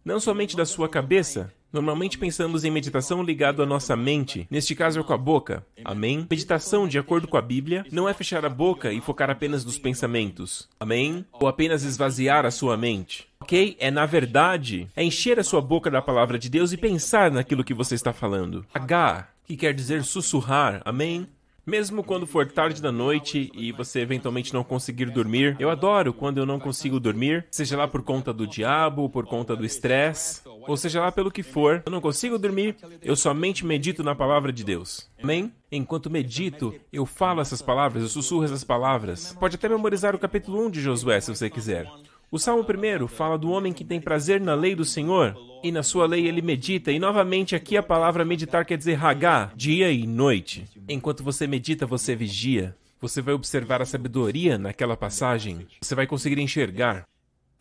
Não 0.04 0.20
somente 0.20 0.56
da 0.56 0.66
sua 0.66 0.88
cabeça, 0.88 1.54
Normalmente 1.78 2.18
pensamos 2.18 2.66
em 2.66 2.72
meditação 2.72 3.22
ligado 3.22 3.62
à 3.62 3.66
nossa 3.68 3.96
mente, 3.96 4.48
neste 4.50 4.74
caso 4.74 5.00
é 5.00 5.04
com 5.04 5.14
a 5.14 5.18
boca. 5.18 5.64
Amém? 5.86 6.26
Meditação, 6.28 6.88
de 6.88 6.98
acordo 6.98 7.28
com 7.28 7.38
a 7.38 7.42
Bíblia, 7.42 7.86
não 7.92 8.10
é 8.10 8.16
fechar 8.16 8.44
a 8.44 8.50
boca 8.50 8.92
e 8.92 9.00
focar 9.00 9.30
apenas 9.30 9.64
nos 9.64 9.78
pensamentos. 9.78 10.68
Amém? 10.80 11.24
Ou 11.34 11.48
apenas 11.48 11.84
esvaziar 11.84 12.48
a 12.48 12.52
sua 12.52 12.76
mente. 12.76 13.28
Ok? 13.40 13.78
É 13.80 13.92
na 13.92 14.08
verdade, 14.08 14.88
é 14.96 15.04
encher 15.04 15.40
a 15.40 15.44
sua 15.44 15.62
boca 15.62 15.92
da 15.92 16.02
palavra 16.02 16.40
de 16.40 16.50
Deus 16.50 16.72
e 16.72 16.78
pensar 16.78 17.30
naquilo 17.30 17.64
que 17.64 17.76
você 17.76 17.94
está 17.94 18.12
falando. 18.12 18.66
H, 18.74 19.28
que 19.46 19.56
quer 19.56 19.76
dizer 19.76 20.04
sussurrar. 20.04 20.82
Amém? 20.84 21.28
Mesmo 21.68 22.02
quando 22.02 22.26
for 22.26 22.50
tarde 22.50 22.82
da 22.82 22.94
noite 22.94 23.52
e 23.54 23.74
você 23.74 24.00
eventualmente 24.00 24.54
não 24.54 24.64
conseguir 24.64 25.08
dormir, 25.08 25.58
eu 25.60 25.70
adoro 25.70 26.14
quando 26.14 26.38
eu 26.38 26.46
não 26.46 26.62
consigo 26.62 26.98
dormir, 26.98 27.46
seja 27.52 27.76
lá 27.76 27.86
por 27.86 28.02
conta 28.02 28.32
do 28.32 28.48
diabo, 28.48 29.10
por 29.10 29.26
conta 29.26 29.54
do 29.54 29.66
estresse, 29.66 30.42
ou 30.46 30.78
seja 30.78 31.02
lá 31.02 31.12
pelo 31.12 31.30
que 31.30 31.44
for, 31.44 31.84
eu 31.86 31.92
não 31.92 32.00
consigo 32.00 32.38
dormir, 32.40 32.78
eu 33.02 33.18
somente 33.18 33.66
medito 33.66 34.02
na 34.02 34.16
palavra 34.16 34.54
de 34.54 34.64
Deus. 34.64 35.12
Amém? 35.22 35.52
Enquanto 35.70 36.10
medito, 36.10 36.74
eu 36.94 37.06
falo 37.06 37.42
essas 37.42 37.62
palavras, 37.62 38.02
eu 38.02 38.08
sussurro 38.08 38.46
essas 38.46 38.64
palavras. 38.64 39.36
Pode 39.38 39.56
até 39.56 39.68
memorizar 39.68 40.16
o 40.16 40.20
capítulo 40.20 40.66
1 40.68 40.72
de 40.72 40.80
Josué 40.80 41.20
se 41.20 41.36
você 41.36 41.50
quiser. 41.50 41.86
O 42.30 42.38
Salmo 42.38 42.62
1 42.62 43.08
fala 43.08 43.38
do 43.38 43.50
homem 43.50 43.72
que 43.72 43.86
tem 43.86 44.02
prazer 44.02 44.42
na 44.42 44.54
lei 44.54 44.76
do 44.76 44.84
Senhor, 44.84 45.34
e 45.64 45.72
na 45.72 45.82
sua 45.82 46.06
lei 46.06 46.28
ele 46.28 46.42
medita, 46.42 46.92
e 46.92 47.00
novamente 47.00 47.56
aqui 47.56 47.78
a 47.78 47.84
palavra 47.84 48.26
meditar 48.26 48.66
quer 48.66 48.78
dizer 48.78 49.02
hagá, 49.02 49.50
dia 49.56 49.90
e 49.94 50.06
noite. 50.06 50.66
Enquanto 50.90 51.24
você 51.24 51.48
medita, 51.48 51.86
você 51.86 52.18
vigia. 52.18 52.76
Você 53.00 53.22
vai 53.22 53.34
observar 53.34 53.82
a 53.82 53.86
sabedoria 53.86 54.58
naquela 54.58 54.98
passagem. 54.98 55.66
Você 55.80 55.96
vai 55.96 56.06
conseguir 56.06 56.42
enxergar. 56.42 57.08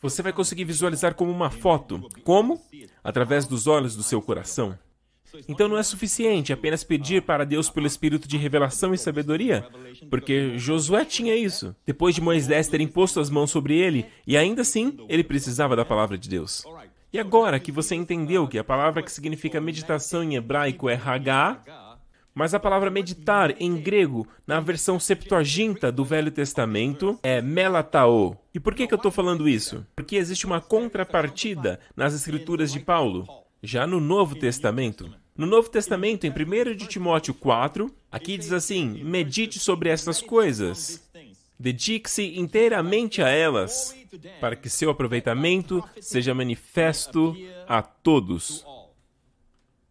Você 0.03 0.21
vai 0.21 0.33
conseguir 0.33 0.65
visualizar 0.65 1.15
como 1.15 1.31
uma 1.31 1.51
foto. 1.51 2.09
Como? 2.25 2.61
Através 3.05 3.47
dos 3.47 3.69
olhos 3.69 3.95
do 3.95 4.03
seu 4.03 4.21
coração. 4.21 4.77
Então 5.49 5.69
não 5.69 5.79
é 5.79 5.83
suficiente 5.83 6.53
apenas 6.53 6.85
pedir 6.85 7.23
para 7.23 7.45
Deus 7.45 7.69
pelo 7.69 7.87
espírito 7.87 8.27
de 8.29 8.37
revelação 8.37 8.95
e 8.95 8.99
sabedoria, 8.99 9.67
porque 10.11 10.59
Josué 10.59 11.05
tinha 11.05 11.35
isso, 11.35 11.75
depois 11.85 12.15
de 12.15 12.21
Moisés 12.21 12.69
ter 12.69 12.81
imposto 12.81 13.21
as 13.21 13.31
mãos 13.31 13.51
sobre 13.51 13.79
ele, 13.79 14.07
e 14.27 14.37
ainda 14.37 14.63
assim 14.63 14.99
ele 15.09 15.25
precisava 15.25 15.77
da 15.77 15.85
palavra 15.85 16.17
de 16.17 16.29
Deus. 16.29 16.65
E 17.13 17.19
agora 17.19 17.61
que 17.61 17.73
você 17.73 17.95
entendeu 17.95 18.47
que 18.47 18.59
a 18.59 18.65
palavra 18.65 19.03
que 19.03 19.11
significa 19.11 19.61
meditação 19.61 20.23
em 20.23 20.35
hebraico 20.37 20.89
é 20.89 21.01
Hagá, 21.03 21.63
mas 22.35 22.53
a 22.53 22.61
palavra 22.61 22.91
meditar 22.91 23.55
em 23.59 23.81
grego, 23.81 24.29
na 24.47 24.61
versão 24.61 25.01
Septuaginta 25.01 25.91
do 25.91 26.05
Velho 26.05 26.31
Testamento, 26.31 27.19
é 27.23 27.41
melatao. 27.41 28.39
E 28.53 28.61
por 28.61 28.75
que, 28.75 28.87
que 28.87 28.93
eu 28.93 28.99
estou 28.99 29.11
falando 29.11 29.49
isso? 29.49 29.87
Porque 29.97 30.17
existe 30.17 30.45
uma 30.45 30.61
contrapartida 30.61 31.81
nas 31.97 32.13
escrituras 32.13 32.71
de 32.71 32.81
Paulo. 32.81 33.27
Já 33.67 33.85
no 33.85 33.99
Novo 33.99 34.37
Testamento, 34.37 35.13
no 35.37 35.45
Novo 35.45 35.69
Testamento, 35.69 36.25
em 36.25 36.31
1 36.31 36.77
de 36.77 36.87
Timóteo 36.87 37.35
4, 37.35 37.93
aqui 38.13 38.39
diz 38.39 38.53
assim: 38.53 39.03
medite 39.03 39.59
sobre 39.59 39.89
essas 39.89 40.23
coisas. 40.23 41.05
Dedique-se 41.59 42.39
inteiramente 42.39 43.21
a 43.21 43.29
elas, 43.29 43.93
para 44.41 44.55
que 44.55 44.71
seu 44.71 44.89
aproveitamento 44.89 45.83
seja 46.01 46.33
manifesto 46.33 47.37
a 47.67 47.83
todos. 47.83 48.65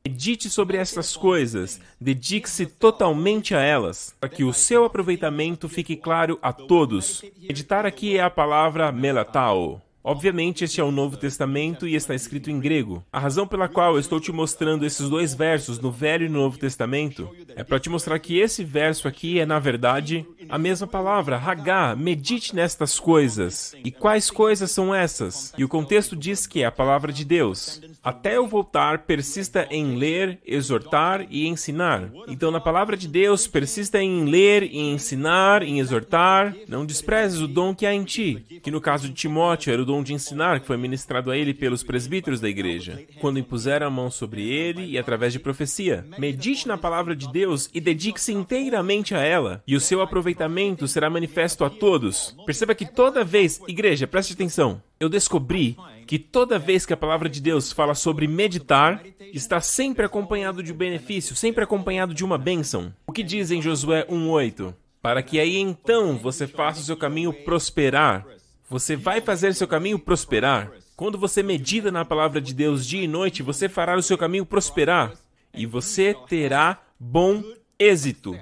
Medite 0.07 0.49
sobre 0.49 0.77
essas 0.77 1.17
coisas, 1.17 1.81
dedique-se 1.99 2.67
totalmente 2.67 3.53
a 3.53 3.59
elas, 3.59 4.15
para 4.21 4.29
que 4.29 4.45
o 4.45 4.53
seu 4.53 4.85
aproveitamento 4.85 5.67
fique 5.67 5.97
claro 5.97 6.39
a 6.41 6.53
todos. 6.53 7.25
Meditar 7.41 7.85
aqui 7.85 8.17
é 8.17 8.21
a 8.21 8.29
palavra 8.29 8.89
melatao. 8.93 9.81
Obviamente, 10.07 10.63
este 10.63 10.79
é 10.79 10.83
o 10.83 10.91
Novo 10.91 11.17
Testamento 11.17 11.87
e 11.87 11.95
está 11.95 12.13
escrito 12.13 12.51
em 12.51 12.59
grego. 12.59 13.03
A 13.11 13.17
razão 13.17 13.47
pela 13.47 13.67
qual 13.67 13.95
eu 13.95 13.99
estou 13.99 14.19
te 14.19 14.31
mostrando 14.31 14.85
esses 14.85 15.09
dois 15.09 15.33
versos 15.33 15.79
no 15.79 15.91
Velho 15.91 16.27
e 16.27 16.29
no 16.29 16.41
Novo 16.41 16.59
Testamento 16.59 17.27
é 17.55 17.63
para 17.63 17.79
te 17.79 17.89
mostrar 17.89 18.19
que 18.19 18.37
esse 18.37 18.63
verso 18.63 19.07
aqui 19.07 19.39
é, 19.39 19.47
na 19.47 19.57
verdade, 19.57 20.23
a 20.47 20.59
mesma 20.59 20.85
palavra, 20.85 21.37
Hagá, 21.37 21.95
medite 21.95 22.55
nestas 22.55 22.99
coisas. 22.99 23.73
E 23.83 23.89
quais 23.89 24.29
coisas 24.29 24.69
são 24.69 24.93
essas? 24.93 25.51
E 25.57 25.63
o 25.63 25.67
contexto 25.67 26.15
diz 26.15 26.45
que 26.45 26.61
é 26.61 26.65
a 26.65 26.71
palavra 26.71 27.11
de 27.11 27.25
Deus. 27.25 27.81
Até 28.03 28.37
eu 28.37 28.45
voltar, 28.45 28.99
persista 28.99 29.67
em 29.71 29.95
ler, 29.95 30.37
exortar 30.45 31.25
e 31.31 31.47
ensinar. 31.47 32.11
Então, 32.27 32.51
na 32.51 32.59
palavra 32.59 32.95
de 32.95 33.07
Deus, 33.07 33.47
persista 33.47 33.99
em 33.99 34.25
ler, 34.25 34.61
em 34.61 34.93
ensinar, 34.93 35.63
em 35.63 35.79
exortar. 35.79 36.55
Não 36.67 36.85
desprezes 36.85 37.41
o 37.41 37.47
dom 37.47 37.73
que 37.73 37.87
há 37.87 37.93
em 37.93 38.03
ti, 38.03 38.59
que 38.61 38.69
no 38.69 38.79
caso 38.79 39.07
de 39.07 39.15
Timóteo 39.15 39.73
era 39.73 39.81
o 39.81 39.85
dom 39.85 39.94
de 40.03 40.13
ensinar 40.13 40.59
que 40.59 40.67
foi 40.67 40.77
ministrado 40.77 41.31
a 41.31 41.37
ele 41.37 41.53
pelos 41.53 41.83
presbíteros 41.83 42.39
da 42.39 42.49
igreja, 42.49 43.03
quando 43.19 43.39
impuseram 43.39 43.87
a 43.87 43.89
mão 43.89 44.09
sobre 44.09 44.47
ele 44.47 44.85
e 44.85 44.97
através 44.97 45.33
de 45.33 45.39
profecia. 45.39 46.05
Medite 46.17 46.67
na 46.67 46.77
palavra 46.77 47.15
de 47.15 47.31
Deus 47.31 47.69
e 47.73 47.81
dedique-se 47.81 48.33
inteiramente 48.33 49.13
a 49.13 49.19
ela, 49.19 49.63
e 49.67 49.75
o 49.75 49.81
seu 49.81 50.01
aproveitamento 50.01 50.87
será 50.87 51.09
manifesto 51.09 51.63
a 51.63 51.69
todos. 51.69 52.35
Perceba 52.45 52.75
que 52.75 52.85
toda 52.85 53.23
vez, 53.23 53.61
igreja, 53.67 54.07
preste 54.07 54.33
atenção, 54.33 54.81
eu 54.99 55.09
descobri 55.09 55.75
que 56.07 56.17
toda 56.19 56.59
vez 56.59 56.85
que 56.85 56.93
a 56.93 56.97
palavra 56.97 57.27
de 57.27 57.41
Deus 57.41 57.71
fala 57.71 57.95
sobre 57.95 58.27
meditar, 58.27 59.03
está 59.33 59.59
sempre 59.59 60.05
acompanhado 60.05 60.63
de 60.63 60.71
um 60.71 60.75
benefício, 60.75 61.35
sempre 61.35 61.63
acompanhado 61.63 62.13
de 62.13 62.23
uma 62.23 62.37
bênção. 62.37 62.93
O 63.07 63.11
que 63.11 63.23
diz 63.23 63.51
em 63.51 63.61
Josué 63.61 64.05
1:8? 64.09 64.73
Para 65.01 65.21
que 65.21 65.39
aí 65.39 65.57
então 65.57 66.17
você 66.17 66.47
faça 66.47 66.79
o 66.79 66.83
seu 66.83 66.97
caminho 66.97 67.31
prosperar. 67.31 68.25
Você 68.69 68.95
vai 68.95 69.21
fazer 69.21 69.53
seu 69.53 69.67
caminho 69.67 69.99
prosperar. 69.99 70.71
Quando 70.95 71.17
você 71.17 71.43
medita 71.43 71.91
na 71.91 72.05
palavra 72.05 72.41
de 72.41 72.53
Deus 72.53 72.85
dia 72.85 73.03
e 73.03 73.07
noite, 73.07 73.43
você 73.43 73.69
fará 73.69 73.97
o 73.97 74.01
seu 74.01 74.17
caminho 74.17 74.45
prosperar 74.45 75.13
e 75.53 75.65
você 75.65 76.15
terá 76.27 76.81
bom 76.99 77.43
êxito. 77.79 78.37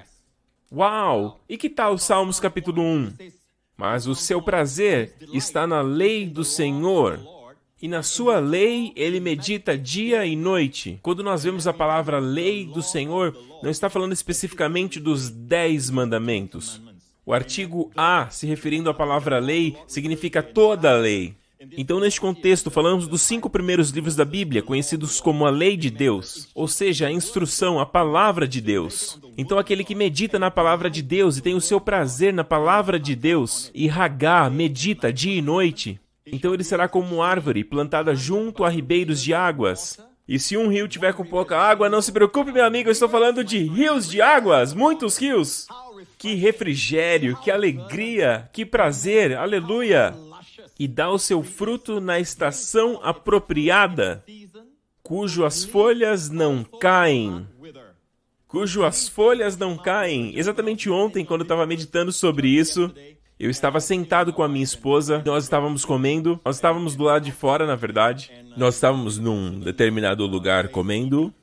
Uau! 0.72 1.40
E 1.48 1.56
que 1.56 1.68
tal 1.68 1.96
Salmos 1.98 2.40
capítulo 2.40 2.82
1? 2.82 3.12
Mas 3.76 4.06
o 4.06 4.14
seu 4.14 4.40
prazer 4.40 5.14
está 5.32 5.66
na 5.66 5.80
lei 5.80 6.26
do 6.26 6.44
Senhor, 6.44 7.20
e 7.82 7.88
na 7.88 8.02
sua 8.02 8.38
lei 8.38 8.92
ele 8.96 9.20
medita 9.20 9.76
dia 9.76 10.24
e 10.24 10.34
noite. 10.34 10.98
Quando 11.02 11.22
nós 11.22 11.44
vemos 11.44 11.66
a 11.66 11.72
palavra 11.72 12.18
lei 12.18 12.66
do 12.66 12.82
Senhor, 12.82 13.36
não 13.62 13.70
está 13.70 13.90
falando 13.90 14.12
especificamente 14.12 14.98
dos 14.98 15.28
dez 15.28 15.90
mandamentos. 15.90 16.80
O 17.26 17.32
artigo 17.32 17.90
A, 17.96 18.28
se 18.30 18.46
referindo 18.46 18.90
à 18.90 18.94
palavra 18.94 19.38
lei, 19.38 19.76
significa 19.86 20.42
toda 20.42 20.90
a 20.90 20.98
lei. 20.98 21.34
Então, 21.78 21.98
neste 21.98 22.20
contexto, 22.20 22.70
falamos 22.70 23.08
dos 23.08 23.22
cinco 23.22 23.48
primeiros 23.48 23.90
livros 23.90 24.14
da 24.14 24.24
Bíblia, 24.24 24.62
conhecidos 24.62 25.20
como 25.20 25.46
a 25.46 25.50
Lei 25.50 25.78
de 25.78 25.88
Deus, 25.88 26.48
ou 26.54 26.68
seja, 26.68 27.06
a 27.06 27.10
instrução, 27.10 27.80
a 27.80 27.86
palavra 27.86 28.46
de 28.46 28.60
Deus. 28.60 29.18
Então, 29.38 29.58
aquele 29.58 29.82
que 29.82 29.94
medita 29.94 30.38
na 30.38 30.50
palavra 30.50 30.90
de 30.90 31.00
Deus 31.00 31.38
e 31.38 31.40
tem 31.40 31.54
o 31.54 31.60
seu 31.62 31.80
prazer 31.80 32.34
na 32.34 32.44
palavra 32.44 33.00
de 33.00 33.16
Deus, 33.16 33.70
e 33.74 33.86
ragá, 33.86 34.50
medita 34.50 35.10
dia 35.10 35.34
e 35.34 35.40
noite, 35.40 35.98
então 36.26 36.54
ele 36.54 36.64
será 36.64 36.88
como 36.88 37.16
uma 37.16 37.26
árvore 37.26 37.64
plantada 37.64 38.14
junto 38.14 38.64
a 38.64 38.68
ribeiros 38.68 39.22
de 39.22 39.34
águas. 39.34 39.98
E 40.26 40.38
se 40.38 40.56
um 40.56 40.68
rio 40.68 40.88
tiver 40.88 41.12
com 41.12 41.24
pouca 41.24 41.56
água, 41.58 41.88
não 41.88 42.00
se 42.00 42.10
preocupe, 42.10 42.50
meu 42.50 42.64
amigo, 42.64 42.88
eu 42.88 42.92
estou 42.92 43.08
falando 43.08 43.44
de 43.44 43.58
rios 43.58 44.08
de 44.08 44.22
águas, 44.22 44.72
muitos 44.72 45.18
rios. 45.18 45.66
Que 46.24 46.34
refrigério, 46.34 47.36
que 47.36 47.50
alegria, 47.50 48.48
que 48.50 48.64
prazer, 48.64 49.36
aleluia! 49.36 50.14
e 50.78 50.88
dá 50.88 51.10
o 51.10 51.18
seu 51.18 51.42
fruto 51.42 52.00
na 52.00 52.18
estação 52.18 52.98
apropriada. 53.02 54.24
cujo 55.02 55.44
as 55.44 55.64
folhas 55.64 56.30
não 56.30 56.64
caem. 56.64 57.46
Cujo 58.48 58.84
as 58.84 59.06
folhas 59.06 59.54
não 59.58 59.76
caem. 59.76 60.32
Exatamente 60.34 60.88
ontem, 60.88 61.26
quando 61.26 61.42
eu 61.42 61.44
estava 61.44 61.66
meditando 61.66 62.10
sobre 62.10 62.48
isso, 62.48 62.90
eu 63.38 63.50
estava 63.50 63.78
sentado 63.78 64.32
com 64.32 64.42
a 64.42 64.48
minha 64.48 64.64
esposa, 64.64 65.22
nós 65.26 65.44
estávamos 65.44 65.84
comendo, 65.84 66.40
nós 66.42 66.56
estávamos 66.56 66.96
do 66.96 67.04
lado 67.04 67.24
de 67.24 67.32
fora, 67.32 67.66
na 67.66 67.76
verdade. 67.76 68.30
Nós 68.56 68.76
estávamos 68.76 69.18
num 69.18 69.60
determinado 69.60 70.24
lugar 70.26 70.68
comendo. 70.68 71.34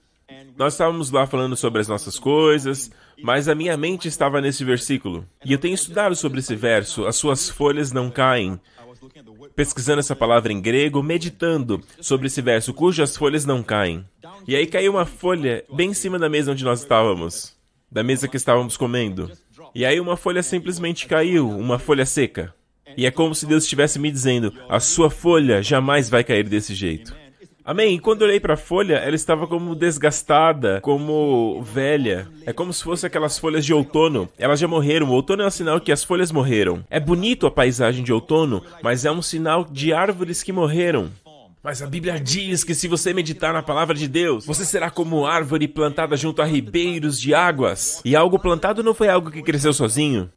Nós 0.58 0.74
estávamos 0.74 1.12
lá 1.12 1.26
falando 1.26 1.56
sobre 1.56 1.82
as 1.82 1.88
nossas 1.88 2.20
coisas, 2.20 2.92
mas 3.22 3.48
a 3.48 3.56
minha 3.56 3.76
mente 3.76 4.08
estava 4.08 4.42
nesse 4.42 4.64
versículo. 4.64 5.26
E 5.44 5.52
eu 5.52 5.58
tenho 5.58 5.74
estudado 5.74 6.16
sobre 6.16 6.40
esse 6.40 6.56
verso, 6.56 7.06
as 7.06 7.16
suas 7.16 7.50
folhas 7.50 7.92
não 7.92 8.12
caem 8.12 8.60
pesquisando 9.56 10.00
essa 10.00 10.16
palavra 10.16 10.52
em 10.52 10.62
grego, 10.62 11.02
meditando 11.02 11.82
sobre 12.00 12.28
esse 12.28 12.42
verso, 12.42 12.74
cujas 12.74 13.18
folhas 13.18 13.46
não 13.46 13.64
caem. 13.64 14.06
E 14.48 14.56
aí 14.56 14.66
caiu 14.66 14.94
uma 14.94 15.06
folha 15.06 15.64
bem 15.74 15.92
em 15.92 15.94
cima 15.94 16.18
da 16.18 16.30
mesa 16.30 16.52
onde 16.52 16.64
nós 16.64 16.82
estávamos, 16.82 17.56
da 17.92 18.04
mesa 18.04 18.28
que 18.28 18.38
estávamos 18.38 18.78
comendo. 18.78 19.32
E 19.74 19.86
aí 19.86 20.00
uma 20.00 20.18
folha 20.18 20.44
simplesmente 20.44 21.08
caiu, 21.08 21.50
uma 21.50 21.80
folha 21.80 22.06
seca. 22.06 22.54
E 22.98 23.06
é 23.06 23.12
como 23.12 23.34
se 23.34 23.46
Deus 23.46 23.64
estivesse 23.64 23.98
me 24.00 24.12
dizendo: 24.12 24.54
a 24.68 24.80
sua 24.80 25.10
folha 25.10 25.62
jamais 25.62 26.10
vai 26.10 26.24
cair 26.24 26.48
desse 26.48 26.74
jeito. 26.74 27.16
Amém. 27.72 27.96
E 27.96 28.00
quando 28.00 28.24
eu 28.24 28.28
olhei 28.28 28.38
para 28.38 28.56
a 28.56 28.58
folha, 28.58 28.96
ela 28.96 29.16
estava 29.16 29.48
como 29.48 29.74
desgastada, 29.74 30.82
como 30.82 31.62
velha. 31.64 32.28
É 32.46 32.52
como 32.52 32.74
se 32.74 32.84
fosse 32.84 33.06
aquelas 33.06 33.40
folhas 33.40 33.66
de 33.66 33.74
outono. 33.74 34.28
Elas 34.38 34.60
já 34.60 34.68
morreram. 34.68 35.08
O 35.08 35.14
outono 35.14 35.44
é 35.44 35.48
um 35.48 35.50
sinal 35.50 35.80
que 35.80 35.90
as 35.90 36.04
folhas 36.04 36.34
morreram. 36.34 36.84
É 36.90 37.00
bonito 37.00 37.48
a 37.48 37.52
paisagem 37.52 38.04
de 38.04 38.12
outono, 38.12 38.62
mas 38.84 39.06
é 39.06 39.12
um 39.12 39.22
sinal 39.22 39.64
de 39.64 39.94
árvores 39.94 40.44
que 40.44 40.52
morreram. 40.52 41.12
Mas 41.64 41.82
a 41.82 41.88
Bíblia 41.88 42.20
diz 42.20 42.66
que 42.66 42.76
se 42.76 42.90
você 42.90 43.14
meditar 43.14 43.54
na 43.54 43.64
palavra 43.64 43.96
de 43.96 44.08
Deus, 44.10 44.46
você 44.46 44.66
será 44.66 44.92
como 44.92 45.26
árvore 45.26 45.66
plantada 45.66 46.18
junto 46.18 46.42
a 46.42 46.46
ribeiros 46.46 47.22
de 47.22 47.34
águas. 47.34 48.02
E 48.04 48.18
algo 48.18 48.38
plantado 48.38 48.84
não 48.84 48.94
foi 48.94 49.08
algo 49.08 49.32
que 49.32 49.42
cresceu 49.42 49.72
sozinho. 49.72 50.30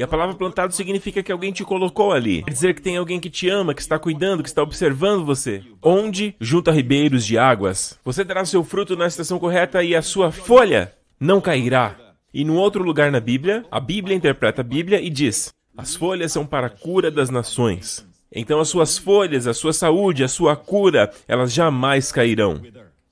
E 0.00 0.02
a 0.02 0.08
palavra 0.08 0.34
plantado 0.34 0.72
significa 0.72 1.22
que 1.22 1.30
alguém 1.30 1.52
te 1.52 1.62
colocou 1.62 2.10
ali. 2.10 2.42
Quer 2.44 2.52
dizer 2.52 2.74
que 2.74 2.80
tem 2.80 2.96
alguém 2.96 3.20
que 3.20 3.28
te 3.28 3.50
ama, 3.50 3.74
que 3.74 3.82
está 3.82 3.98
cuidando, 3.98 4.42
que 4.42 4.48
está 4.48 4.62
observando 4.62 5.26
você. 5.26 5.62
Onde? 5.82 6.34
Junto 6.40 6.70
a 6.70 6.72
ribeiros 6.72 7.22
de 7.26 7.36
águas. 7.36 7.98
Você 8.02 8.24
terá 8.24 8.46
seu 8.46 8.64
fruto 8.64 8.96
na 8.96 9.06
estação 9.06 9.38
correta 9.38 9.84
e 9.84 9.94
a 9.94 10.00
sua 10.00 10.32
folha 10.32 10.90
não 11.20 11.38
cairá. 11.38 12.14
E 12.32 12.46
num 12.46 12.56
outro 12.56 12.82
lugar 12.82 13.12
na 13.12 13.20
Bíblia, 13.20 13.62
a 13.70 13.78
Bíblia 13.78 14.16
interpreta 14.16 14.62
a 14.62 14.64
Bíblia 14.64 15.02
e 15.02 15.10
diz: 15.10 15.52
As 15.76 15.94
folhas 15.94 16.32
são 16.32 16.46
para 16.46 16.68
a 16.68 16.70
cura 16.70 17.10
das 17.10 17.28
nações. 17.28 18.02
Então 18.32 18.58
as 18.58 18.70
suas 18.70 18.96
folhas, 18.96 19.46
a 19.46 19.52
sua 19.52 19.74
saúde, 19.74 20.24
a 20.24 20.28
sua 20.28 20.56
cura, 20.56 21.12
elas 21.28 21.52
jamais 21.52 22.10
cairão. 22.10 22.62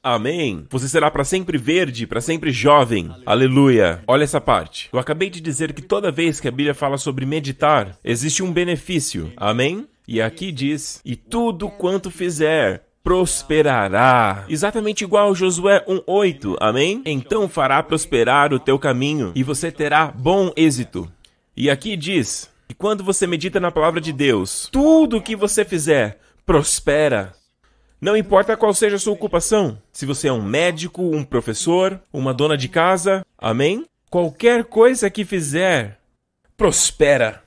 Amém. 0.09 0.67
Você 0.71 0.89
será 0.89 1.11
para 1.11 1.23
sempre 1.23 1.59
verde, 1.59 2.07
para 2.07 2.23
sempre 2.23 2.51
jovem. 2.51 3.15
Aleluia. 3.27 4.03
Olha 4.07 4.25
essa 4.25 4.41
parte. 4.41 4.89
Eu 4.91 4.99
acabei 4.99 5.29
de 5.29 5.39
dizer 5.39 5.75
que 5.75 5.83
toda 5.83 6.11
vez 6.11 6.41
que 6.41 6.49
a 6.49 6.51
Bíblia 6.51 6.73
fala 6.73 6.97
sobre 6.97 7.27
meditar, 7.27 7.95
existe 8.03 8.43
um 8.43 8.51
benefício. 8.51 9.31
Amém? 9.37 9.87
E 10.07 10.23
aqui 10.23 10.51
diz: 10.51 11.03
E 11.05 11.15
tudo 11.15 11.69
quanto 11.69 12.11
fizer, 12.11 12.87
prosperará. 13.05 14.47
Exatamente 14.49 15.05
igual 15.05 15.35
Josué 15.35 15.85
1:8. 15.87 16.57
Amém? 16.59 17.03
Então 17.05 17.47
fará 17.47 17.83
prosperar 17.83 18.55
o 18.55 18.59
teu 18.59 18.79
caminho 18.79 19.33
e 19.35 19.43
você 19.43 19.71
terá 19.71 20.07
bom 20.07 20.51
êxito. 20.57 21.07
E 21.55 21.69
aqui 21.69 21.95
diz: 21.99 22.51
que 22.67 22.75
quando 22.75 23.05
você 23.05 23.27
medita 23.27 23.61
na 23.61 23.71
palavra 23.71 24.01
de 24.01 24.15
Deus, 24.15 24.71
tudo 24.73 25.19
o 25.19 25.23
que 25.23 25.37
você 25.37 25.67
fizer 25.67 26.19
prospera. 26.47 27.35
Não 28.01 28.17
importa 28.17 28.57
qual 28.57 28.73
seja 28.73 28.97
a 28.97 28.99
sua 28.99 29.13
ocupação, 29.13 29.81
se 29.93 30.07
você 30.07 30.29
é 30.29 30.33
um 30.33 30.43
médico, 30.43 31.03
um 31.03 31.25
professor, 31.25 32.01
uma 32.13 32.33
dona 32.33 32.57
de 32.57 32.69
casa, 32.69 33.27
amém? 33.37 33.85
Qualquer 34.09 34.65
coisa 34.65 35.11
que 35.11 35.25
fizer, 35.25 35.99
prospera. 36.57 37.43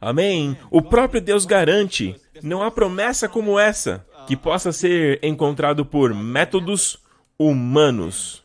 Amém? 0.00 0.56
O 0.70 0.82
próprio 0.82 1.20
Deus 1.20 1.46
garante. 1.46 2.14
Não 2.42 2.62
há 2.62 2.70
promessa 2.70 3.28
como 3.28 3.58
essa 3.58 4.04
que 4.26 4.36
possa 4.36 4.72
ser 4.72 5.18
encontrado 5.22 5.86
por 5.86 6.12
métodos 6.12 6.98
humanos 7.38 8.43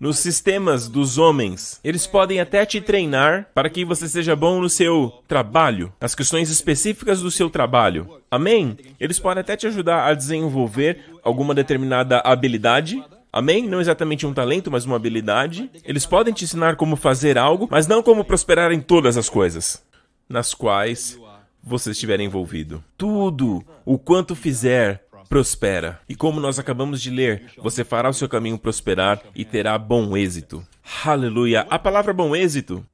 nos 0.00 0.18
sistemas 0.18 0.88
dos 0.88 1.18
homens. 1.18 1.78
Eles 1.84 2.06
podem 2.06 2.40
até 2.40 2.64
te 2.64 2.80
treinar 2.80 3.50
para 3.54 3.68
que 3.68 3.84
você 3.84 4.08
seja 4.08 4.34
bom 4.34 4.60
no 4.60 4.70
seu 4.70 5.22
trabalho, 5.28 5.92
nas 6.00 6.14
questões 6.14 6.48
específicas 6.48 7.20
do 7.20 7.30
seu 7.30 7.50
trabalho. 7.50 8.20
Amém? 8.30 8.78
Eles 8.98 9.18
podem 9.18 9.42
até 9.42 9.56
te 9.56 9.66
ajudar 9.66 10.06
a 10.06 10.14
desenvolver 10.14 11.04
alguma 11.22 11.54
determinada 11.54 12.20
habilidade. 12.24 13.04
Amém? 13.30 13.68
Não 13.68 13.80
exatamente 13.80 14.26
um 14.26 14.32
talento, 14.32 14.70
mas 14.70 14.86
uma 14.86 14.96
habilidade. 14.96 15.70
Eles 15.84 16.06
podem 16.06 16.32
te 16.32 16.44
ensinar 16.44 16.76
como 16.76 16.96
fazer 16.96 17.36
algo, 17.36 17.68
mas 17.70 17.86
não 17.86 18.02
como 18.02 18.24
prosperar 18.24 18.72
em 18.72 18.80
todas 18.80 19.18
as 19.18 19.28
coisas 19.28 19.82
nas 20.28 20.54
quais 20.54 21.18
você 21.62 21.90
estiver 21.90 22.20
envolvido. 22.20 22.82
Tudo 22.96 23.64
o 23.84 23.98
quanto 23.98 24.36
fizer 24.36 25.04
prospera. 25.30 26.00
E 26.08 26.16
como 26.16 26.40
nós 26.40 26.58
acabamos 26.58 27.00
de 27.00 27.08
ler, 27.08 27.52
você 27.56 27.84
fará 27.84 28.10
o 28.10 28.12
seu 28.12 28.28
caminho 28.28 28.58
prosperar 28.58 29.22
e 29.32 29.44
terá 29.44 29.78
bom 29.78 30.16
êxito. 30.16 30.66
Aleluia! 31.06 31.66
A 31.70 31.78
palavra 31.78 32.12
bom 32.12 32.34
êxito 32.34 32.84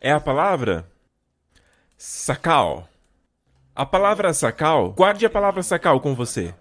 é 0.00 0.12
a 0.12 0.20
palavra 0.20 0.88
sacal. 1.98 2.88
A 3.74 3.84
palavra 3.84 4.32
sacal, 4.32 4.92
guarde 4.92 5.26
a 5.26 5.30
palavra 5.30 5.62
sacal 5.62 5.98
com 5.98 6.14
você. 6.14 6.54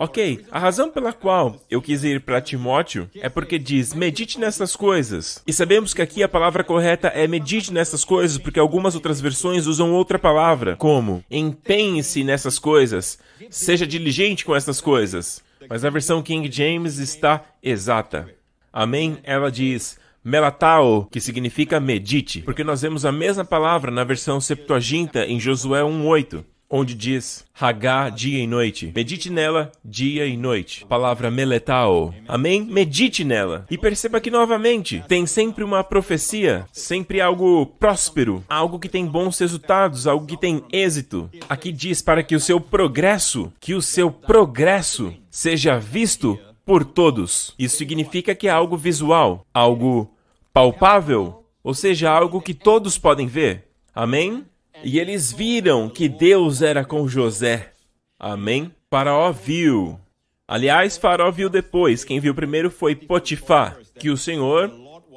Ok, 0.00 0.44
a 0.52 0.60
razão 0.60 0.92
pela 0.92 1.12
qual 1.12 1.56
eu 1.68 1.82
quis 1.82 2.04
ir 2.04 2.20
para 2.20 2.40
Timóteo 2.40 3.10
é 3.16 3.28
porque 3.28 3.58
diz 3.58 3.92
medite 3.92 4.38
nessas 4.38 4.76
coisas. 4.76 5.42
E 5.44 5.52
sabemos 5.52 5.92
que 5.92 6.00
aqui 6.00 6.22
a 6.22 6.28
palavra 6.28 6.62
correta 6.62 7.08
é 7.08 7.26
medite 7.26 7.72
nessas 7.72 8.04
coisas, 8.04 8.38
porque 8.38 8.60
algumas 8.60 8.94
outras 8.94 9.20
versões 9.20 9.66
usam 9.66 9.92
outra 9.92 10.16
palavra, 10.16 10.76
como 10.76 11.24
empenhe-se 11.28 12.22
nessas 12.22 12.60
coisas, 12.60 13.18
seja 13.50 13.84
diligente 13.84 14.44
com 14.44 14.54
essas 14.54 14.80
coisas. 14.80 15.42
Mas 15.68 15.84
a 15.84 15.90
versão 15.90 16.22
King 16.22 16.48
James 16.48 16.98
está 16.98 17.44
exata. 17.60 18.32
Amém? 18.72 19.18
Ela 19.24 19.50
diz 19.50 19.98
melatao, 20.22 21.08
que 21.10 21.20
significa 21.20 21.80
medite, 21.80 22.42
porque 22.42 22.62
nós 22.62 22.82
vemos 22.82 23.04
a 23.04 23.10
mesma 23.10 23.44
palavra 23.44 23.90
na 23.90 24.04
versão 24.04 24.40
Septuaginta 24.40 25.26
em 25.26 25.40
Josué 25.40 25.82
1:8 25.82 26.44
onde 26.70 26.94
diz 26.94 27.44
Hagá, 27.60 28.08
dia 28.08 28.38
e 28.38 28.46
noite. 28.46 28.92
Medite 28.94 29.30
nela 29.30 29.72
dia 29.84 30.26
e 30.26 30.36
noite. 30.36 30.84
Palavra 30.86 31.30
meletao. 31.30 32.14
Amém? 32.26 32.62
Medite 32.64 33.24
nela. 33.24 33.66
E 33.70 33.76
perceba 33.76 34.20
que 34.20 34.30
novamente 34.30 35.04
tem 35.08 35.26
sempre 35.26 35.64
uma 35.64 35.82
profecia, 35.82 36.66
sempre 36.72 37.20
algo 37.20 37.66
próspero, 37.66 38.44
algo 38.48 38.78
que 38.78 38.88
tem 38.88 39.06
bons 39.06 39.38
resultados, 39.38 40.06
algo 40.06 40.26
que 40.26 40.36
tem 40.36 40.62
êxito. 40.72 41.28
Aqui 41.48 41.72
diz 41.72 42.00
para 42.00 42.22
que 42.22 42.36
o 42.36 42.40
seu 42.40 42.60
progresso, 42.60 43.52
que 43.58 43.74
o 43.74 43.82
seu 43.82 44.10
progresso 44.10 45.12
seja 45.30 45.78
visto 45.78 46.38
por 46.64 46.84
todos. 46.84 47.54
Isso 47.58 47.76
significa 47.76 48.34
que 48.34 48.46
é 48.46 48.50
algo 48.50 48.76
visual, 48.76 49.44
algo 49.52 50.14
palpável, 50.52 51.44
ou 51.64 51.74
seja, 51.74 52.10
algo 52.10 52.40
que 52.40 52.54
todos 52.54 52.98
podem 52.98 53.26
ver. 53.26 53.64
Amém? 53.94 54.44
E 54.82 54.98
eles 54.98 55.32
viram 55.32 55.88
que 55.88 56.08
Deus 56.08 56.62
era 56.62 56.84
com 56.84 57.08
José. 57.08 57.72
Amém? 58.18 58.72
Faraó 58.90 59.32
viu. 59.32 59.98
Aliás, 60.46 60.96
Faraó 60.96 61.30
viu 61.30 61.48
depois. 61.48 62.04
Quem 62.04 62.20
viu 62.20 62.34
primeiro 62.34 62.70
foi 62.70 62.94
Potifar, 62.94 63.76
que 63.98 64.08
o 64.08 64.16
Senhor 64.16 64.72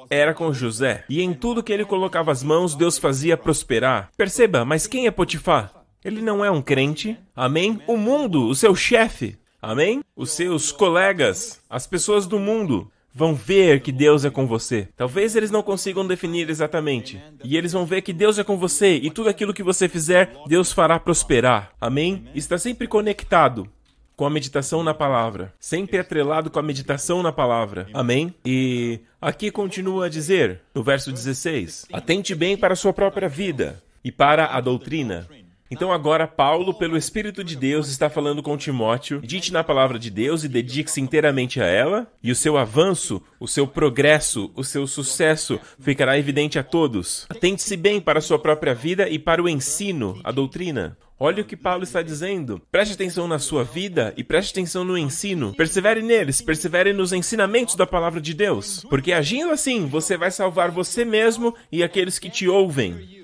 era 0.09 0.33
com 0.33 0.51
José. 0.51 1.05
E 1.07 1.21
em 1.21 1.33
tudo 1.33 1.63
que 1.63 1.71
ele 1.71 1.85
colocava 1.85 2.31
as 2.31 2.43
mãos, 2.43 2.75
Deus 2.75 2.97
fazia 2.97 3.37
prosperar. 3.37 4.09
Perceba, 4.17 4.65
mas 4.65 4.87
quem 4.87 5.07
é 5.07 5.11
Potifar? 5.11 5.71
Ele 6.03 6.21
não 6.21 6.43
é 6.43 6.49
um 6.51 6.61
crente. 6.61 7.17
Amém? 7.35 7.79
O 7.87 7.95
mundo, 7.95 8.47
o 8.47 8.55
seu 8.55 8.75
chefe. 8.75 9.37
Amém? 9.61 10.01
Os 10.15 10.31
seus 10.31 10.71
colegas, 10.71 11.61
as 11.69 11.85
pessoas 11.85 12.25
do 12.25 12.39
mundo 12.39 12.91
vão 13.13 13.33
ver 13.33 13.81
que 13.81 13.91
Deus 13.91 14.25
é 14.25 14.29
com 14.29 14.47
você. 14.47 14.87
Talvez 14.95 15.35
eles 15.35 15.51
não 15.51 15.61
consigam 15.61 16.07
definir 16.07 16.49
exatamente. 16.49 17.21
E 17.43 17.57
eles 17.57 17.73
vão 17.73 17.85
ver 17.85 18.01
que 18.01 18.13
Deus 18.13 18.39
é 18.39 18.43
com 18.43 18.57
você 18.57 18.95
e 18.95 19.09
tudo 19.09 19.29
aquilo 19.29 19.53
que 19.53 19.63
você 19.63 19.87
fizer, 19.87 20.33
Deus 20.47 20.71
fará 20.71 20.99
prosperar. 20.99 21.71
Amém? 21.79 22.25
Está 22.33 22.57
sempre 22.57 22.87
conectado 22.87 23.69
com 24.15 24.25
a 24.25 24.29
meditação 24.29 24.83
na 24.83 24.93
palavra, 24.93 25.51
sempre 25.59 25.97
atrelado 25.97 26.51
com 26.51 26.59
a 26.59 26.63
meditação 26.63 27.23
na 27.23 27.31
palavra. 27.31 27.87
Amém? 27.93 28.33
E 28.45 28.99
aqui 29.19 29.49
continua 29.49 30.05
a 30.05 30.09
dizer, 30.09 30.61
no 30.75 30.83
verso 30.83 31.11
16: 31.11 31.87
Atente 31.91 32.35
bem 32.35 32.55
para 32.55 32.73
a 32.73 32.77
sua 32.77 32.93
própria 32.93 33.27
vida 33.27 33.81
e 34.03 34.11
para 34.11 34.55
a 34.55 34.61
doutrina. 34.61 35.27
Então 35.71 35.91
agora 35.93 36.27
Paulo, 36.27 36.73
pelo 36.73 36.97
Espírito 36.97 37.45
de 37.45 37.55
Deus, 37.55 37.87
está 37.87 38.09
falando 38.09 38.43
com 38.43 38.57
Timóteo. 38.57 39.21
Dite 39.21 39.53
na 39.53 39.63
palavra 39.63 39.97
de 39.97 40.09
Deus 40.09 40.43
e 40.43 40.49
dedique-se 40.49 40.99
inteiramente 40.99 41.61
a 41.61 41.65
ela, 41.65 42.11
e 42.21 42.29
o 42.29 42.35
seu 42.35 42.57
avanço, 42.57 43.21
o 43.39 43.47
seu 43.47 43.65
progresso, 43.65 44.51
o 44.53 44.65
seu 44.65 44.85
sucesso 44.85 45.57
ficará 45.79 46.19
evidente 46.19 46.59
a 46.59 46.63
todos. 46.63 47.25
Atente-se 47.29 47.77
bem 47.77 48.01
para 48.01 48.19
a 48.19 48.21
sua 48.21 48.37
própria 48.37 48.75
vida 48.75 49.07
e 49.07 49.17
para 49.17 49.41
o 49.41 49.47
ensino, 49.47 50.19
a 50.25 50.31
doutrina. 50.31 50.97
Olha 51.17 51.43
o 51.43 51.45
que 51.45 51.55
Paulo 51.55 51.83
está 51.83 52.01
dizendo. 52.01 52.59
Preste 52.71 52.95
atenção 52.95 53.27
na 53.27 53.37
sua 53.37 53.63
vida 53.63 54.11
e 54.17 54.23
preste 54.23 54.51
atenção 54.51 54.83
no 54.83 54.97
ensino. 54.97 55.53
Persevere 55.53 56.01
neles, 56.01 56.41
persevere 56.41 56.93
nos 56.93 57.13
ensinamentos 57.13 57.75
da 57.75 57.85
palavra 57.85 58.19
de 58.19 58.33
Deus. 58.33 58.83
Porque 58.89 59.13
agindo 59.13 59.51
assim, 59.51 59.85
você 59.85 60.17
vai 60.17 60.31
salvar 60.31 60.71
você 60.71 61.05
mesmo 61.05 61.55
e 61.71 61.83
aqueles 61.83 62.17
que 62.17 62.27
te 62.27 62.47
ouvem. 62.47 63.20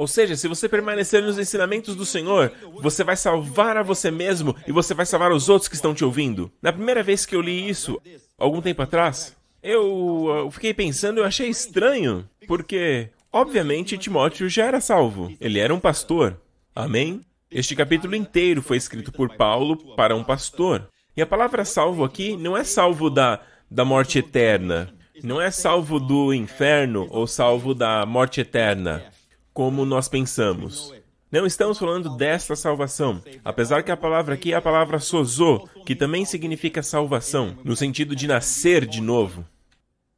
Ou 0.00 0.06
seja, 0.06 0.34
se 0.34 0.48
você 0.48 0.66
permanecer 0.66 1.22
nos 1.22 1.38
ensinamentos 1.38 1.94
do 1.94 2.06
Senhor, 2.06 2.50
você 2.80 3.04
vai 3.04 3.16
salvar 3.16 3.76
a 3.76 3.82
você 3.82 4.10
mesmo 4.10 4.56
e 4.66 4.72
você 4.72 4.94
vai 4.94 5.04
salvar 5.04 5.30
os 5.30 5.50
outros 5.50 5.68
que 5.68 5.74
estão 5.74 5.92
te 5.92 6.02
ouvindo. 6.02 6.50
Na 6.62 6.72
primeira 6.72 7.02
vez 7.02 7.26
que 7.26 7.36
eu 7.36 7.42
li 7.42 7.68
isso, 7.68 8.00
algum 8.38 8.62
tempo 8.62 8.80
atrás, 8.80 9.36
eu, 9.62 10.48
fiquei 10.52 10.72
pensando, 10.72 11.18
eu 11.18 11.24
achei 11.26 11.50
estranho, 11.50 12.26
porque, 12.48 13.10
obviamente, 13.30 13.98
Timóteo 13.98 14.48
já 14.48 14.64
era 14.64 14.80
salvo. 14.80 15.34
Ele 15.38 15.58
era 15.58 15.74
um 15.74 15.78
pastor. 15.78 16.34
Amém? 16.74 17.20
Este 17.50 17.76
capítulo 17.76 18.16
inteiro 18.16 18.62
foi 18.62 18.78
escrito 18.78 19.12
por 19.12 19.36
Paulo 19.36 19.76
para 19.96 20.16
um 20.16 20.24
pastor. 20.24 20.88
E 21.14 21.20
a 21.20 21.26
palavra 21.26 21.62
salvo 21.62 22.04
aqui 22.04 22.38
não 22.38 22.56
é 22.56 22.64
salvo 22.64 23.10
da, 23.10 23.38
da 23.70 23.84
morte 23.84 24.18
eterna. 24.18 24.94
Não 25.22 25.38
é 25.38 25.50
salvo 25.50 26.00
do 26.00 26.32
inferno 26.32 27.06
ou 27.10 27.26
salvo 27.26 27.74
da 27.74 28.06
morte 28.06 28.40
eterna, 28.40 29.04
como 29.52 29.84
nós 29.84 30.08
pensamos. 30.08 30.92
Não 31.30 31.46
estamos 31.46 31.78
falando 31.78 32.16
desta 32.16 32.56
salvação, 32.56 33.22
apesar 33.44 33.84
que 33.84 33.92
a 33.92 33.96
palavra 33.96 34.34
aqui 34.34 34.52
é 34.52 34.56
a 34.56 34.62
palavra 34.62 34.98
sozo, 34.98 35.68
que 35.86 35.94
também 35.94 36.24
significa 36.24 36.82
salvação, 36.82 37.56
no 37.62 37.76
sentido 37.76 38.16
de 38.16 38.26
nascer 38.26 38.84
de 38.84 39.00
novo. 39.00 39.46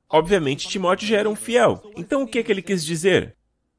Obviamente, 0.08 0.68
Timóteo 0.68 1.06
já 1.06 1.18
era 1.18 1.28
um 1.28 1.36
fiel. 1.36 1.82
Então, 1.96 2.22
o 2.22 2.26
que, 2.26 2.38
é 2.38 2.42
que 2.42 2.50
ele 2.50 2.62
quis 2.62 2.84
dizer? 2.84 3.34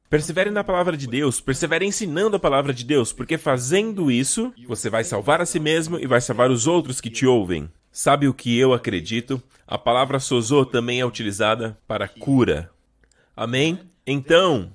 Persevere 0.10 0.52
na 0.52 0.64
palavra 0.64 0.96
de 0.96 1.08
Deus, 1.08 1.42
persevere 1.42 1.88
ensinando 1.88 2.36
a 2.36 2.40
palavra 2.40 2.72
de 2.72 2.86
Deus, 2.86 3.12
porque 3.12 3.36
fazendo 3.36 4.12
isso, 4.12 4.54
você 4.68 4.88
vai 4.88 5.04
salvar 5.04 5.42
a 5.42 5.46
si 5.46 5.60
mesmo 5.60 5.98
e 5.98 6.06
vai 6.06 6.22
salvar 6.22 6.52
os 6.52 6.68
outros 6.68 7.02
que 7.02 7.10
te 7.10 7.26
ouvem. 7.26 7.68
Sabe 7.92 8.28
o 8.28 8.34
que 8.34 8.56
eu 8.58 8.74
acredito? 8.74 9.42
A 9.66 9.76
palavra 9.76 10.20
sozo 10.20 10.66
também 10.66 11.00
é 11.00 11.06
utilizada 11.06 11.76
para 11.88 12.08
cura. 12.08 12.70
Amém? 13.36 13.80
Então, 14.06 14.72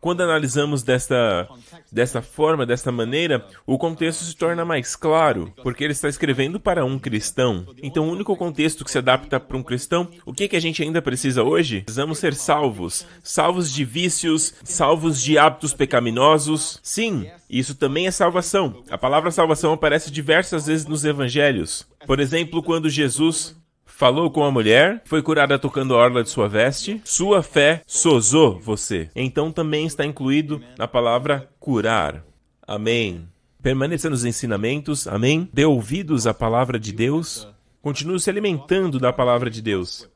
quando 0.00 0.22
analisamos 0.22 0.82
desta, 0.82 1.48
desta 1.92 2.22
forma, 2.22 2.64
desta 2.64 2.90
maneira, 2.90 3.46
o 3.66 3.76
contexto 3.76 4.24
se 4.24 4.34
torna 4.34 4.64
mais 4.64 4.96
claro, 4.96 5.52
porque 5.62 5.84
ele 5.84 5.92
está 5.92 6.08
escrevendo 6.08 6.58
para 6.58 6.84
um 6.84 6.98
cristão. 6.98 7.66
Então, 7.82 8.08
o 8.08 8.12
único 8.12 8.36
contexto 8.36 8.84
que 8.84 8.90
se 8.90 8.98
adapta 8.98 9.38
para 9.38 9.56
um 9.56 9.62
cristão, 9.62 10.08
o 10.24 10.32
que, 10.32 10.48
que 10.48 10.56
a 10.56 10.60
gente 10.60 10.82
ainda 10.82 11.02
precisa 11.02 11.42
hoje? 11.42 11.82
Precisamos 11.82 12.18
ser 12.18 12.34
salvos. 12.34 13.06
Salvos 13.22 13.70
de 13.72 13.84
vícios, 13.84 14.54
salvos 14.64 15.20
de 15.20 15.38
hábitos 15.38 15.74
pecaminosos. 15.74 16.78
Sim, 16.82 17.28
isso 17.48 17.74
também 17.74 18.06
é 18.06 18.10
salvação. 18.10 18.82
A 18.90 18.96
palavra 18.96 19.30
salvação 19.30 19.72
aparece 19.72 20.10
diversas 20.10 20.66
vezes 20.66 20.86
nos 20.86 21.04
evangelhos. 21.04 21.86
Por 22.06 22.20
exemplo, 22.20 22.62
quando 22.62 22.88
Jesus 22.88 23.56
falou 23.96 24.30
com 24.30 24.44
a 24.44 24.50
mulher, 24.50 25.00
foi 25.06 25.22
curada 25.22 25.58
tocando 25.58 25.94
a 25.94 25.96
orla 25.96 26.22
de 26.22 26.28
sua 26.28 26.46
veste, 26.46 27.00
sua 27.02 27.42
fé 27.42 27.80
sozou 27.86 28.60
você. 28.60 29.08
Então 29.16 29.50
também 29.50 29.86
está 29.86 30.04
incluído 30.04 30.60
na 30.78 30.86
palavra 30.86 31.48
curar. 31.58 32.22
Amém. 32.66 33.26
Permaneça 33.62 34.10
nos 34.10 34.24
ensinamentos, 34.24 35.08
amém? 35.08 35.48
Dê 35.50 35.64
ouvidos 35.64 36.26
à 36.26 36.34
palavra 36.34 36.78
de 36.78 36.92
Deus. 36.92 37.48
Continue 37.80 38.20
se 38.20 38.28
alimentando 38.28 39.00
da 39.00 39.14
palavra 39.14 39.48
de 39.48 39.62
Deus. 39.62 40.06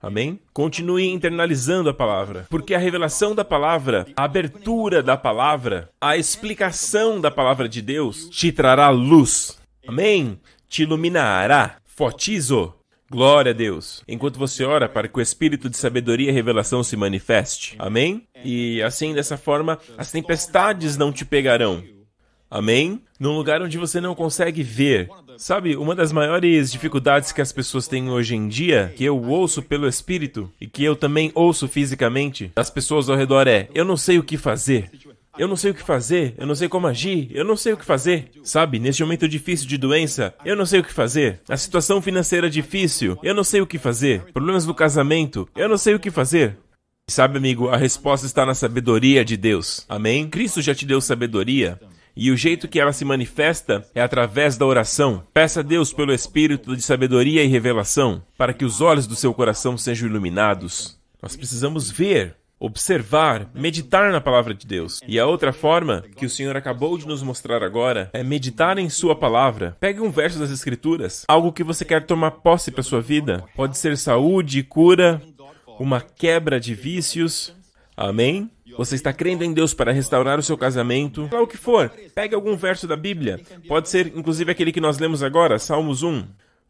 Amém? 0.00 0.40
Continue 0.52 1.06
internalizando 1.10 1.90
a 1.90 1.94
palavra, 1.94 2.46
porque 2.48 2.74
a 2.74 2.78
revelação 2.78 3.34
da 3.34 3.44
palavra, 3.44 4.06
a 4.16 4.24
abertura 4.24 5.02
da 5.02 5.16
palavra, 5.16 5.90
a 6.00 6.16
explicação 6.16 7.20
da 7.20 7.30
palavra 7.30 7.68
de 7.68 7.82
Deus 7.82 8.28
te 8.30 8.50
trará 8.50 8.88
luz. 8.88 9.58
Amém? 9.86 10.40
Te 10.68 10.82
iluminará. 10.84 11.76
Fotizo. 11.84 12.75
Glória 13.10 13.50
a 13.50 13.54
Deus. 13.54 14.02
Enquanto 14.08 14.38
você 14.38 14.64
ora 14.64 14.88
para 14.88 15.06
que 15.08 15.18
o 15.18 15.22
espírito 15.22 15.70
de 15.70 15.76
sabedoria 15.76 16.30
e 16.30 16.32
revelação 16.32 16.82
se 16.82 16.96
manifeste. 16.96 17.76
Amém? 17.78 18.26
E 18.44 18.82
assim, 18.82 19.14
dessa 19.14 19.36
forma, 19.36 19.78
as 19.96 20.10
tempestades 20.10 20.96
não 20.96 21.12
te 21.12 21.24
pegarão. 21.24 21.82
Amém? 22.50 23.02
Num 23.18 23.36
lugar 23.36 23.60
onde 23.60 23.76
você 23.76 24.00
não 24.00 24.14
consegue 24.14 24.62
ver. 24.62 25.08
Sabe, 25.36 25.76
uma 25.76 25.94
das 25.94 26.12
maiores 26.12 26.72
dificuldades 26.72 27.32
que 27.32 27.40
as 27.40 27.52
pessoas 27.52 27.86
têm 27.88 28.08
hoje 28.08 28.34
em 28.34 28.48
dia, 28.48 28.92
que 28.96 29.04
eu 29.04 29.20
ouço 29.22 29.62
pelo 29.62 29.86
espírito 29.88 30.50
e 30.60 30.66
que 30.66 30.82
eu 30.84 30.96
também 30.96 31.30
ouço 31.34 31.68
fisicamente, 31.68 32.52
das 32.54 32.70
pessoas 32.70 33.10
ao 33.10 33.16
redor 33.16 33.46
é: 33.46 33.68
eu 33.74 33.84
não 33.84 33.96
sei 33.96 34.18
o 34.18 34.22
que 34.22 34.36
fazer. 34.36 34.90
Eu 35.38 35.46
não 35.46 35.56
sei 35.56 35.70
o 35.70 35.74
que 35.74 35.82
fazer, 35.82 36.34
eu 36.38 36.46
não 36.46 36.54
sei 36.54 36.68
como 36.68 36.86
agir, 36.86 37.28
eu 37.30 37.44
não 37.44 37.56
sei 37.56 37.74
o 37.74 37.76
que 37.76 37.84
fazer. 37.84 38.30
Sabe, 38.42 38.78
neste 38.78 39.02
momento 39.02 39.28
difícil 39.28 39.68
de 39.68 39.76
doença, 39.76 40.34
eu 40.44 40.56
não 40.56 40.64
sei 40.64 40.80
o 40.80 40.84
que 40.84 40.92
fazer. 40.92 41.40
A 41.48 41.56
situação 41.56 42.00
financeira 42.00 42.48
difícil, 42.48 43.18
eu 43.22 43.34
não 43.34 43.44
sei 43.44 43.60
o 43.60 43.66
que 43.66 43.78
fazer. 43.78 44.22
Problemas 44.32 44.64
no 44.64 44.74
casamento, 44.74 45.46
eu 45.54 45.68
não 45.68 45.76
sei 45.76 45.94
o 45.94 46.00
que 46.00 46.10
fazer. 46.10 46.56
Sabe, 47.08 47.36
amigo, 47.36 47.68
a 47.68 47.76
resposta 47.76 48.26
está 48.26 48.46
na 48.46 48.54
sabedoria 48.54 49.24
de 49.24 49.36
Deus. 49.36 49.84
Amém? 49.88 50.28
Cristo 50.28 50.62
já 50.62 50.74
te 50.74 50.86
deu 50.86 51.00
sabedoria. 51.00 51.78
E 52.16 52.30
o 52.30 52.36
jeito 52.36 52.66
que 52.66 52.80
ela 52.80 52.94
se 52.94 53.04
manifesta 53.04 53.86
é 53.94 54.00
através 54.00 54.56
da 54.56 54.64
oração. 54.64 55.22
Peça 55.34 55.60
a 55.60 55.62
Deus 55.62 55.92
pelo 55.92 56.14
espírito 56.14 56.74
de 56.74 56.80
sabedoria 56.80 57.44
e 57.44 57.46
revelação, 57.46 58.24
para 58.38 58.54
que 58.54 58.64
os 58.64 58.80
olhos 58.80 59.06
do 59.06 59.14
seu 59.14 59.34
coração 59.34 59.76
sejam 59.76 60.08
iluminados. 60.08 60.98
Nós 61.22 61.36
precisamos 61.36 61.90
ver 61.90 62.34
observar, 62.58 63.50
meditar 63.54 64.10
na 64.10 64.20
palavra 64.20 64.54
de 64.54 64.66
Deus. 64.66 65.00
E 65.06 65.18
a 65.18 65.26
outra 65.26 65.52
forma 65.52 66.02
que 66.16 66.26
o 66.26 66.30
Senhor 66.30 66.56
acabou 66.56 66.96
de 66.96 67.06
nos 67.06 67.22
mostrar 67.22 67.62
agora 67.62 68.10
é 68.12 68.22
meditar 68.22 68.78
em 68.78 68.88
Sua 68.88 69.14
palavra. 69.14 69.76
Pegue 69.78 70.00
um 70.00 70.10
verso 70.10 70.38
das 70.38 70.50
Escrituras, 70.50 71.24
algo 71.28 71.52
que 71.52 71.62
você 71.62 71.84
quer 71.84 72.04
tomar 72.06 72.30
posse 72.30 72.70
para 72.70 72.82
sua 72.82 73.00
vida. 73.00 73.44
Pode 73.54 73.76
ser 73.76 73.96
saúde, 73.98 74.62
cura, 74.62 75.20
uma 75.78 76.00
quebra 76.00 76.58
de 76.58 76.74
vícios. 76.74 77.54
Amém? 77.96 78.50
Você 78.76 78.94
está 78.94 79.12
crendo 79.12 79.42
em 79.42 79.54
Deus 79.54 79.72
para 79.72 79.92
restaurar 79.92 80.38
o 80.38 80.42
seu 80.42 80.58
casamento? 80.58 81.24
Seja 81.24 81.42
o 81.42 81.46
que 81.46 81.56
for, 81.56 81.90
pegue 82.14 82.34
algum 82.34 82.56
verso 82.56 82.86
da 82.86 82.96
Bíblia. 82.96 83.40
Pode 83.66 83.88
ser, 83.88 84.08
inclusive, 84.14 84.50
aquele 84.50 84.70
que 84.70 84.80
nós 84.80 84.98
lemos 84.98 85.22
agora, 85.22 85.58
Salmos 85.58 86.02
1. 86.02 86.24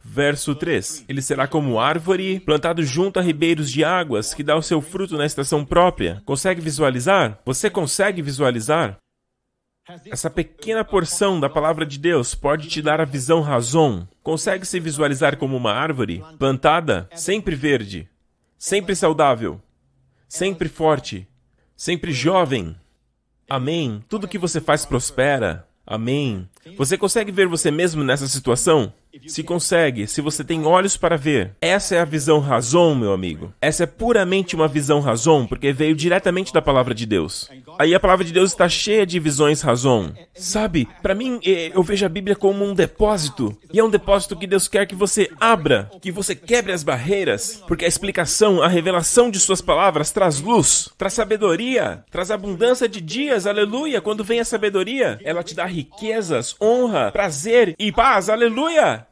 Verso 0.09 0.55
3: 0.55 1.05
Ele 1.09 1.21
será 1.21 1.49
como 1.49 1.81
árvore 1.81 2.39
plantado 2.41 2.83
junto 2.85 3.19
a 3.19 3.23
ribeiros 3.23 3.71
de 3.71 3.85
águas, 3.85 4.33
que 4.33 4.43
dá 4.45 4.57
o 4.57 4.63
seu 4.63 4.81
fruto 4.81 5.17
na 5.17 5.27
estação 5.27 5.65
própria. 5.65 6.23
Consegue 6.25 6.61
visualizar? 6.61 7.41
Você 7.45 7.69
consegue 7.69 8.23
visualizar? 8.23 8.97
Essa 10.07 10.31
pequena 10.31 10.85
porção 10.85 11.39
da 11.39 11.51
palavra 11.51 11.85
de 11.85 11.99
Deus 11.99 12.35
pode 12.35 12.69
te 12.69 12.81
dar 12.81 13.01
a 13.01 13.05
visão 13.05 13.41
razão. 13.41 14.09
Consegue 14.23 14.65
se 14.65 14.79
visualizar 14.79 15.37
como 15.37 15.57
uma 15.57 15.73
árvore 15.73 16.23
plantada, 16.39 17.09
sempre 17.15 17.55
verde, 17.55 18.09
sempre 18.57 18.95
saudável, 18.95 19.61
sempre 20.29 20.69
forte, 20.69 21.29
sempre 21.77 22.13
jovem. 22.13 22.77
Amém. 23.49 24.03
Tudo 24.09 24.29
que 24.29 24.39
você 24.39 24.61
faz 24.61 24.87
prospera. 24.87 25.67
Amém. 25.87 26.49
Você 26.77 26.99
consegue 26.99 27.31
ver 27.31 27.47
você 27.47 27.71
mesmo 27.71 28.03
nessa 28.03 28.27
situação? 28.27 28.93
Se 29.27 29.43
consegue, 29.43 30.07
se 30.07 30.21
você 30.21 30.45
tem 30.45 30.65
olhos 30.67 30.97
para 30.97 31.17
ver. 31.17 31.53
Essa 31.61 31.97
é 31.97 32.01
a 32.01 32.05
visão 32.05 32.39
razão, 32.41 32.95
meu 32.95 33.13
amigo. 33.13 33.53
Essa 33.61 33.85
é 33.85 33.87
puramente 33.87 34.55
uma 34.55 34.69
visão 34.69 35.01
razão, 35.01 35.47
porque 35.47 35.73
veio 35.73 35.95
diretamente 35.95 36.53
da 36.53 36.63
palavra 36.63 36.95
de 36.95 37.07
Deus. 37.07 37.49
Aí 37.79 37.95
a 37.95 38.01
palavra 38.01 38.25
de 38.25 38.33
Deus 38.33 38.51
está 38.51 38.69
cheia 38.69 39.07
de 39.07 39.19
visões 39.19 39.61
razão. 39.61 40.13
Sabe, 40.35 40.89
para 41.03 41.15
mim, 41.15 41.41
eu 41.43 41.83
vejo 41.83 42.05
a 42.05 42.09
Bíblia 42.09 42.37
como 42.37 42.65
um 42.65 42.75
depósito. 42.75 43.57
E 43.73 43.79
é 43.79 43.85
um 43.85 43.91
depósito 43.91 44.37
que 44.37 44.47
Deus 44.47 44.69
quer 44.69 44.87
que 44.87 44.95
você 44.95 45.31
abra, 45.41 45.91
que 46.01 46.13
você 46.13 46.35
quebre 46.35 46.73
as 46.73 46.83
barreiras, 46.83 47.63
porque 47.67 47.85
a 47.85 47.89
explicação, 47.89 48.63
a 48.63 48.69
revelação 48.69 49.31
de 49.31 49.39
suas 49.39 49.61
palavras 49.61 50.11
traz 50.11 50.41
luz, 50.41 50.89
traz 50.97 51.15
sabedoria, 51.15 52.05
traz 52.11 52.31
abundância 52.31 52.89
de 52.89 53.01
dias, 53.01 53.47
aleluia. 53.47 54.01
Quando 54.01 54.25
vem 54.25 54.41
a 54.41 54.45
sabedoria, 54.45 55.19
ela 55.23 55.43
te 55.43 55.55
dá 55.55 55.65
riquezas, 55.65 56.57
honra, 56.61 57.11
prazer 57.11 57.75
e 57.79 57.93
paz, 57.93 58.29
aleluia. 58.29 59.06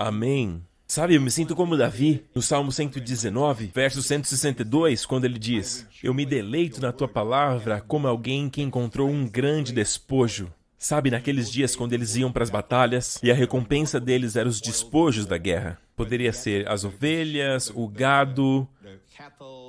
Amém. 0.00 0.62
Sabe, 0.86 1.14
eu 1.14 1.20
me 1.20 1.30
sinto 1.30 1.54
como 1.54 1.76
Davi, 1.76 2.24
no 2.34 2.40
Salmo 2.40 2.72
119, 2.72 3.70
verso 3.74 4.02
162, 4.02 5.04
quando 5.04 5.26
ele 5.26 5.38
diz: 5.38 5.86
Eu 6.02 6.14
me 6.14 6.24
deleito 6.24 6.80
na 6.80 6.90
tua 6.90 7.06
palavra 7.06 7.82
como 7.86 8.08
alguém 8.08 8.48
que 8.48 8.62
encontrou 8.62 9.10
um 9.10 9.28
grande 9.28 9.74
despojo. 9.74 10.50
Sabe, 10.78 11.10
naqueles 11.10 11.52
dias 11.52 11.76
quando 11.76 11.92
eles 11.92 12.16
iam 12.16 12.32
para 12.32 12.42
as 12.42 12.48
batalhas 12.48 13.20
e 13.22 13.30
a 13.30 13.34
recompensa 13.34 14.00
deles 14.00 14.36
era 14.36 14.48
os 14.48 14.58
despojos 14.58 15.26
da 15.26 15.36
guerra. 15.36 15.78
Poderia 15.94 16.32
ser 16.32 16.66
as 16.66 16.82
ovelhas, 16.82 17.70
o 17.74 17.86
gado, 17.86 18.66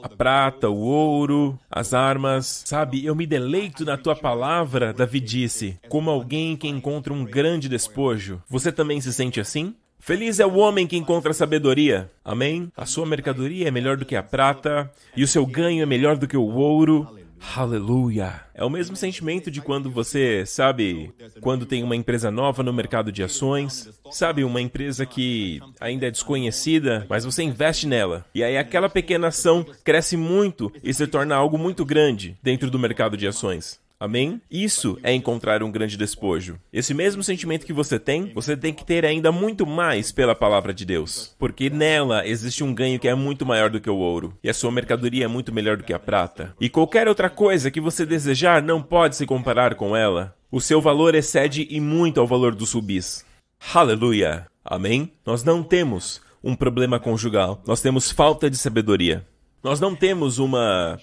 a 0.01 0.07
prata, 0.07 0.69
o 0.69 0.77
ouro, 0.77 1.59
as 1.69 1.93
armas. 1.93 2.63
Sabe, 2.65 3.05
eu 3.05 3.13
me 3.13 3.27
deleito 3.27 3.83
na 3.83 3.97
tua 3.97 4.15
palavra, 4.15 4.93
Davi 4.93 5.19
disse, 5.19 5.77
como 5.89 6.09
alguém 6.09 6.55
que 6.55 6.69
encontra 6.69 7.11
um 7.11 7.25
grande 7.25 7.67
despojo. 7.67 8.41
Você 8.47 8.71
também 8.71 9.01
se 9.01 9.11
sente 9.11 9.41
assim? 9.41 9.75
Feliz 10.03 10.39
é 10.39 10.45
o 10.45 10.55
homem 10.55 10.87
que 10.87 10.97
encontra 10.97 11.31
sabedoria. 11.31 12.09
Amém? 12.25 12.71
A 12.75 12.87
sua 12.87 13.05
mercadoria 13.05 13.67
é 13.67 13.71
melhor 13.71 13.97
do 13.97 14.05
que 14.05 14.15
a 14.15 14.23
prata, 14.23 14.91
e 15.15 15.23
o 15.23 15.27
seu 15.27 15.45
ganho 15.45 15.83
é 15.83 15.85
melhor 15.85 16.17
do 16.17 16.27
que 16.27 16.35
o 16.35 16.43
ouro. 16.43 17.07
Aleluia! 17.55 18.41
É 18.55 18.63
o 18.63 18.69
mesmo 18.69 18.95
sentimento 18.95 19.51
de 19.51 19.61
quando 19.61 19.91
você, 19.91 20.43
sabe, 20.43 21.11
quando 21.39 21.67
tem 21.67 21.83
uma 21.83 21.95
empresa 21.95 22.31
nova 22.31 22.63
no 22.63 22.73
mercado 22.73 23.11
de 23.11 23.21
ações, 23.21 23.89
sabe, 24.09 24.43
uma 24.43 24.59
empresa 24.59 25.05
que 25.05 25.59
ainda 25.79 26.07
é 26.07 26.11
desconhecida, 26.11 27.05
mas 27.07 27.23
você 27.23 27.43
investe 27.43 27.85
nela. 27.85 28.25
E 28.33 28.43
aí 28.43 28.57
aquela 28.57 28.89
pequena 28.89 29.27
ação 29.27 29.63
cresce 29.83 30.17
muito 30.17 30.71
e 30.83 30.91
se 30.93 31.05
torna 31.05 31.35
algo 31.35 31.59
muito 31.59 31.85
grande 31.85 32.35
dentro 32.41 32.71
do 32.71 32.79
mercado 32.79 33.15
de 33.15 33.27
ações. 33.27 33.79
Amém? 34.01 34.41
Isso 34.49 34.97
é 35.03 35.13
encontrar 35.13 35.61
um 35.61 35.69
grande 35.69 35.95
despojo. 35.95 36.59
Esse 36.73 36.91
mesmo 36.91 37.21
sentimento 37.21 37.67
que 37.67 37.71
você 37.71 37.99
tem, 37.99 38.33
você 38.33 38.57
tem 38.57 38.73
que 38.73 38.83
ter 38.83 39.05
ainda 39.05 39.31
muito 39.31 39.63
mais 39.63 40.11
pela 40.11 40.33
palavra 40.33 40.73
de 40.73 40.83
Deus. 40.83 41.35
Porque 41.37 41.69
nela 41.69 42.27
existe 42.27 42.63
um 42.63 42.73
ganho 42.73 42.99
que 42.99 43.07
é 43.07 43.13
muito 43.13 43.45
maior 43.45 43.69
do 43.69 43.79
que 43.79 43.91
o 43.91 43.97
ouro. 43.97 44.35
E 44.43 44.49
a 44.49 44.55
sua 44.55 44.71
mercadoria 44.71 45.25
é 45.25 45.27
muito 45.27 45.53
melhor 45.53 45.77
do 45.77 45.83
que 45.83 45.93
a 45.93 45.99
prata. 45.99 46.55
E 46.59 46.67
qualquer 46.67 47.07
outra 47.07 47.29
coisa 47.29 47.69
que 47.69 47.79
você 47.79 48.03
desejar 48.03 48.63
não 48.63 48.81
pode 48.81 49.15
se 49.15 49.27
comparar 49.27 49.75
com 49.75 49.95
ela. 49.95 50.35
O 50.51 50.59
seu 50.59 50.81
valor 50.81 51.13
excede 51.13 51.67
e 51.69 51.79
muito 51.79 52.19
ao 52.19 52.25
valor 52.25 52.55
dos 52.55 52.73
rubis. 52.73 53.23
Aleluia! 53.71 54.47
Amém? 54.65 55.11
Nós 55.23 55.43
não 55.43 55.61
temos 55.61 56.23
um 56.43 56.55
problema 56.55 56.99
conjugal. 56.99 57.61
Nós 57.67 57.81
temos 57.81 58.09
falta 58.09 58.49
de 58.49 58.57
sabedoria. 58.57 59.23
Nós 59.63 59.79
não 59.79 59.95
temos 59.95 60.39
uma 60.39 60.99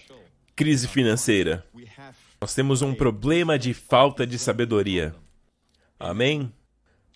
crise 0.56 0.88
financeira. 0.88 1.64
Nós 2.40 2.54
temos 2.54 2.82
um 2.82 2.94
problema 2.94 3.58
de 3.58 3.74
falta 3.74 4.26
de 4.26 4.38
sabedoria. 4.38 5.14
Amém? 5.98 6.52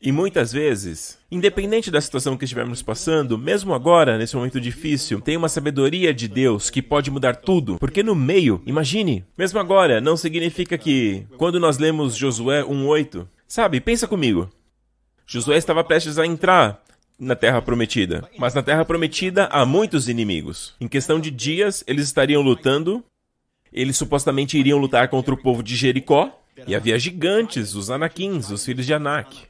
E 0.04 0.10
muitas 0.10 0.52
vezes, 0.52 1.16
independente 1.30 1.88
da 1.88 2.00
situação 2.00 2.36
que 2.36 2.44
estivermos 2.44 2.82
passando, 2.82 3.38
mesmo 3.38 3.72
agora, 3.72 4.18
nesse 4.18 4.34
momento 4.34 4.60
difícil, 4.60 5.20
tem 5.20 5.36
uma 5.36 5.48
sabedoria 5.48 6.12
de 6.12 6.26
Deus 6.26 6.70
que 6.70 6.82
pode 6.82 7.08
mudar 7.08 7.36
tudo. 7.36 7.78
Porque 7.78 8.02
no 8.02 8.16
meio, 8.16 8.60
imagine, 8.66 9.24
mesmo 9.38 9.60
agora, 9.60 10.00
não 10.00 10.16
significa 10.16 10.76
que 10.76 11.24
quando 11.38 11.60
nós 11.60 11.78
lemos 11.78 12.16
Josué 12.16 12.64
1:8, 12.64 13.28
sabe, 13.46 13.80
pensa 13.80 14.08
comigo. 14.08 14.50
Josué 15.24 15.56
estava 15.56 15.84
prestes 15.84 16.18
a 16.18 16.26
entrar 16.26 16.82
na 17.16 17.36
Terra 17.36 17.62
Prometida, 17.62 18.28
mas 18.36 18.54
na 18.54 18.62
Terra 18.62 18.84
Prometida 18.84 19.46
há 19.52 19.64
muitos 19.64 20.08
inimigos. 20.08 20.74
Em 20.80 20.88
questão 20.88 21.20
de 21.20 21.30
dias, 21.30 21.84
eles 21.86 22.06
estariam 22.06 22.42
lutando 22.42 23.04
eles 23.72 23.96
supostamente 23.96 24.58
iriam 24.58 24.78
lutar 24.78 25.08
contra 25.08 25.34
o 25.34 25.40
povo 25.40 25.62
de 25.62 25.74
Jericó. 25.76 26.38
E 26.66 26.74
havia 26.74 26.98
gigantes, 26.98 27.74
os 27.74 27.90
Anakins, 27.90 28.50
os 28.50 28.64
filhos 28.64 28.86
de 28.86 28.92
Anak. 28.92 29.46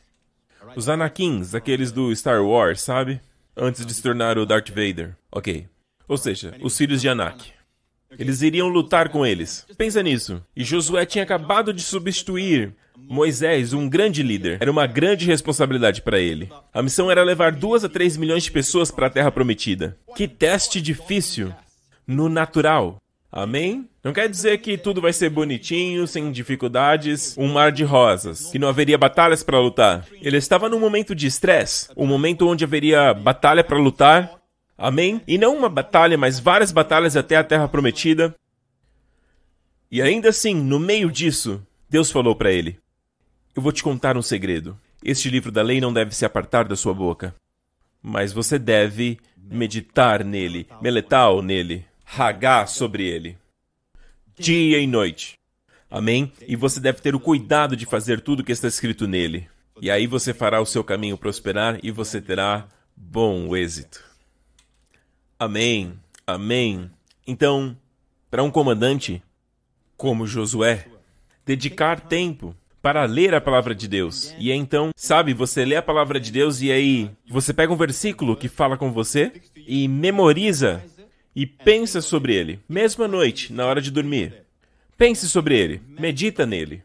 Os 0.77 0.89
Anakins, 0.89 1.55
aqueles 1.55 1.91
do 1.91 2.14
Star 2.14 2.43
Wars, 2.43 2.81
sabe? 2.81 3.20
Antes 3.57 3.85
de 3.85 3.93
se 3.93 4.03
tornar 4.03 4.39
o 4.39 4.47
Darth 4.47 4.68
Vader. 4.68 5.16
Ok. 5.31 5.66
Ou 6.09 6.16
seja, 6.16 6.55
os 6.62 6.77
filhos 6.77 7.01
de 7.01 7.09
Anak. 7.09 7.53
Eles 8.18 8.43
iriam 8.43 8.68
lutar 8.68 9.09
com 9.09 9.27
eles. 9.27 9.66
Pensa 9.77 10.03
nisso. 10.03 10.43
E 10.55 10.64
Josué 10.64 11.05
tinha 11.05 11.25
acabado 11.25 11.73
de 11.73 11.83
substituir 11.83 12.75
Moisés, 12.97 13.73
um 13.73 13.89
grande 13.89 14.23
líder. 14.23 14.59
Era 14.61 14.70
uma 14.70 14.87
grande 14.87 15.27
responsabilidade 15.27 16.03
para 16.03 16.18
ele. 16.18 16.51
A 16.73 16.83
missão 16.83 17.11
era 17.11 17.23
levar 17.23 17.53
duas 17.53 17.85
a 17.85 17.89
três 17.89 18.16
milhões 18.16 18.45
de 18.45 18.53
pessoas 18.53 18.91
para 18.91 19.07
a 19.07 19.11
Terra 19.11 19.31
Prometida. 19.31 19.97
Que 20.16 20.29
teste 20.29 20.81
difícil. 20.81 21.53
No 22.07 22.29
natural. 22.29 22.97
Amém? 23.33 23.89
Não 24.05 24.12
quer 24.12 24.28
dizer 24.28 24.59
que 24.59 24.76
tudo 24.76 25.01
vai 25.01 25.11
ser 25.11 25.30
bonitinho, 25.30 26.07
sem 26.07 26.30
dificuldades, 26.30 27.35
um 27.39 27.51
mar 27.51 27.72
de 27.72 27.83
rosas, 27.83 28.51
que 28.51 28.59
não 28.59 28.68
haveria 28.68 28.99
batalhas 28.99 29.43
para 29.43 29.59
lutar. 29.59 30.07
Ele 30.20 30.37
estava 30.37 30.68
num 30.68 30.78
momento 30.78 31.14
de 31.14 31.26
estresse, 31.26 31.89
um 31.97 32.07
momento 32.07 32.47
onde 32.47 32.62
haveria 32.62 33.14
batalha 33.14 33.64
para 33.64 33.78
lutar. 33.78 34.39
Amém? 34.76 35.22
E 35.26 35.39
não 35.39 35.57
uma 35.57 35.70
batalha, 35.70 36.18
mas 36.18 36.39
várias 36.39 36.70
batalhas 36.70 37.16
até 37.16 37.37
a 37.37 37.45
terra 37.45 37.66
prometida. 37.66 38.35
E 39.91 40.03
ainda 40.03 40.28
assim, 40.28 40.55
no 40.55 40.78
meio 40.78 41.11
disso, 41.11 41.66
Deus 41.89 42.11
falou 42.11 42.37
para 42.37 42.53
ele: 42.53 42.78
Eu 43.57 43.62
vou 43.62 43.72
te 43.72 43.83
contar 43.83 44.14
um 44.14 44.22
segredo. 44.22 44.78
Este 45.03 45.30
livro 45.30 45.51
da 45.51 45.62
lei 45.62 45.80
não 45.80 45.93
deve 45.93 46.14
se 46.14 46.26
apartar 46.26 46.64
da 46.66 46.76
sua 46.76 46.93
boca, 46.93 47.35
mas 48.03 48.30
você 48.30 48.59
deve 48.59 49.18
meditar 49.37 50.22
nele, 50.22 50.66
meletal 50.83 51.41
nele. 51.41 51.87
Hagá 52.15 52.67
sobre 52.67 53.07
ele, 53.07 53.39
dia 54.37 54.79
e 54.79 54.87
noite. 54.87 55.39
Amém? 55.91 56.31
E 56.47 56.55
você 56.55 56.79
deve 56.79 57.01
ter 57.01 57.15
o 57.15 57.21
cuidado 57.21 57.75
de 57.75 57.87
fazer 57.87 58.21
tudo 58.21 58.41
o 58.41 58.45
que 58.45 58.53
está 58.53 58.69
escrito 58.69 59.09
nele. 59.09 59.49
E 59.81 59.91
aí 59.91 60.07
você 60.07 60.35
fará 60.35 60.61
o 60.61 60.67
seu 60.67 60.85
caminho 60.85 61.17
prosperar 61.17 61.79
e 61.83 61.91
você 61.91 62.21
terá 62.21 62.69
bom 62.95 63.57
êxito. 63.57 64.05
Amém. 65.39 65.95
Amém. 66.27 66.91
Então, 67.27 67.75
para 68.31 68.43
um 68.43 68.51
comandante 68.51 69.23
como 69.97 70.27
Josué, 70.27 70.87
dedicar 71.47 71.99
tempo 71.99 72.55
para 72.83 73.07
ler 73.07 73.35
a 73.35 73.41
palavra 73.41 73.75
de 73.75 73.89
Deus. 73.89 74.35
E 74.39 74.53
então, 74.53 74.91
sabe, 74.95 75.33
você 75.33 75.65
lê 75.65 75.77
a 75.77 75.83
palavra 75.83 76.21
de 76.21 76.31
Deus 76.31 76.61
e 76.61 76.71
aí 76.71 77.11
você 77.27 77.55
pega 77.55 77.73
um 77.73 77.77
versículo 77.77 78.37
que 78.37 78.49
fala 78.49 78.77
com 78.77 78.93
você 78.93 79.33
e 79.57 79.89
memoriza 79.89 80.85
e 81.35 81.47
pensa 81.47 82.01
sobre 82.01 82.35
ele, 82.35 82.61
mesmo 82.68 83.05
à 83.05 83.09
noite, 83.09 83.53
na 83.53 83.66
hora 83.66 83.80
de 83.80 83.91
dormir. 83.91 84.35
Pense 84.97 85.28
sobre 85.28 85.59
ele, 85.59 85.80
medita 85.99 86.47
nele. 86.47 86.83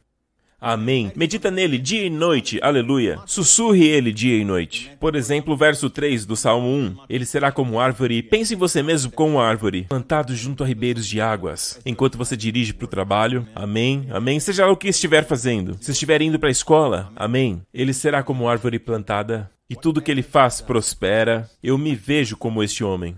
Amém. 0.59 1.11
Medita 1.15 1.51
nele 1.51 1.77
dia 1.77 2.03
e 2.03 2.09
noite, 2.09 2.59
aleluia. 2.63 3.19
Sussurre 3.27 3.85
ele 3.85 4.11
dia 4.11 4.35
e 4.35 4.43
noite. 4.43 4.91
Por 4.99 5.15
exemplo, 5.15 5.53
o 5.53 5.57
verso 5.57 5.87
3 5.87 6.25
do 6.25 6.35
Salmo 6.35 6.67
1. 6.67 6.97
Ele 7.07 7.25
será 7.25 7.51
como 7.51 7.79
árvore, 7.79 8.23
pense 8.23 8.55
em 8.55 8.57
você 8.57 8.81
mesmo 8.81 9.11
como 9.11 9.39
árvore, 9.39 9.85
plantado 9.87 10.35
junto 10.35 10.63
a 10.63 10.67
ribeiros 10.67 11.05
de 11.05 11.21
águas, 11.21 11.79
enquanto 11.85 12.17
você 12.17 12.35
dirige 12.35 12.73
para 12.73 12.85
o 12.85 12.89
trabalho. 12.89 13.47
Amém. 13.53 14.07
Amém. 14.09 14.39
Seja 14.39 14.65
lá 14.65 14.71
o 14.71 14.77
que 14.77 14.87
estiver 14.87 15.23
fazendo. 15.25 15.77
Se 15.79 15.91
estiver 15.91 16.23
indo 16.23 16.39
para 16.39 16.49
a 16.49 16.51
escola, 16.51 17.11
amém. 17.15 17.61
Ele 17.71 17.93
será 17.93 18.23
como 18.23 18.49
árvore 18.49 18.79
plantada, 18.79 19.51
e 19.69 19.75
tudo 19.75 20.01
que 20.01 20.09
ele 20.09 20.23
faz 20.23 20.59
prospera. 20.59 21.47
Eu 21.61 21.77
me 21.77 21.93
vejo 21.93 22.35
como 22.35 22.63
este 22.63 22.83
homem. 22.83 23.15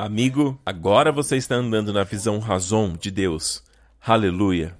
Amigo, 0.00 0.56
agora 0.64 1.10
você 1.10 1.36
está 1.36 1.56
andando 1.56 1.92
na 1.92 2.04
visão 2.04 2.38
razão 2.38 2.92
de 2.92 3.10
Deus. 3.10 3.64
Aleluia. 4.00 4.78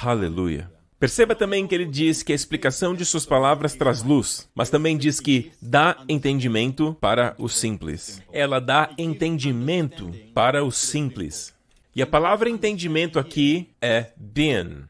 Aleluia. 0.00 0.70
Perceba 0.96 1.34
também 1.34 1.66
que 1.66 1.74
ele 1.74 1.86
diz 1.86 2.22
que 2.22 2.30
a 2.30 2.36
explicação 2.36 2.94
de 2.94 3.04
suas 3.04 3.26
palavras 3.26 3.74
traz 3.74 4.00
luz, 4.00 4.48
mas 4.54 4.70
também 4.70 4.96
diz 4.96 5.18
que 5.18 5.50
dá 5.60 5.96
entendimento 6.08 6.96
para 7.00 7.34
o 7.36 7.48
simples. 7.48 8.22
Ela 8.32 8.60
dá 8.60 8.90
entendimento 8.96 10.12
para 10.32 10.62
o 10.62 10.70
simples. 10.70 11.52
E 11.92 12.00
a 12.00 12.06
palavra 12.06 12.48
entendimento 12.48 13.18
aqui 13.18 13.70
é 13.80 14.12
bin. 14.16 14.84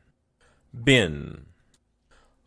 Bin. 0.71 1.37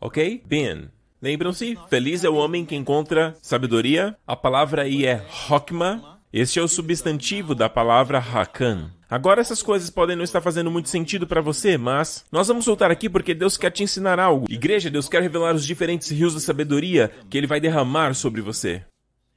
Ok? 0.00 0.40
Bin. 0.46 0.88
Lembram-se? 1.20 1.76
Feliz 1.90 2.22
é 2.22 2.28
o 2.28 2.36
homem 2.36 2.64
que 2.64 2.76
encontra 2.76 3.34
sabedoria. 3.42 4.16
A 4.24 4.36
palavra 4.36 4.82
aí 4.82 5.04
é 5.04 5.26
hokma, 5.50 6.13
este 6.36 6.58
é 6.58 6.62
o 6.62 6.66
substantivo 6.66 7.54
da 7.54 7.68
palavra 7.68 8.18
Hakan. 8.18 8.90
Agora 9.08 9.40
essas 9.40 9.62
coisas 9.62 9.88
podem 9.88 10.16
não 10.16 10.24
estar 10.24 10.40
fazendo 10.40 10.68
muito 10.68 10.88
sentido 10.88 11.28
para 11.28 11.40
você, 11.40 11.78
mas 11.78 12.24
nós 12.32 12.48
vamos 12.48 12.66
voltar 12.66 12.90
aqui 12.90 13.08
porque 13.08 13.32
Deus 13.32 13.56
quer 13.56 13.70
te 13.70 13.84
ensinar 13.84 14.18
algo. 14.18 14.50
Igreja, 14.50 14.90
Deus 14.90 15.08
quer 15.08 15.22
revelar 15.22 15.54
os 15.54 15.64
diferentes 15.64 16.10
rios 16.10 16.34
da 16.34 16.40
sabedoria 16.40 17.08
que 17.30 17.38
ele 17.38 17.46
vai 17.46 17.60
derramar 17.60 18.14
sobre 18.14 18.40
você. 18.40 18.82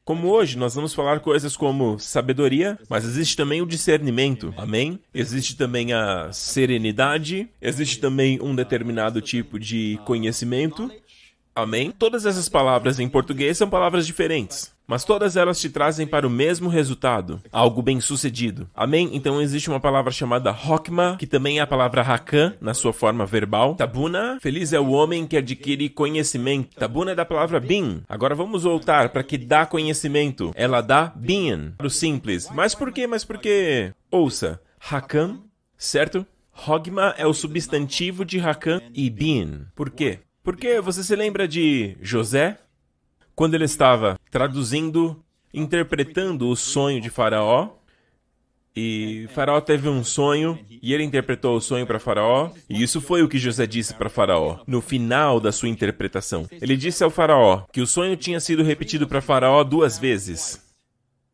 Como 0.07 0.29
hoje 0.29 0.57
nós 0.57 0.73
vamos 0.73 0.93
falar 0.93 1.19
coisas 1.19 1.55
como 1.55 1.99
sabedoria, 1.99 2.79
mas 2.89 3.03
existe 3.03 3.35
também 3.35 3.61
o 3.61 3.67
discernimento. 3.67 4.51
Amém? 4.57 4.99
Existe 5.13 5.55
também 5.55 5.93
a 5.93 6.31
serenidade, 6.31 7.47
existe 7.61 7.99
também 7.99 8.39
um 8.41 8.55
determinado 8.55 9.21
tipo 9.21 9.59
de 9.59 9.99
conhecimento. 10.03 10.89
Amém? 11.57 11.89
Todas 11.89 12.23
essas 12.23 12.47
palavras 12.47 12.99
em 12.99 13.09
português 13.09 13.57
são 13.57 13.67
palavras 13.67 14.05
diferentes. 14.05 14.71
Mas 14.85 15.03
todas 15.03 15.35
elas 15.35 15.59
te 15.59 15.71
trazem 15.71 16.05
para 16.05 16.27
o 16.27 16.29
mesmo 16.29 16.69
resultado, 16.69 17.41
algo 17.51 17.81
bem 17.81 17.99
sucedido. 17.99 18.69
Amém? 18.75 19.09
Então 19.11 19.41
existe 19.41 19.67
uma 19.67 19.79
palavra 19.79 20.11
chamada 20.11 20.51
Hokma, 20.51 21.17
que 21.17 21.25
também 21.25 21.57
é 21.57 21.61
a 21.61 21.67
palavra 21.67 22.03
Hakan, 22.03 22.53
na 22.61 22.75
sua 22.75 22.93
forma 22.93 23.25
verbal. 23.25 23.73
Tabuna, 23.73 24.37
feliz 24.39 24.71
é 24.71 24.79
o 24.79 24.91
homem 24.91 25.25
que 25.25 25.35
adquire 25.35 25.89
conhecimento. 25.89 26.75
Tabuna 26.75 27.13
é 27.13 27.15
da 27.15 27.25
palavra 27.25 27.59
bin. 27.59 28.03
Agora 28.07 28.35
vamos 28.35 28.61
voltar 28.61 29.09
para 29.09 29.23
que 29.23 29.37
dá 29.37 29.65
conhecimento. 29.65 30.51
Ela 30.55 30.79
dá 30.79 31.11
bin, 31.15 31.73
para 31.75 31.87
o 31.87 31.89
simples. 31.89 32.47
Mas 32.53 32.75
por 32.75 32.91
quê? 32.91 33.07
Mas 33.07 33.25
por 33.25 33.39
quê? 33.39 33.91
Ouça, 34.11 34.61
Hakan, 34.79 35.39
certo? 35.75 36.23
Hogma 36.67 37.13
é 37.17 37.25
o 37.27 37.33
substantivo 37.33 38.23
de 38.23 38.39
Hakan 38.39 38.81
e 38.93 39.09
bin. 39.09 39.65
Por 39.75 39.89
quê? 39.89 40.19
Porque 40.47 40.79
você 40.79 41.03
se 41.03 41.13
lembra 41.13 41.45
de 41.45 41.97
José? 42.01 42.57
quando 43.37 43.53
ele 43.53 43.65
estava 43.65 44.19
traduzindo, 44.31 45.23
interpretando 45.53 46.49
o 46.49 46.55
sonho 46.55 46.99
de 46.99 47.07
Faraó. 47.07 47.69
E 48.75 49.27
Faraó 49.35 49.61
teve 49.61 49.87
um 49.87 50.03
sonho 50.03 50.57
e 50.81 50.91
ele 50.91 51.03
interpretou 51.03 51.55
o 51.55 51.61
sonho 51.61 51.85
para 51.85 51.99
Faraó. 51.99 52.49
E 52.67 52.81
isso 52.81 52.99
foi 52.99 53.21
o 53.21 53.29
que 53.29 53.37
José 53.37 53.67
disse 53.67 53.93
para 53.93 54.09
Faraó 54.09 54.61
no 54.65 54.81
final 54.81 55.39
da 55.39 55.51
sua 55.51 55.69
interpretação. 55.69 56.47
Ele 56.51 56.75
disse 56.75 57.03
ao 57.03 57.11
Faraó 57.11 57.65
que 57.71 57.79
o 57.79 57.85
sonho 57.85 58.17
tinha 58.17 58.39
sido 58.39 58.63
repetido 58.63 59.07
para 59.07 59.21
Faraó 59.21 59.63
duas 59.63 59.99
vezes. 59.99 60.59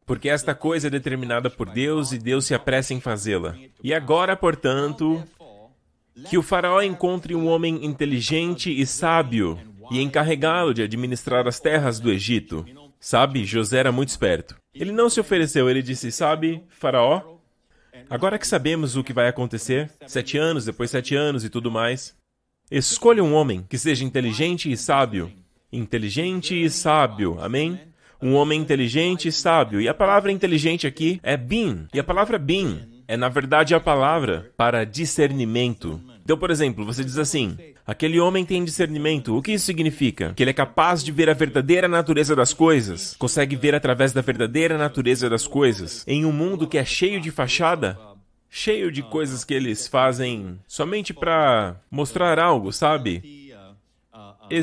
Porque 0.06 0.28
esta 0.28 0.54
coisa 0.54 0.88
é 0.88 0.90
determinada 0.90 1.50
por 1.50 1.70
Deus 1.70 2.12
e 2.12 2.18
Deus 2.18 2.46
se 2.46 2.54
apressa 2.54 2.94
em 2.94 3.00
fazê-la. 3.00 3.56
E 3.82 3.94
agora, 3.94 4.36
portanto, 4.36 5.24
que 6.30 6.38
o 6.38 6.44
Faraó 6.44 6.82
encontre 6.82 7.36
um 7.36 7.48
homem 7.48 7.86
inteligente 7.86 8.70
e 8.72 8.86
sábio 8.86 9.60
e 9.92 10.02
encarregá-lo 10.02 10.74
de 10.74 10.84
administrar 10.84 11.48
as 11.48 11.60
terras 11.60 12.00
do 12.00 12.12
Egito. 12.12 12.66
Sabe, 13.00 13.44
José 13.44 13.80
era 13.80 13.92
muito 13.92 14.10
esperto. 14.10 14.56
Ele 14.74 14.92
não 14.92 15.10
se 15.10 15.20
ofereceu, 15.20 15.70
ele 15.70 15.82
disse: 15.82 16.12
Sabe, 16.12 16.64
Faraó, 16.70 17.38
agora 18.10 18.40
que 18.40 18.48
sabemos 18.48 18.96
o 18.96 19.04
que 19.04 19.12
vai 19.12 19.28
acontecer, 19.28 19.92
sete 20.08 20.38
anos, 20.38 20.66
depois 20.66 20.90
sete 20.90 21.16
anos 21.16 21.44
e 21.44 21.50
tudo 21.50 21.70
mais, 21.70 22.16
escolha 22.72 23.24
um 23.24 23.34
homem 23.34 23.66
que 23.68 23.78
seja 23.78 24.06
inteligente 24.06 24.72
e 24.72 24.78
sábio. 24.78 25.32
Inteligente 25.72 26.64
e 26.64 26.70
sábio, 26.70 27.38
amém? 27.42 27.80
Um 28.22 28.36
homem 28.36 28.62
inteligente 28.62 29.28
e 29.28 29.32
sábio. 29.32 29.82
E 29.82 29.90
a 29.90 29.94
palavra 29.94 30.32
inteligente 30.32 30.88
aqui 30.88 31.20
é 31.24 31.36
bin. 31.36 31.88
E 31.94 32.00
a 32.00 32.04
palavra 32.04 32.38
bin 32.38 32.93
é, 33.08 33.18
na 33.18 33.30
verdade, 33.30 33.76
a 33.76 33.80
palavra 33.80 34.52
para 34.56 34.86
discernimento. 34.86 36.00
Então, 36.24 36.38
por 36.38 36.50
exemplo, 36.50 36.86
você 36.86 37.04
diz 37.04 37.18
assim: 37.18 37.58
aquele 37.86 38.20
homem 38.20 38.46
tem 38.46 38.64
discernimento. 38.64 39.36
O 39.36 39.42
que 39.42 39.54
isso 39.54 39.66
significa? 39.66 40.34
Que 40.34 40.44
ele 40.44 40.52
é 40.52 40.54
capaz 40.54 41.04
de 41.04 41.12
ver 41.12 41.30
a 41.30 41.34
verdadeira 41.34 41.88
natureza 41.88 42.36
das 42.36 42.54
coisas, 42.54 43.16
consegue 43.18 43.56
ver 43.56 43.76
através 43.76 44.14
da 44.14 44.22
verdadeira 44.22 44.78
natureza 44.78 45.30
das 45.30 45.48
coisas. 45.48 46.04
Em 46.08 46.26
um 46.26 46.32
mundo 46.32 46.68
que 46.68 46.78
é 46.78 46.86
cheio 46.86 47.20
de 47.20 47.32
fachada, 47.32 48.00
cheio 48.50 48.92
de 48.92 49.02
coisas 49.02 49.44
que 49.44 49.54
eles 49.54 49.88
fazem 49.88 50.60
somente 50.68 51.14
para 51.14 51.76
mostrar 51.90 52.40
algo, 52.40 52.72
sabe? 52.72 53.52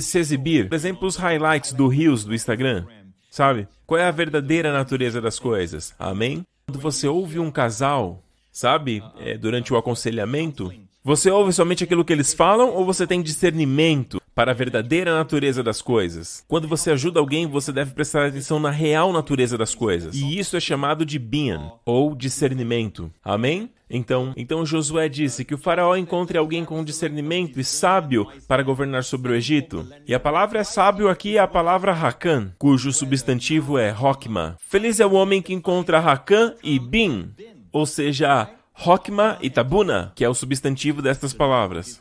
Se 0.01 0.19
exibir. 0.19 0.69
Por 0.69 0.75
exemplo, 0.75 1.09
os 1.09 1.17
highlights 1.17 1.73
do 1.73 1.89
Rios 1.89 2.25
do 2.25 2.35
Instagram. 2.35 2.87
Sabe? 3.29 3.67
Qual 3.87 3.99
é 3.99 4.05
a 4.05 4.11
verdadeira 4.11 4.73
natureza 4.73 5.21
das 5.21 5.39
coisas? 5.39 5.95
Amém? 5.99 6.45
Quando 6.67 6.81
você 6.81 7.09
ouve 7.09 7.39
um 7.39 7.51
casal, 7.51 8.23
sabe, 8.61 9.03
é, 9.19 9.39
durante 9.39 9.73
o 9.73 9.77
aconselhamento, 9.79 10.71
você 11.03 11.31
ouve 11.31 11.51
somente 11.51 11.83
aquilo 11.83 12.05
que 12.05 12.13
eles 12.13 12.35
falam 12.35 12.75
ou 12.75 12.85
você 12.85 13.07
tem 13.07 13.23
discernimento 13.23 14.21
para 14.35 14.51
a 14.51 14.55
verdadeira 14.55 15.15
natureza 15.15 15.63
das 15.63 15.81
coisas? 15.81 16.45
Quando 16.47 16.69
você 16.69 16.91
ajuda 16.91 17.19
alguém, 17.19 17.47
você 17.47 17.73
deve 17.73 17.95
prestar 17.95 18.27
atenção 18.27 18.61
na 18.61 18.71
real 18.71 19.15
natureza 19.15 19.57
das 19.57 19.75
coisas. 19.75 20.15
E 20.15 20.39
isso 20.39 20.59
é 20.59 20.61
chamado 20.61 21.07
de 21.07 21.19
bian, 21.19 21.73
ou 21.87 22.15
discernimento. 22.15 23.11
Amém? 23.25 23.71
Então, 23.89 24.35
então 24.37 24.65
Josué 24.65 25.09
disse 25.09 25.43
que 25.43 25.55
o 25.55 25.59
faraó 25.59 25.97
encontre 25.97 26.37
alguém 26.37 26.63
com 26.63 26.85
discernimento 26.85 27.59
e 27.59 27.65
sábio 27.65 28.27
para 28.47 28.63
governar 28.63 29.05
sobre 29.05 29.33
o 29.33 29.35
Egito. 29.35 29.89
E 30.07 30.15
a 30.15 30.21
palavra 30.21 30.63
sábio 30.65 31.09
aqui 31.09 31.39
é 31.39 31.41
a 31.41 31.49
palavra 31.49 31.93
Hakan, 31.93 32.53
cujo 32.59 32.93
substantivo 32.93 33.79
é 33.79 33.91
Hokma. 33.91 34.59
Feliz 34.61 35.01
é 35.01 35.07
o 35.07 35.15
homem 35.15 35.41
que 35.41 35.55
encontra 35.55 35.99
Hakan 35.99 36.55
e 36.63 36.79
Bin, 36.79 37.31
ou 37.73 37.87
seja, 37.87 38.49
Hokma 38.75 39.39
e 39.41 39.51
Tabuna, 39.51 40.13
que 40.15 40.25
é 40.25 40.29
o 40.29 40.35
substantivo 40.35 41.03
destas 41.03 41.33
palavras. 41.33 42.01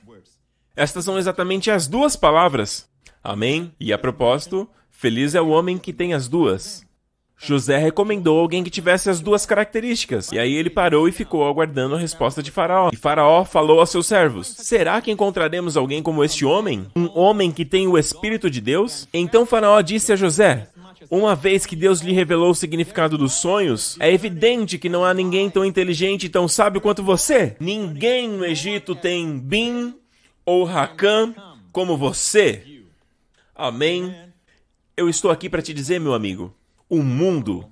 Estas 0.75 1.03
são 1.03 1.17
exatamente 1.17 1.69
as 1.69 1.87
duas 1.87 2.15
palavras. 2.15 2.87
Amém? 3.23 3.73
E 3.79 3.91
a 3.91 3.97
propósito, 3.97 4.69
feliz 4.89 5.35
é 5.35 5.41
o 5.41 5.49
homem 5.49 5.77
que 5.77 5.91
tem 5.91 6.13
as 6.13 6.27
duas. 6.27 6.87
José 7.41 7.77
recomendou 7.77 8.37
alguém 8.37 8.63
que 8.63 8.69
tivesse 8.69 9.09
as 9.09 9.21
duas 9.21 9.45
características. 9.45 10.31
E 10.31 10.37
aí 10.37 10.53
ele 10.53 10.69
parou 10.69 11.07
e 11.07 11.11
ficou 11.11 11.47
aguardando 11.47 11.95
a 11.95 11.99
resposta 11.99 12.43
de 12.43 12.51
Faraó. 12.51 12.89
E 12.91 12.97
Faraó 12.97 13.45
falou 13.45 13.81
a 13.81 13.85
seus 13.85 14.07
servos: 14.07 14.47
Será 14.47 15.01
que 15.01 15.09
encontraremos 15.09 15.77
alguém 15.77 16.03
como 16.03 16.23
este 16.23 16.43
homem? 16.43 16.87
Um 16.95 17.09
homem 17.17 17.49
que 17.49 17.63
tem 17.63 17.87
o 17.87 17.97
Espírito 17.97 18.49
de 18.49 18.59
Deus? 18.59 19.07
Então 19.13 19.45
Faraó 19.45 19.79
disse 19.79 20.11
a 20.11 20.17
José: 20.17 20.67
uma 21.09 21.35
vez 21.35 21.65
que 21.65 21.75
Deus 21.75 22.01
lhe 22.01 22.11
revelou 22.11 22.51
o 22.51 22.55
significado 22.55 23.17
dos 23.17 23.33
sonhos, 23.33 23.95
é 23.99 24.11
evidente 24.11 24.77
que 24.77 24.89
não 24.89 25.05
há 25.05 25.13
ninguém 25.13 25.49
tão 25.49 25.63
inteligente 25.63 26.25
e 26.25 26.29
tão 26.29 26.47
sábio 26.47 26.81
quanto 26.81 27.03
você. 27.03 27.55
Ninguém 27.59 28.27
no 28.29 28.45
Egito 28.45 28.95
tem 28.95 29.37
Bin 29.37 29.93
ou 30.45 30.67
Hakam 30.67 31.33
como 31.71 31.97
você. 31.97 32.83
Amém. 33.55 34.13
Eu 34.97 35.09
estou 35.09 35.31
aqui 35.31 35.49
para 35.49 35.61
te 35.61 35.73
dizer, 35.73 35.99
meu 35.99 36.13
amigo, 36.13 36.53
o 36.89 37.03
mundo 37.03 37.65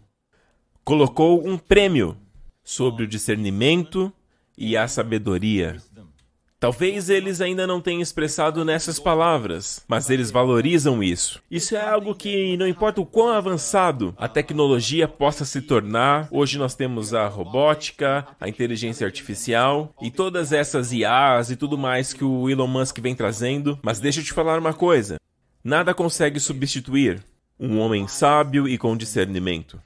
colocou 0.84 1.46
um 1.46 1.58
prêmio 1.58 2.18
sobre 2.64 3.04
o 3.04 3.08
discernimento 3.08 4.12
e 4.58 4.78
a 4.78 4.88
sabedoria. 4.88 5.78
Talvez 6.60 7.08
eles 7.08 7.39
ainda 7.39 7.68
não 7.68 7.80
tenham 7.80 8.01
expressado 8.01 8.66
nessas 8.66 8.99
palavras, 8.99 9.84
mas 9.88 10.10
eles 10.10 10.32
valorizam 10.32 11.03
isso. 11.03 11.39
Isso 11.51 11.76
é 11.76 11.82
algo 11.82 12.16
que 12.16 12.58
não 12.58 12.68
importa 12.68 12.99
o 12.99 13.05
quão 13.05 13.30
avançado 13.30 14.16
a 14.18 14.28
tecnologia 14.28 15.08
possa 15.08 15.45
se 15.45 15.62
tornar. 15.62 16.28
Hoje 16.32 16.58
nós 16.58 16.74
temos 16.74 17.14
a 17.14 17.28
robótica, 17.28 18.26
a 18.41 18.49
inteligência 18.49 19.05
artificial 19.05 19.93
e 20.01 20.10
todas 20.10 20.51
essas 20.51 20.91
IAs 20.91 21.51
e 21.51 21.55
tudo 21.55 21.78
mais 21.78 22.12
que 22.12 22.24
o 22.24 22.49
Elon 22.49 22.68
Musk 22.68 22.97
vem 22.99 23.14
trazendo. 23.14 23.78
Mas 23.84 23.99
deixa 23.99 24.20
eu 24.20 24.24
te 24.24 24.34
falar 24.34 24.58
uma 24.58 24.74
coisa: 24.74 25.20
nada 25.64 25.93
consegue 25.93 26.39
substituir 26.39 27.24
um 27.60 27.78
homem 27.78 28.08
sábio 28.08 28.68
e 28.68 28.80
com 28.80 28.97
discernimento 28.97 29.80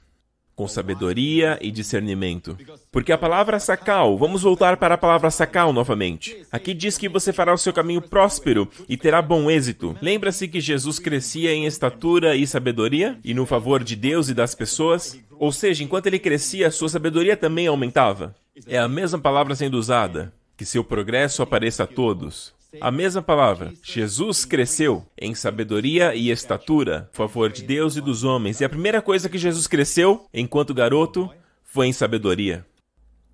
com 0.62 0.68
sabedoria 0.68 1.58
e 1.60 1.72
discernimento. 1.72 2.56
Porque 2.92 3.10
a 3.10 3.18
palavra 3.18 3.58
sacal, 3.58 4.16
vamos 4.16 4.42
voltar 4.42 4.76
para 4.76 4.94
a 4.94 4.98
palavra 4.98 5.28
sacal 5.28 5.72
novamente. 5.72 6.46
Aqui 6.52 6.72
diz 6.72 6.96
que 6.96 7.08
você 7.08 7.32
fará 7.32 7.52
o 7.52 7.58
seu 7.58 7.72
caminho 7.72 8.00
próspero 8.00 8.68
e 8.88 8.96
terá 8.96 9.20
bom 9.20 9.50
êxito. 9.50 9.96
Lembra-se 10.00 10.46
que 10.46 10.60
Jesus 10.60 11.00
crescia 11.00 11.52
em 11.52 11.66
estatura 11.66 12.36
e 12.36 12.46
sabedoria 12.46 13.18
e 13.24 13.34
no 13.34 13.44
favor 13.44 13.82
de 13.82 13.96
Deus 13.96 14.28
e 14.28 14.34
das 14.34 14.54
pessoas? 14.54 15.18
Ou 15.36 15.50
seja, 15.50 15.82
enquanto 15.82 16.06
ele 16.06 16.20
crescia, 16.20 16.70
sua 16.70 16.88
sabedoria 16.88 17.36
também 17.36 17.66
aumentava. 17.66 18.32
É 18.68 18.78
a 18.78 18.88
mesma 18.88 19.18
palavra 19.18 19.56
sendo 19.56 19.74
usada. 19.74 20.32
Que 20.56 20.64
seu 20.64 20.84
progresso 20.84 21.42
apareça 21.42 21.82
a 21.82 21.88
todos. 21.88 22.54
A 22.80 22.90
mesma 22.90 23.22
palavra. 23.22 23.72
Jesus 23.82 24.44
cresceu 24.44 25.06
em 25.20 25.34
sabedoria 25.34 26.14
e 26.14 26.30
estatura, 26.30 27.08
favor 27.12 27.50
de 27.50 27.62
Deus 27.62 27.96
e 27.96 28.00
dos 28.00 28.24
homens. 28.24 28.60
E 28.60 28.64
a 28.64 28.68
primeira 28.68 29.02
coisa 29.02 29.28
que 29.28 29.38
Jesus 29.38 29.66
cresceu, 29.66 30.26
enquanto 30.32 30.74
garoto, 30.74 31.30
foi 31.64 31.86
em 31.86 31.92
sabedoria. 31.92 32.64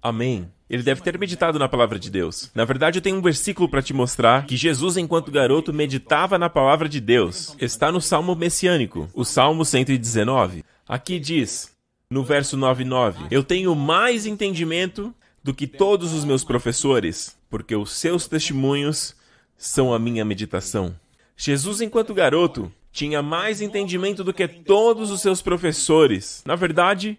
Amém. 0.03 0.49
Ele 0.68 0.82
deve 0.82 1.01
ter 1.01 1.18
meditado 1.18 1.59
na 1.59 1.68
palavra 1.68 1.99
de 1.99 2.11
Deus. 2.11 2.51
Na 2.55 2.64
verdade, 2.64 2.99
eu 2.99 3.03
tenho 3.03 3.16
um 3.16 3.22
versículo 3.22 3.68
para 3.68 3.82
te 3.82 3.95
mostrar 3.95 4.45
que 4.47 4.57
Jesus, 4.57 4.97
enquanto 4.97 5.30
garoto, 5.32 5.72
meditava 5.72 6.39
na 6.39 6.51
palavra 6.51 6.89
de 6.89 7.01
Deus. 7.01 7.57
Está 7.59 7.91
no 7.91 8.01
Salmo 8.01 8.34
Messiânico, 8.34 9.09
o 9.14 9.24
Salmo 9.24 9.64
119. 9.64 10.62
Aqui 10.86 11.18
diz, 11.18 11.72
no 12.11 12.22
verso 12.22 12.57
99, 12.57 13.26
Eu 13.30 13.43
tenho 13.43 13.74
mais 13.74 14.26
entendimento 14.26 15.14
do 15.43 15.55
que 15.55 15.66
todos 15.66 16.12
os 16.12 16.24
meus 16.24 16.45
professores, 16.45 17.36
porque 17.49 17.74
os 17.74 17.93
seus 17.93 18.26
testemunhos 18.26 19.16
são 19.59 19.93
a 19.93 19.99
minha 19.99 20.25
meditação. 20.25 20.95
Jesus, 21.37 21.81
enquanto 21.81 22.15
garoto, 22.15 22.73
tinha 22.93 23.23
mais 23.23 23.61
entendimento 23.61 24.25
do 24.25 24.33
que 24.33 24.49
todos 24.49 25.11
os 25.11 25.21
seus 25.21 25.43
professores. 25.43 26.43
Na 26.47 26.57
verdade, 26.57 27.19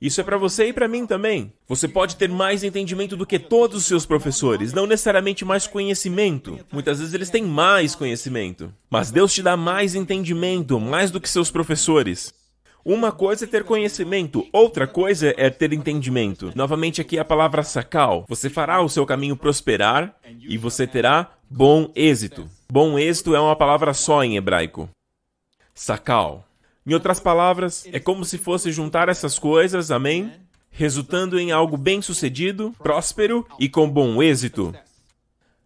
isso 0.00 0.20
é 0.20 0.24
para 0.24 0.36
você 0.36 0.68
e 0.68 0.72
para 0.72 0.88
mim 0.88 1.06
também. 1.06 1.52
Você 1.66 1.88
pode 1.88 2.16
ter 2.16 2.28
mais 2.28 2.62
entendimento 2.62 3.16
do 3.16 3.24
que 3.24 3.38
todos 3.38 3.78
os 3.78 3.86
seus 3.86 4.04
professores, 4.04 4.72
não 4.72 4.86
necessariamente 4.86 5.44
mais 5.44 5.66
conhecimento. 5.66 6.58
Muitas 6.70 6.98
vezes 6.98 7.14
eles 7.14 7.30
têm 7.30 7.42
mais 7.44 7.94
conhecimento, 7.94 8.72
mas 8.90 9.10
Deus 9.10 9.32
te 9.32 9.42
dá 9.42 9.56
mais 9.56 9.94
entendimento, 9.94 10.78
mais 10.78 11.10
do 11.10 11.20
que 11.20 11.28
seus 11.28 11.50
professores. 11.50 12.34
Uma 12.88 13.10
coisa 13.10 13.46
é 13.46 13.48
ter 13.48 13.64
conhecimento, 13.64 14.46
outra 14.52 14.86
coisa 14.86 15.34
é 15.36 15.50
ter 15.50 15.72
entendimento. 15.72 16.52
Novamente 16.54 17.00
aqui 17.00 17.18
a 17.18 17.24
palavra 17.24 17.64
sacal. 17.64 18.24
Você 18.28 18.48
fará 18.48 18.80
o 18.80 18.88
seu 18.88 19.04
caminho 19.04 19.36
prosperar 19.36 20.14
e 20.48 20.56
você 20.56 20.86
terá 20.86 21.32
bom 21.50 21.90
êxito. 21.96 22.48
Bom 22.70 22.96
êxito 22.96 23.34
é 23.34 23.40
uma 23.40 23.56
palavra 23.56 23.92
só 23.92 24.22
em 24.22 24.36
hebraico. 24.36 24.88
Sacal. 25.74 26.46
Em 26.86 26.94
outras 26.94 27.18
palavras, 27.18 27.88
é 27.92 27.98
como 27.98 28.24
se 28.24 28.38
fosse 28.38 28.70
juntar 28.70 29.08
essas 29.08 29.36
coisas, 29.36 29.90
amém? 29.90 30.32
Resultando 30.70 31.40
em 31.40 31.50
algo 31.50 31.76
bem-sucedido, 31.76 32.72
próspero 32.78 33.44
e 33.58 33.68
com 33.68 33.90
bom 33.90 34.22
êxito. 34.22 34.72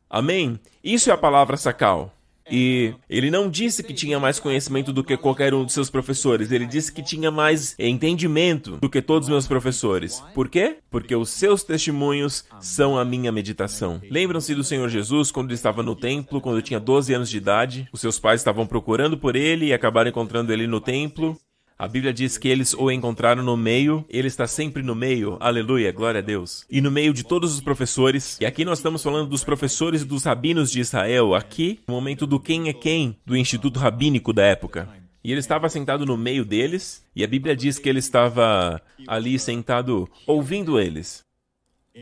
Amém? 0.08 0.58
Isso 0.82 1.10
é 1.10 1.12
a 1.12 1.18
palavra 1.18 1.58
sacal. 1.58 2.14
E 2.50 2.94
ele 3.08 3.30
não 3.30 3.48
disse 3.48 3.82
que 3.82 3.94
tinha 3.94 4.18
mais 4.18 4.40
conhecimento 4.40 4.92
do 4.92 5.04
que 5.04 5.16
qualquer 5.16 5.54
um 5.54 5.64
dos 5.64 5.74
seus 5.74 5.90
professores, 5.90 6.50
ele 6.50 6.66
disse 6.66 6.92
que 6.92 7.02
tinha 7.02 7.30
mais 7.30 7.74
entendimento 7.78 8.76
do 8.78 8.88
que 8.88 9.00
todos 9.00 9.28
os 9.28 9.32
meus 9.32 9.46
professores. 9.46 10.22
Por 10.34 10.48
quê? 10.48 10.78
Porque 10.90 11.14
os 11.14 11.30
seus 11.30 11.62
testemunhos 11.62 12.44
são 12.60 12.98
a 12.98 13.04
minha 13.04 13.30
meditação. 13.30 14.00
Lembram-se 14.10 14.54
do 14.54 14.64
Senhor 14.64 14.88
Jesus 14.88 15.30
quando 15.30 15.48
ele 15.48 15.54
estava 15.54 15.82
no 15.82 15.94
templo, 15.94 16.40
quando 16.40 16.62
tinha 16.62 16.80
12 16.80 17.14
anos 17.14 17.30
de 17.30 17.36
idade? 17.36 17.88
Os 17.92 18.00
seus 18.00 18.18
pais 18.18 18.40
estavam 18.40 18.66
procurando 18.66 19.16
por 19.16 19.36
ele 19.36 19.66
e 19.66 19.72
acabaram 19.72 20.10
encontrando 20.10 20.52
ele 20.52 20.66
no 20.66 20.80
templo. 20.80 21.38
A 21.80 21.88
Bíblia 21.88 22.12
diz 22.12 22.36
que 22.36 22.46
eles 22.46 22.74
o 22.74 22.90
encontraram 22.90 23.42
no 23.42 23.56
meio, 23.56 24.04
ele 24.10 24.28
está 24.28 24.46
sempre 24.46 24.82
no 24.82 24.94
meio, 24.94 25.38
aleluia, 25.40 25.90
glória 25.90 26.18
a 26.18 26.22
Deus. 26.22 26.66
E 26.68 26.78
no 26.78 26.90
meio 26.90 27.14
de 27.14 27.24
todos 27.24 27.54
os 27.54 27.62
professores, 27.62 28.36
e 28.38 28.44
aqui 28.44 28.66
nós 28.66 28.80
estamos 28.80 29.02
falando 29.02 29.30
dos 29.30 29.42
professores 29.42 30.02
e 30.02 30.04
dos 30.04 30.24
rabinos 30.24 30.70
de 30.70 30.78
Israel, 30.78 31.34
aqui, 31.34 31.80
no 31.88 31.94
momento 31.94 32.26
do 32.26 32.38
quem 32.38 32.68
é 32.68 32.74
quem 32.74 33.16
do 33.24 33.34
Instituto 33.34 33.78
Rabínico 33.78 34.30
da 34.30 34.42
época. 34.42 34.90
E 35.24 35.30
ele 35.32 35.40
estava 35.40 35.70
sentado 35.70 36.04
no 36.04 36.18
meio 36.18 36.44
deles, 36.44 37.02
e 37.16 37.24
a 37.24 37.26
Bíblia 37.26 37.56
diz 37.56 37.78
que 37.78 37.88
ele 37.88 38.00
estava 38.00 38.82
ali 39.08 39.38
sentado 39.38 40.06
ouvindo 40.26 40.78
eles. 40.78 41.24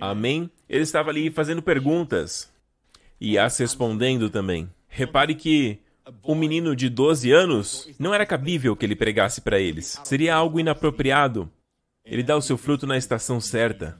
Amém? 0.00 0.50
Ele 0.68 0.82
estava 0.82 1.10
ali 1.10 1.30
fazendo 1.30 1.62
perguntas. 1.62 2.52
e 3.20 3.38
as 3.38 3.56
respondendo 3.56 4.28
também. 4.28 4.68
Repare 4.88 5.36
que 5.36 5.78
um 6.24 6.34
menino 6.34 6.74
de 6.74 6.88
12 6.88 7.30
anos 7.30 7.88
não 7.98 8.14
era 8.14 8.26
cabível 8.26 8.76
que 8.76 8.84
ele 8.84 8.96
pregasse 8.96 9.40
para 9.40 9.60
eles. 9.60 10.00
Seria 10.04 10.34
algo 10.34 10.60
inapropriado. 10.60 11.50
Ele 12.04 12.22
dá 12.22 12.36
o 12.36 12.42
seu 12.42 12.56
fruto 12.56 12.86
na 12.86 12.96
estação 12.96 13.40
certa. 13.40 13.98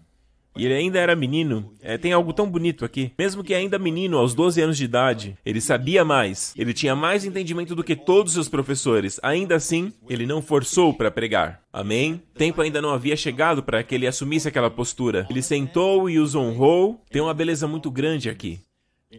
E 0.57 0.65
ele 0.65 0.75
ainda 0.75 0.99
era 0.99 1.15
menino. 1.15 1.73
É, 1.81 1.97
tem 1.97 2.13
algo 2.13 2.33
tão 2.33 2.51
bonito 2.51 2.85
aqui. 2.85 3.13
Mesmo 3.17 3.45
que 3.45 3.55
ainda 3.55 3.79
menino, 3.79 4.19
aos 4.19 4.35
12 4.35 4.61
anos 4.61 4.77
de 4.77 4.85
idade, 4.85 5.39
ele 5.47 5.61
sabia 5.61 6.05
mais. 6.05 6.53
Ele 6.57 6.75
tinha 6.75 6.97
mais 6.97 7.25
entendimento 7.25 7.77
do 7.77 7.85
que 7.85 7.95
todos 7.95 8.33
os 8.33 8.35
seus 8.35 8.49
professores. 8.49 9.21
Ainda 9.23 9.55
assim, 9.55 9.93
ele 10.09 10.27
não 10.27 10.43
forçou 10.43 10.93
para 10.93 11.13
pregar. 11.13 11.63
Amém? 11.73 12.21
Tempo 12.35 12.61
ainda 12.61 12.83
não 12.83 12.91
havia 12.91 13.17
chegado 13.17 13.63
para 13.63 13.85
que 13.85 13.95
ele 13.95 14.07
assumisse 14.07 14.49
aquela 14.49 14.71
postura. 14.71 15.27
Ele 15.31 15.43
sentou 15.43 16.11
e 16.11 16.19
os 16.19 16.35
honrou. 16.35 17.05
Tem 17.09 17.23
uma 17.23 17.35
beleza 17.35 17.69
muito 17.69 17.89
grande 17.89 18.29
aqui 18.29 18.59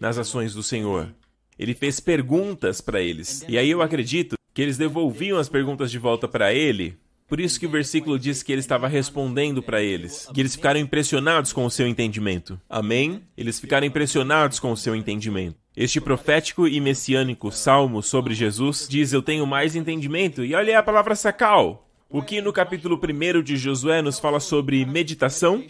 nas 0.01 0.17
ações 0.17 0.53
do 0.53 0.61
Senhor. 0.61 1.13
Ele 1.59 1.75
fez 1.75 1.99
perguntas 1.99 2.81
para 2.81 3.01
eles. 3.01 3.45
E 3.49 3.57
aí 3.57 3.69
eu 3.69 3.81
acredito 3.81 4.35
que 4.53 4.61
eles 4.61 4.77
devolviam 4.77 5.37
as 5.37 5.49
perguntas 5.49 5.91
de 5.91 5.99
volta 5.99 6.27
para 6.27 6.53
ele 6.53 6.97
por 7.29 7.39
isso 7.39 7.59
que 7.59 7.67
o 7.67 7.69
versículo 7.69 8.17
diz 8.17 8.41
que 8.41 8.51
ele 8.51 8.59
estava 8.59 8.87
respondendo 8.87 9.61
para 9.61 9.83
eles, 9.83 10.27
que 10.33 10.41
eles 10.41 10.55
ficaram 10.55 10.79
impressionados 10.79 11.53
com 11.53 11.63
o 11.63 11.69
seu 11.69 11.87
entendimento. 11.87 12.59
Amém? 12.67 13.21
Eles 13.37 13.59
ficaram 13.59 13.85
impressionados 13.85 14.59
com 14.59 14.71
o 14.71 14.77
seu 14.77 14.95
entendimento. 14.95 15.55
Este 15.77 16.01
profético 16.01 16.67
e 16.67 16.81
messiânico 16.81 17.51
salmo 17.51 18.01
sobre 18.01 18.33
Jesus 18.33 18.87
diz: 18.89 19.13
Eu 19.13 19.21
tenho 19.21 19.45
mais 19.45 19.75
entendimento. 19.75 20.43
E 20.43 20.55
olha 20.55 20.79
a 20.79 20.83
palavra 20.83 21.15
sacal. 21.15 21.87
O 22.09 22.23
que 22.23 22.41
no 22.41 22.51
capítulo 22.51 22.99
1 22.99 23.43
de 23.43 23.55
Josué 23.55 24.01
nos 24.01 24.17
fala 24.17 24.39
sobre 24.39 24.83
meditação, 24.83 25.63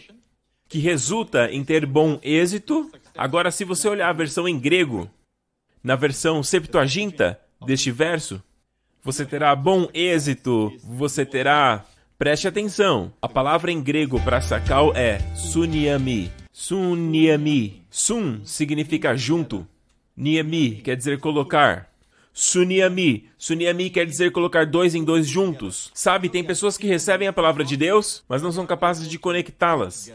que 0.66 0.78
resulta 0.78 1.50
em 1.52 1.62
ter 1.62 1.84
bom 1.84 2.18
êxito. 2.22 2.90
Agora, 3.14 3.50
se 3.50 3.66
você 3.66 3.86
olhar 3.86 4.08
a 4.08 4.14
versão 4.14 4.48
em 4.48 4.58
grego, 4.58 5.10
na 5.82 5.96
versão 5.96 6.42
Septuaginta 6.42 7.40
deste 7.64 7.90
verso, 7.90 8.42
você 9.02 9.24
terá 9.24 9.54
bom 9.56 9.88
êxito, 9.94 10.72
você 10.82 11.24
terá. 11.24 11.84
Preste 12.18 12.46
atenção, 12.46 13.12
a 13.22 13.28
palavra 13.28 13.72
em 13.72 13.82
grego 13.82 14.20
para 14.20 14.42
sacal 14.42 14.94
é 14.94 15.18
suniami. 15.34 16.30
Suniami. 16.52 17.82
Sun 17.88 18.44
significa 18.44 19.16
junto. 19.16 19.66
Niami 20.14 20.82
quer 20.82 20.96
dizer 20.96 21.18
colocar. 21.18 21.90
Suniami. 22.32 23.30
Suniami 23.38 23.88
quer 23.88 24.04
dizer 24.04 24.32
colocar 24.32 24.66
dois 24.66 24.94
em 24.94 25.02
dois 25.02 25.26
juntos. 25.26 25.90
Sabe, 25.94 26.28
tem 26.28 26.44
pessoas 26.44 26.76
que 26.76 26.86
recebem 26.86 27.26
a 27.26 27.32
palavra 27.32 27.64
de 27.64 27.76
Deus, 27.76 28.22
mas 28.28 28.42
não 28.42 28.52
são 28.52 28.66
capazes 28.66 29.08
de 29.08 29.18
conectá-las. 29.18 30.12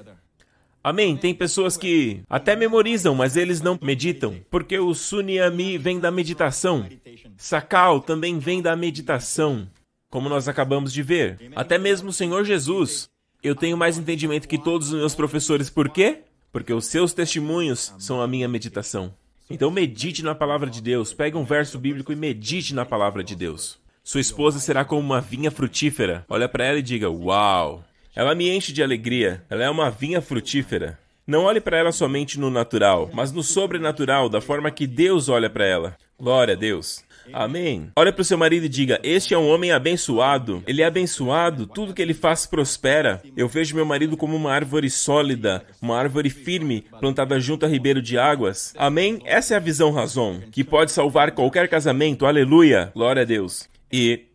Amém. 0.86 1.17
Tem 1.17 1.33
pessoas 1.33 1.75
que 1.75 2.21
até 2.29 2.55
memorizam, 2.55 3.15
mas 3.15 3.36
eles 3.36 3.59
não 3.59 3.75
meditam, 3.81 4.39
porque 4.51 4.77
o 4.77 4.93
Sunyami 4.93 5.79
vem 5.79 5.99
da 5.99 6.11
meditação. 6.11 6.88
Sakal 7.36 7.99
também 7.99 8.38
vem 8.38 8.61
da 8.61 8.75
meditação, 8.75 9.67
como 10.11 10.29
nós 10.29 10.47
acabamos 10.47 10.93
de 10.93 11.01
ver. 11.01 11.39
Até 11.55 11.79
mesmo 11.79 12.09
o 12.09 12.13
Senhor 12.13 12.45
Jesus. 12.45 13.09
Eu 13.41 13.55
tenho 13.55 13.75
mais 13.75 13.97
entendimento 13.97 14.47
que 14.47 14.59
todos 14.59 14.89
os 14.91 14.99
meus 14.99 15.15
professores. 15.15 15.71
Por 15.71 15.89
quê? 15.89 16.19
Porque 16.51 16.71
os 16.71 16.86
seus 16.86 17.13
testemunhos 17.13 17.91
são 17.97 18.21
a 18.21 18.27
minha 18.27 18.47
meditação. 18.47 19.11
Então 19.49 19.71
medite 19.71 20.21
na 20.21 20.36
palavra 20.36 20.69
de 20.69 20.83
Deus. 20.83 21.11
Pegue 21.15 21.36
um 21.36 21.43
verso 21.43 21.79
bíblico 21.79 22.13
e 22.13 22.15
medite 22.15 22.75
na 22.75 22.86
palavra 22.86 23.23
de 23.23 23.36
Deus. 23.36 23.79
Sua 24.03 24.21
esposa 24.21 24.59
será 24.59 24.86
como 24.86 25.01
uma 25.01 25.19
vinha 25.19 25.49
frutífera. 25.49 26.23
Olha 26.29 26.47
para 26.47 26.63
ela 26.63 26.77
e 26.77 26.83
diga: 26.83 27.09
Uau! 27.09 27.83
Ela 28.16 28.34
me 28.34 28.49
enche 28.49 28.72
de 28.72 28.82
alegria. 28.82 29.43
Ela 29.49 29.66
é 29.66 29.70
uma 29.70 29.91
vinha 29.91 30.22
frutífera. 30.22 30.97
Não 31.28 31.43
olhe 31.43 31.59
para 31.59 31.78
ela 31.78 31.91
somente 31.91 32.39
no 32.39 32.49
natural, 32.49 33.09
mas 33.13 33.32
no 33.32 33.43
sobrenatural, 33.43 34.30
da 34.30 34.39
forma 34.39 34.72
que 34.72 34.88
Deus 34.88 35.28
olha 35.28 35.49
para 35.49 35.66
ela. 35.66 35.97
Glória 36.18 36.53
a 36.53 36.57
Deus. 36.57 37.03
Amém. 37.34 37.89
Olha 37.97 38.13
para 38.13 38.22
o 38.22 38.26
seu 38.26 38.38
marido 38.38 38.68
e 38.68 38.70
diga: 38.70 38.99
Este 39.03 39.34
é 39.34 39.38
um 39.38 39.49
homem 39.49 39.72
abençoado. 39.72 40.63
Ele 40.68 40.82
é 40.82 40.86
abençoado, 40.86 41.66
tudo 41.66 41.93
que 41.93 42.01
ele 42.01 42.13
faz 42.13 42.45
prospera. 42.45 43.22
Eu 43.36 43.47
vejo 43.47 43.76
meu 43.76 43.86
marido 43.86 44.16
como 44.16 44.36
uma 44.36 44.53
árvore 44.53 44.89
sólida, 44.89 45.66
uma 45.82 45.97
árvore 45.97 46.30
firme, 46.30 46.86
plantada 46.99 47.39
junto 47.39 47.66
a 47.66 47.70
ribeiro 47.70 48.01
de 48.01 48.18
águas. 48.18 48.74
Amém? 48.78 49.20
Essa 49.26 49.55
é 49.55 49.57
a 49.57 49.59
visão 49.59 49.91
razão, 49.91 50.41
que 50.51 50.63
pode 50.63 50.91
salvar 50.91 51.32
qualquer 51.32 51.68
casamento. 51.68 52.26
Aleluia. 52.26 52.91
Glória 52.93 53.24
a 53.24 53.26
Deus. 53.26 53.68
E 53.91 54.26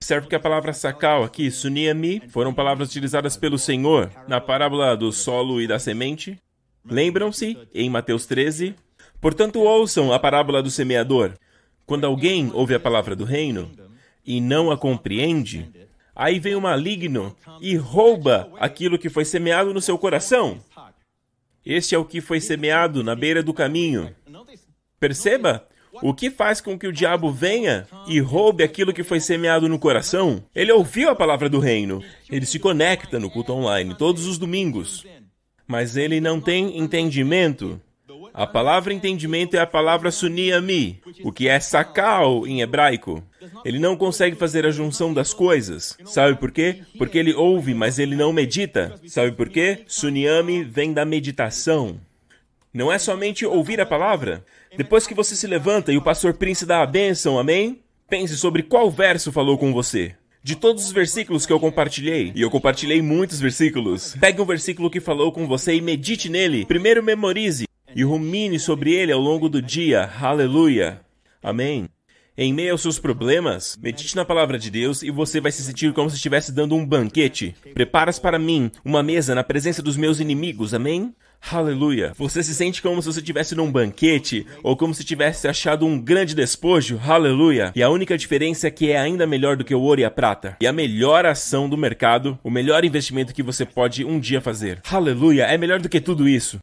Observe 0.00 0.28
que 0.28 0.34
a 0.36 0.40
palavra 0.40 0.72
sakal 0.72 1.24
aqui, 1.24 1.50
suniami, 1.50 2.22
foram 2.28 2.54
palavras 2.54 2.88
utilizadas 2.88 3.36
pelo 3.36 3.58
Senhor 3.58 4.10
na 4.28 4.40
parábola 4.40 4.96
do 4.96 5.10
solo 5.10 5.60
e 5.60 5.66
da 5.66 5.76
semente. 5.78 6.38
Lembram-se, 6.84 7.58
em 7.74 7.90
Mateus 7.90 8.24
13? 8.24 8.76
Portanto, 9.20 9.58
ouçam 9.58 10.12
a 10.12 10.18
parábola 10.18 10.62
do 10.62 10.70
semeador. 10.70 11.32
Quando 11.84 12.04
alguém 12.04 12.48
ouve 12.54 12.74
a 12.74 12.80
palavra 12.80 13.16
do 13.16 13.24
reino 13.24 13.72
e 14.24 14.40
não 14.40 14.70
a 14.70 14.78
compreende, 14.78 15.68
aí 16.14 16.38
vem 16.38 16.54
o 16.54 16.60
maligno 16.60 17.36
e 17.60 17.74
rouba 17.74 18.52
aquilo 18.60 18.98
que 18.98 19.08
foi 19.10 19.24
semeado 19.24 19.74
no 19.74 19.80
seu 19.80 19.98
coração. 19.98 20.60
Este 21.66 21.96
é 21.96 21.98
o 21.98 22.04
que 22.04 22.20
foi 22.20 22.40
semeado 22.40 23.02
na 23.02 23.16
beira 23.16 23.42
do 23.42 23.52
caminho. 23.52 24.14
Perceba? 25.00 25.66
O 26.02 26.14
que 26.14 26.30
faz 26.30 26.60
com 26.60 26.78
que 26.78 26.86
o 26.86 26.92
diabo 26.92 27.30
venha 27.32 27.86
e 28.06 28.20
roube 28.20 28.62
aquilo 28.62 28.92
que 28.92 29.02
foi 29.02 29.20
semeado 29.20 29.68
no 29.68 29.78
coração? 29.78 30.42
Ele 30.54 30.72
ouviu 30.72 31.10
a 31.10 31.14
palavra 31.14 31.48
do 31.48 31.58
reino. 31.58 32.02
Ele 32.30 32.46
se 32.46 32.58
conecta 32.58 33.18
no 33.18 33.30
culto 33.30 33.52
online 33.52 33.94
todos 33.94 34.26
os 34.26 34.38
domingos. 34.38 35.04
Mas 35.66 35.96
ele 35.96 36.20
não 36.20 36.40
tem 36.40 36.78
entendimento. 36.78 37.80
A 38.32 38.46
palavra 38.46 38.94
entendimento 38.94 39.56
é 39.56 39.60
a 39.60 39.66
palavra 39.66 40.10
suniami, 40.10 41.00
o 41.24 41.32
que 41.32 41.48
é 41.48 41.58
sakal 41.58 42.46
em 42.46 42.60
hebraico. 42.60 43.22
Ele 43.64 43.78
não 43.78 43.96
consegue 43.96 44.36
fazer 44.36 44.64
a 44.64 44.70
junção 44.70 45.12
das 45.12 45.34
coisas. 45.34 45.96
Sabe 46.04 46.36
por 46.36 46.52
quê? 46.52 46.82
Porque 46.96 47.18
ele 47.18 47.34
ouve, 47.34 47.74
mas 47.74 47.98
ele 47.98 48.14
não 48.14 48.32
medita. 48.32 48.94
Sabe 49.06 49.32
por 49.32 49.48
quê? 49.48 49.82
Suniami 49.86 50.62
vem 50.62 50.92
da 50.92 51.04
meditação. 51.04 52.00
Não 52.72 52.92
é 52.92 52.98
somente 52.98 53.46
ouvir 53.46 53.80
a 53.80 53.86
palavra. 53.86 54.44
Depois 54.76 55.06
que 55.06 55.14
você 55.14 55.34
se 55.34 55.46
levanta 55.46 55.92
e 55.92 55.96
o 55.96 56.02
pastor 56.02 56.34
Prince 56.34 56.66
dá 56.66 56.82
a 56.82 56.86
bênção, 56.86 57.38
amém? 57.38 57.80
Pense 58.08 58.36
sobre 58.36 58.62
qual 58.62 58.90
verso 58.90 59.32
falou 59.32 59.58
com 59.58 59.72
você. 59.72 60.14
De 60.42 60.54
todos 60.54 60.84
os 60.84 60.92
versículos 60.92 61.44
que 61.44 61.52
eu 61.52 61.60
compartilhei, 61.60 62.32
e 62.34 62.40
eu 62.40 62.50
compartilhei 62.50 63.02
muitos 63.02 63.40
versículos, 63.40 64.16
pegue 64.20 64.40
um 64.40 64.46
versículo 64.46 64.90
que 64.90 65.00
falou 65.00 65.32
com 65.32 65.46
você 65.46 65.74
e 65.74 65.80
medite 65.80 66.28
nele. 66.28 66.64
Primeiro 66.64 67.02
memorize 67.02 67.66
e 67.94 68.04
rumine 68.04 68.58
sobre 68.58 68.94
ele 68.94 69.12
ao 69.12 69.20
longo 69.20 69.48
do 69.48 69.60
dia. 69.60 70.10
Aleluia. 70.20 71.00
Amém. 71.42 71.88
Em 72.40 72.52
meio 72.52 72.70
aos 72.70 72.82
seus 72.82 73.00
problemas, 73.00 73.76
medite 73.82 74.14
na 74.14 74.24
palavra 74.24 74.60
de 74.60 74.70
Deus 74.70 75.02
e 75.02 75.10
você 75.10 75.40
vai 75.40 75.50
se 75.50 75.60
sentir 75.60 75.92
como 75.92 76.08
se 76.08 76.14
estivesse 76.14 76.52
dando 76.52 76.76
um 76.76 76.86
banquete. 76.86 77.52
Preparas 77.74 78.20
para 78.20 78.38
mim 78.38 78.70
uma 78.84 79.02
mesa 79.02 79.34
na 79.34 79.42
presença 79.42 79.82
dos 79.82 79.96
meus 79.96 80.20
inimigos, 80.20 80.72
amém? 80.72 81.12
Aleluia! 81.50 82.12
Você 82.16 82.40
se 82.44 82.54
sente 82.54 82.80
como 82.80 83.02
se 83.02 83.06
você 83.12 83.18
estivesse 83.18 83.56
num 83.56 83.72
banquete 83.72 84.46
ou 84.62 84.76
como 84.76 84.94
se 84.94 85.02
tivesse 85.02 85.48
achado 85.48 85.84
um 85.84 86.00
grande 86.00 86.32
despojo? 86.32 87.00
Aleluia! 87.04 87.72
E 87.74 87.82
a 87.82 87.90
única 87.90 88.16
diferença 88.16 88.68
é 88.68 88.70
que 88.70 88.92
é 88.92 89.00
ainda 89.00 89.26
melhor 89.26 89.56
do 89.56 89.64
que 89.64 89.74
o 89.74 89.80
ouro 89.80 90.00
e 90.00 90.04
a 90.04 90.10
prata. 90.10 90.56
E 90.60 90.66
a 90.68 90.72
melhor 90.72 91.26
ação 91.26 91.68
do 91.68 91.76
mercado, 91.76 92.38
o 92.44 92.50
melhor 92.50 92.84
investimento 92.84 93.34
que 93.34 93.42
você 93.42 93.66
pode 93.66 94.04
um 94.04 94.20
dia 94.20 94.40
fazer. 94.40 94.80
Aleluia! 94.88 95.42
É 95.42 95.58
melhor 95.58 95.80
do 95.80 95.88
que 95.88 96.00
tudo 96.00 96.28
isso. 96.28 96.60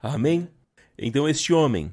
Amém? 0.00 0.46
Então 0.96 1.28
este 1.28 1.52
homem, 1.52 1.92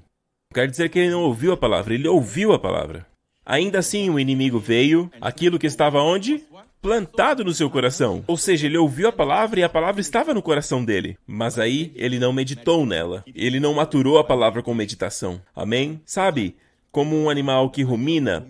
quer 0.54 0.68
dizer 0.68 0.90
que 0.90 1.00
ele 1.00 1.12
não 1.12 1.24
ouviu 1.24 1.52
a 1.52 1.58
palavra, 1.58 1.94
ele 1.94 2.08
ouviu 2.08 2.54
a 2.54 2.60
palavra. 2.60 3.06
Ainda 3.46 3.80
assim 3.80 4.10
o 4.10 4.20
inimigo 4.20 4.60
veio, 4.60 5.12
aquilo 5.20 5.58
que 5.58 5.68
estava 5.68 6.02
onde? 6.02 6.44
plantado 6.82 7.44
no 7.44 7.54
seu 7.54 7.70
coração. 7.70 8.24
Ou 8.26 8.36
seja, 8.36 8.66
ele 8.66 8.78
ouviu 8.78 9.08
a 9.08 9.12
palavra 9.12 9.60
e 9.60 9.64
a 9.64 9.70
palavra 9.70 10.02
estava 10.02 10.34
no 10.34 10.42
coração 10.42 10.84
dele. 10.84 11.16
Mas 11.28 11.60
aí 11.60 11.92
ele 11.96 12.18
não 12.18 12.34
meditou 12.34 12.86
nela. 12.86 13.24
Ele 13.36 13.60
não 13.60 13.76
maturou 13.76 14.18
a 14.18 14.24
palavra 14.24 14.64
com 14.64 14.74
meditação. 14.74 15.40
Amém? 15.56 16.02
Sabe? 16.06 16.56
Como 16.92 17.16
um 17.16 17.30
animal 17.30 17.70
que 17.70 17.84
rumina, 17.84 18.48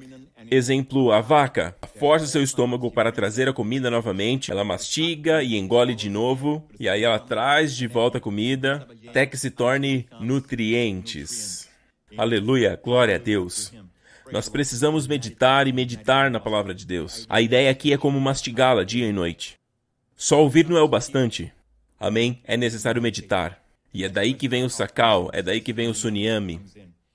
Exemplo, 0.50 1.12
a 1.12 1.22
vaca 1.22 1.76
força 1.98 2.26
seu 2.26 2.42
estômago 2.42 2.92
para 2.92 3.12
trazer 3.12 3.48
a 3.48 3.54
comida 3.54 3.92
novamente, 3.92 4.52
ela 4.52 4.66
mastiga 4.66 5.44
e 5.44 5.56
engole 5.56 5.94
de 5.94 6.10
novo, 6.10 6.68
e 6.80 6.90
aí 6.90 7.04
ela 7.04 7.20
traz 7.20 7.76
de 7.76 7.88
volta 7.88 8.18
a 8.18 8.22
comida 8.22 8.88
até 9.08 9.26
que 9.26 9.38
se 9.38 9.52
torne 9.52 10.08
nutrientes. 10.20 11.61
Aleluia, 12.18 12.80
glória 12.84 13.16
a 13.16 13.18
Deus. 13.18 13.72
Nós 14.32 14.50
precisamos 14.50 15.08
meditar 15.08 15.68
e 15.68 15.74
meditar 15.74 16.30
na 16.30 16.40
palavra 16.40 16.74
de 16.74 16.86
Deus. 16.86 17.26
A 17.30 17.42
ideia 17.42 17.70
aqui 17.70 17.94
é 17.94 17.98
como 17.98 18.20
mastigá-la 18.20 18.84
dia 18.84 19.08
e 19.08 19.14
noite. 19.14 19.56
Só 20.16 20.42
ouvir 20.42 20.68
não 20.68 20.78
é 20.78 20.82
o 20.82 20.88
bastante. 20.88 21.52
Amém? 22.00 22.42
É 22.46 22.56
necessário 22.56 23.02
meditar. 23.02 23.62
E 23.94 24.04
é 24.04 24.10
daí 24.10 24.34
que 24.34 24.48
vem 24.48 24.64
o 24.64 24.70
sakal, 24.70 25.30
é 25.34 25.42
daí 25.42 25.60
que 25.60 25.74
vem 25.74 25.90
o 25.90 25.94
sunyami. 25.94 26.62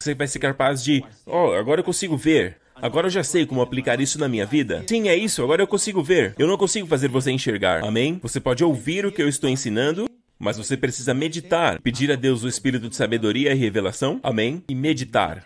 Você 0.03 0.15
vai 0.15 0.27
ser 0.27 0.39
capaz 0.39 0.83
de, 0.85 1.03
oh, 1.25 1.53
agora 1.53 1.81
eu 1.81 1.85
consigo 1.85 2.17
ver. 2.17 2.59
Agora 2.75 3.07
eu 3.07 3.11
já 3.11 3.25
sei 3.25 3.47
como 3.47 3.63
aplicar 3.63 4.01
isso 4.01 4.19
na 4.19 4.29
minha 4.29 4.45
vida. 4.45 4.85
Sim, 4.87 5.09
é 5.09 5.17
isso, 5.17 5.43
agora 5.43 5.63
eu 5.63 5.67
consigo 5.67 6.03
ver. 6.03 6.35
Eu 6.39 6.47
não 6.47 6.59
consigo 6.59 6.87
fazer 6.87 7.09
você 7.09 7.31
enxergar. 7.31 7.83
Amém? 7.83 8.19
Você 8.23 8.39
pode 8.39 8.63
ouvir 8.63 9.07
o 9.07 9.13
que 9.13 9.23
eu 9.23 9.29
estou 9.29 9.49
ensinando 9.49 10.07
Mas 10.39 10.57
você 10.59 10.77
precisa 10.77 11.15
meditar, 11.15 11.81
pedir 11.81 12.13
a 12.13 12.17
Deus 12.17 12.45
o 12.45 12.49
espírito 12.49 12.89
de 12.89 12.97
sabedoria 12.97 13.53
e 13.53 13.57
revelação, 13.57 14.21
amém? 14.23 14.63
E 14.69 14.75
meditar 14.75 15.45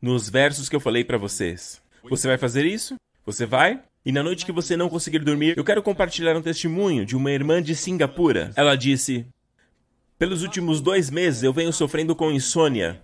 nos 0.00 0.28
versos 0.28 0.68
que 0.68 0.76
eu 0.76 0.80
falei 0.80 1.02
para 1.02 1.18
vocês. 1.18 1.80
Você 2.08 2.28
vai 2.28 2.38
fazer 2.38 2.64
isso? 2.64 2.94
Você 3.24 3.46
vai? 3.46 3.82
E 4.04 4.12
na 4.12 4.22
noite 4.22 4.46
que 4.46 4.52
você 4.52 4.76
não 4.76 4.88
conseguir 4.88 5.18
dormir, 5.18 5.54
eu 5.56 5.64
quero 5.64 5.82
compartilhar 5.82 6.36
um 6.36 6.42
testemunho 6.42 7.04
de 7.04 7.16
uma 7.16 7.30
irmã 7.30 7.62
de 7.62 7.74
Singapura. 7.74 8.52
Ela 8.54 8.76
disse: 8.76 9.26
Pelos 10.18 10.42
últimos 10.42 10.80
dois 10.80 11.10
meses 11.10 11.42
eu 11.42 11.52
venho 11.52 11.72
sofrendo 11.72 12.14
com 12.14 12.30
insônia. 12.30 13.02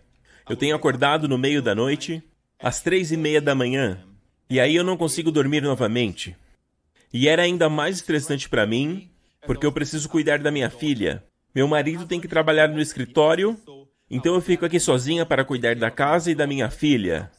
Eu 0.49 0.57
tenho 0.57 0.77
acordado 0.77 1.29
no 1.29 1.39
meio 1.39 1.63
da 1.63 1.75
noite, 1.75 2.23
às 2.59 2.81
três 2.81 3.11
e 3.11 3.17
meia 3.17 3.41
da 3.41 3.55
manhã, 3.55 4.05
e 4.49 4.61
aí 4.61 4.77
eu 4.77 4.85
não 4.85 4.97
consigo 4.97 5.33
dormir 5.33 5.63
novamente. 5.63 6.37
E 7.13 7.29
era 7.29 7.43
ainda 7.43 7.69
mais 7.69 7.97
estressante 7.97 8.49
para 8.49 8.67
mim 8.67 9.11
porque 9.47 9.67
eu 9.67 9.73
preciso 9.73 10.09
cuidar 10.09 10.39
da 10.39 10.51
minha 10.51 10.71
filha. 10.71 11.23
Meu 11.55 11.69
marido 11.69 12.07
tem 12.07 12.21
que 12.21 12.29
trabalhar 12.29 12.69
no 12.69 12.81
escritório, 12.81 13.57
então 14.11 14.35
eu 14.35 14.41
fico 14.41 14.65
aqui 14.65 14.81
sozinha 14.81 15.25
para 15.25 15.45
cuidar 15.45 15.77
da 15.77 15.91
casa 15.91 16.31
e 16.31 16.35
da 16.35 16.47
minha 16.47 16.71
filha. 16.71 17.31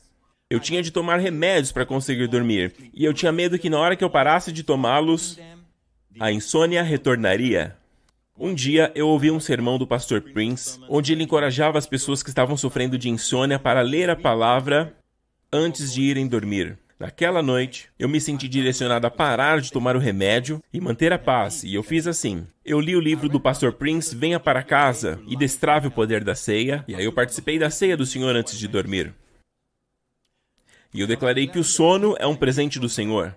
Eu 0.49 0.60
tinha 0.60 0.82
de 0.82 0.91
tomar 0.91 1.18
remédios 1.18 1.72
para 1.72 1.86
conseguir 1.86 2.28
dormir, 2.28 2.74
e 2.93 3.03
eu 3.03 3.14
tinha 3.14 3.32
medo 3.32 3.60
que 3.60 3.70
na 3.70 3.80
hora 3.80 3.95
que 3.95 4.03
eu 4.03 4.10
parasse 4.10 4.51
de 4.51 4.64
tomá-los, 4.64 5.39
a 6.20 6.32
insônia 6.32 6.84
retornaria. 6.84 7.76
Um 8.38 8.53
dia 8.53 8.91
eu 8.95 9.08
ouvi 9.08 9.32
um 9.32 9.39
sermão 9.39 9.78
do 9.78 9.88
pastor 9.88 10.22
Prince, 10.22 10.80
onde 10.89 11.14
ele 11.14 11.24
encorajava 11.24 11.78
as 11.78 11.88
pessoas 11.88 12.22
que 12.22 12.30
estavam 12.30 12.58
sofrendo 12.58 12.97
de 12.97 13.10
insônia 13.10 13.58
para 13.58 13.82
ler 13.82 14.10
a 14.10 14.16
palavra 14.16 14.93
antes 15.51 15.93
de 15.93 16.01
irem 16.01 16.28
dormir. 16.28 16.78
Naquela 16.97 17.41
noite, 17.41 17.89
eu 17.99 18.07
me 18.07 18.21
senti 18.21 18.47
direcionado 18.47 19.05
a 19.05 19.11
parar 19.11 19.59
de 19.59 19.69
tomar 19.69 19.97
o 19.97 19.99
remédio 19.99 20.63
e 20.71 20.79
manter 20.79 21.11
a 21.11 21.19
paz, 21.19 21.61
e 21.61 21.73
eu 21.73 21.83
fiz 21.83 22.07
assim. 22.07 22.47
Eu 22.63 22.79
li 22.79 22.95
o 22.95 23.01
livro 23.01 23.27
do 23.27 23.37
pastor 23.37 23.73
Prince, 23.73 24.15
Venha 24.15 24.39
para 24.39 24.63
Casa, 24.63 25.19
e 25.27 25.35
Destrave 25.35 25.87
o 25.89 25.91
Poder 25.91 26.23
da 26.23 26.33
Ceia, 26.35 26.85
e 26.87 26.95
aí 26.95 27.03
eu 27.03 27.11
participei 27.11 27.59
da 27.59 27.69
ceia 27.69 27.97
do 27.97 28.05
Senhor 28.05 28.33
antes 28.33 28.57
de 28.57 28.65
dormir. 28.65 29.13
E 30.93 31.01
eu 31.01 31.07
declarei 31.07 31.47
que 31.47 31.59
o 31.59 31.65
sono 31.65 32.15
é 32.17 32.25
um 32.25 32.35
presente 32.35 32.79
do 32.79 32.87
Senhor. 32.87 33.35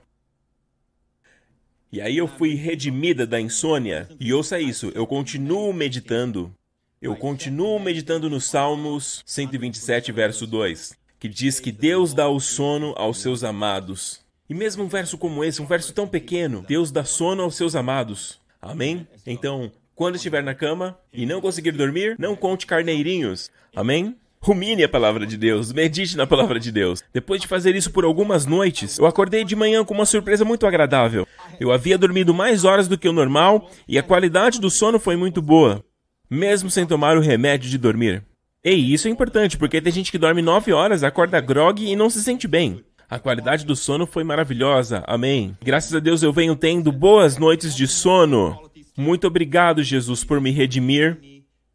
E 1.91 2.01
aí 2.01 2.17
eu 2.17 2.29
fui 2.29 2.55
redimida 2.55 3.27
da 3.27 3.41
insônia, 3.41 4.09
e 4.21 4.33
ouça 4.33 4.61
isso, 4.61 4.93
eu 4.95 5.05
continuo 5.05 5.73
meditando. 5.73 6.55
Eu 7.03 7.17
continuo 7.17 7.81
meditando 7.81 8.31
nos 8.31 8.45
Salmos 8.45 9.21
127, 9.27 10.13
verso 10.13 10.47
2 10.47 10.98
que 11.19 11.29
diz 11.29 11.61
que 11.61 11.73
Deus 11.73 12.15
dá 12.15 12.29
o 12.29 12.41
sono 12.41 12.95
aos 12.97 13.21
seus 13.21 13.43
amados. 13.43 14.21
E 14.49 14.55
mesmo 14.55 14.85
um 14.85 14.89
verso 14.89 15.19
como 15.19 15.45
esse, 15.45 15.61
um 15.61 15.67
verso 15.67 15.93
tão 15.93 16.07
pequeno, 16.07 16.65
Deus 16.67 16.91
dá 16.91 17.05
sono 17.05 17.43
aos 17.43 17.57
seus 17.57 17.75
amados. 17.75 18.41
Amém? 18.63 19.07
Então, 19.27 19.71
quando 19.95 20.17
estiver 20.17 20.43
na 20.43 20.55
cama 20.55 20.99
e 21.13 21.27
não 21.27 21.41
conseguir 21.41 21.73
dormir, 21.73 22.17
não 22.19 22.35
conte 22.35 22.67
carneirinhos. 22.67 23.51
Amém? 23.75 24.17
Rumine 24.41 24.85
a 24.85 24.89
palavra 24.89 25.27
de 25.27 25.37
Deus, 25.37 25.73
medite 25.73 26.17
na 26.17 26.27
palavra 26.27 26.61
de 26.61 26.71
Deus. 26.71 27.03
Depois 27.13 27.41
de 27.41 27.49
fazer 27.49 27.75
isso 27.75 27.91
por 27.91 28.05
algumas 28.05 28.47
noites, 28.47 28.97
eu 28.97 29.07
acordei 29.07 29.45
de 29.45 29.57
manhã 29.57 29.85
com 29.85 29.93
uma 29.93 30.07
surpresa 30.07 30.45
muito 30.45 30.67
agradável. 30.67 31.27
Eu 31.59 31.73
havia 31.73 31.99
dormido 31.99 32.33
mais 32.33 32.65
horas 32.65 32.87
do 32.87 32.97
que 32.97 33.09
o 33.09 33.13
normal 33.13 33.69
e 33.89 33.99
a 33.99 34.03
qualidade 34.03 34.61
do 34.61 34.71
sono 34.71 35.01
foi 35.01 35.17
muito 35.17 35.43
boa, 35.43 35.85
mesmo 36.31 36.71
sem 36.71 36.87
tomar 36.87 37.17
o 37.17 37.21
remédio 37.21 37.69
de 37.69 37.77
dormir. 37.77 38.23
E 38.65 38.93
isso 38.93 39.09
é 39.09 39.11
importante, 39.11 39.57
porque 39.57 39.81
tem 39.81 39.93
gente 39.93 40.11
que 40.11 40.19
dorme 40.19 40.43
9 40.43 40.73
horas, 40.73 41.05
acorda 41.05 41.41
grog 41.41 41.85
e 41.85 41.95
não 41.95 42.11
se 42.11 42.23
sente 42.23 42.49
bem. 42.49 42.85
A 43.09 43.19
qualidade 43.19 43.65
do 43.65 43.75
sono 43.75 44.07
foi 44.07 44.23
maravilhosa. 44.23 45.03
Amém. 45.07 45.57
Graças 45.63 45.95
a 45.95 46.01
Deus 46.01 46.23
eu 46.23 46.33
venho 46.33 46.55
tendo 46.55 46.93
boas 46.93 47.39
noites 47.39 47.75
de 47.75 47.87
sono. 47.87 48.59
Muito 48.97 49.27
obrigado, 49.27 49.83
Jesus, 49.83 50.25
por 50.25 50.41
me 50.41 50.51
redimir 50.51 51.19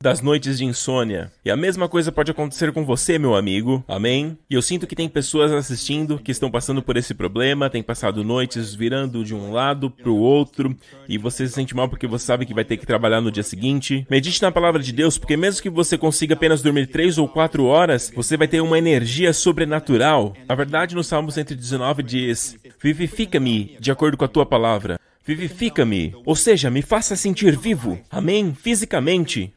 das 0.03 0.19
noites 0.19 0.57
de 0.57 0.65
insônia. 0.65 1.31
E 1.45 1.49
a 1.49 1.55
mesma 1.55 1.87
coisa 1.87 2.11
pode 2.11 2.29
acontecer 2.29 2.73
com 2.73 2.83
você, 2.83 3.17
meu 3.17 3.35
amigo. 3.35 3.81
Amém? 3.87 4.37
E 4.49 4.53
eu 4.53 4.61
sinto 4.61 4.85
que 4.85 4.97
tem 4.97 5.07
pessoas 5.07 5.49
assistindo 5.53 6.19
que 6.19 6.29
estão 6.29 6.51
passando 6.51 6.83
por 6.83 6.97
esse 6.97 7.13
problema, 7.13 7.69
têm 7.69 7.81
passado 7.81 8.21
noites 8.21 8.75
virando 8.75 9.23
de 9.23 9.33
um 9.33 9.53
lado 9.53 9.89
para 9.89 10.09
o 10.09 10.19
outro, 10.19 10.75
e 11.07 11.17
você 11.17 11.47
se 11.47 11.53
sente 11.53 11.73
mal 11.73 11.87
porque 11.87 12.05
você 12.05 12.25
sabe 12.25 12.45
que 12.45 12.53
vai 12.53 12.65
ter 12.65 12.75
que 12.75 12.85
trabalhar 12.85 13.21
no 13.21 13.31
dia 13.31 13.43
seguinte. 13.43 14.05
Medite 14.09 14.41
na 14.41 14.51
palavra 14.51 14.83
de 14.83 14.91
Deus, 14.91 15.17
porque 15.17 15.37
mesmo 15.37 15.61
que 15.61 15.69
você 15.69 15.97
consiga 15.97 16.33
apenas 16.33 16.61
dormir 16.61 16.87
três 16.87 17.17
ou 17.17 17.25
quatro 17.25 17.63
horas, 17.63 18.11
você 18.13 18.35
vai 18.35 18.49
ter 18.49 18.59
uma 18.59 18.77
energia 18.77 19.31
sobrenatural. 19.31 20.33
A 20.49 20.53
verdade 20.53 20.95
no 20.95 21.03
Salmo 21.03 21.31
119 21.31 22.03
diz: 22.03 22.57
Vivifica-me 22.77 23.77
de 23.79 23.89
acordo 23.89 24.17
com 24.17 24.25
a 24.25 24.27
tua 24.27 24.45
palavra. 24.45 24.99
Vivifica-me, 25.25 26.13
ou 26.25 26.35
seja, 26.35 26.69
me 26.69 26.81
faça 26.81 27.15
sentir 27.15 27.57
vivo. 27.57 27.97
Amém? 28.11 28.53
Fisicamente. 28.53 29.53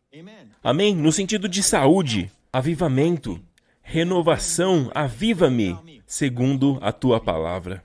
Amém? 0.67 0.97
No 0.97 1.13
sentido 1.13 1.49
de 1.49 1.63
saúde, 1.63 2.29
avivamento, 2.53 3.41
renovação, 3.81 4.91
aviva-me, 4.93 6.03
segundo 6.05 6.77
a 6.83 6.91
tua 6.91 7.21
palavra. 7.21 7.85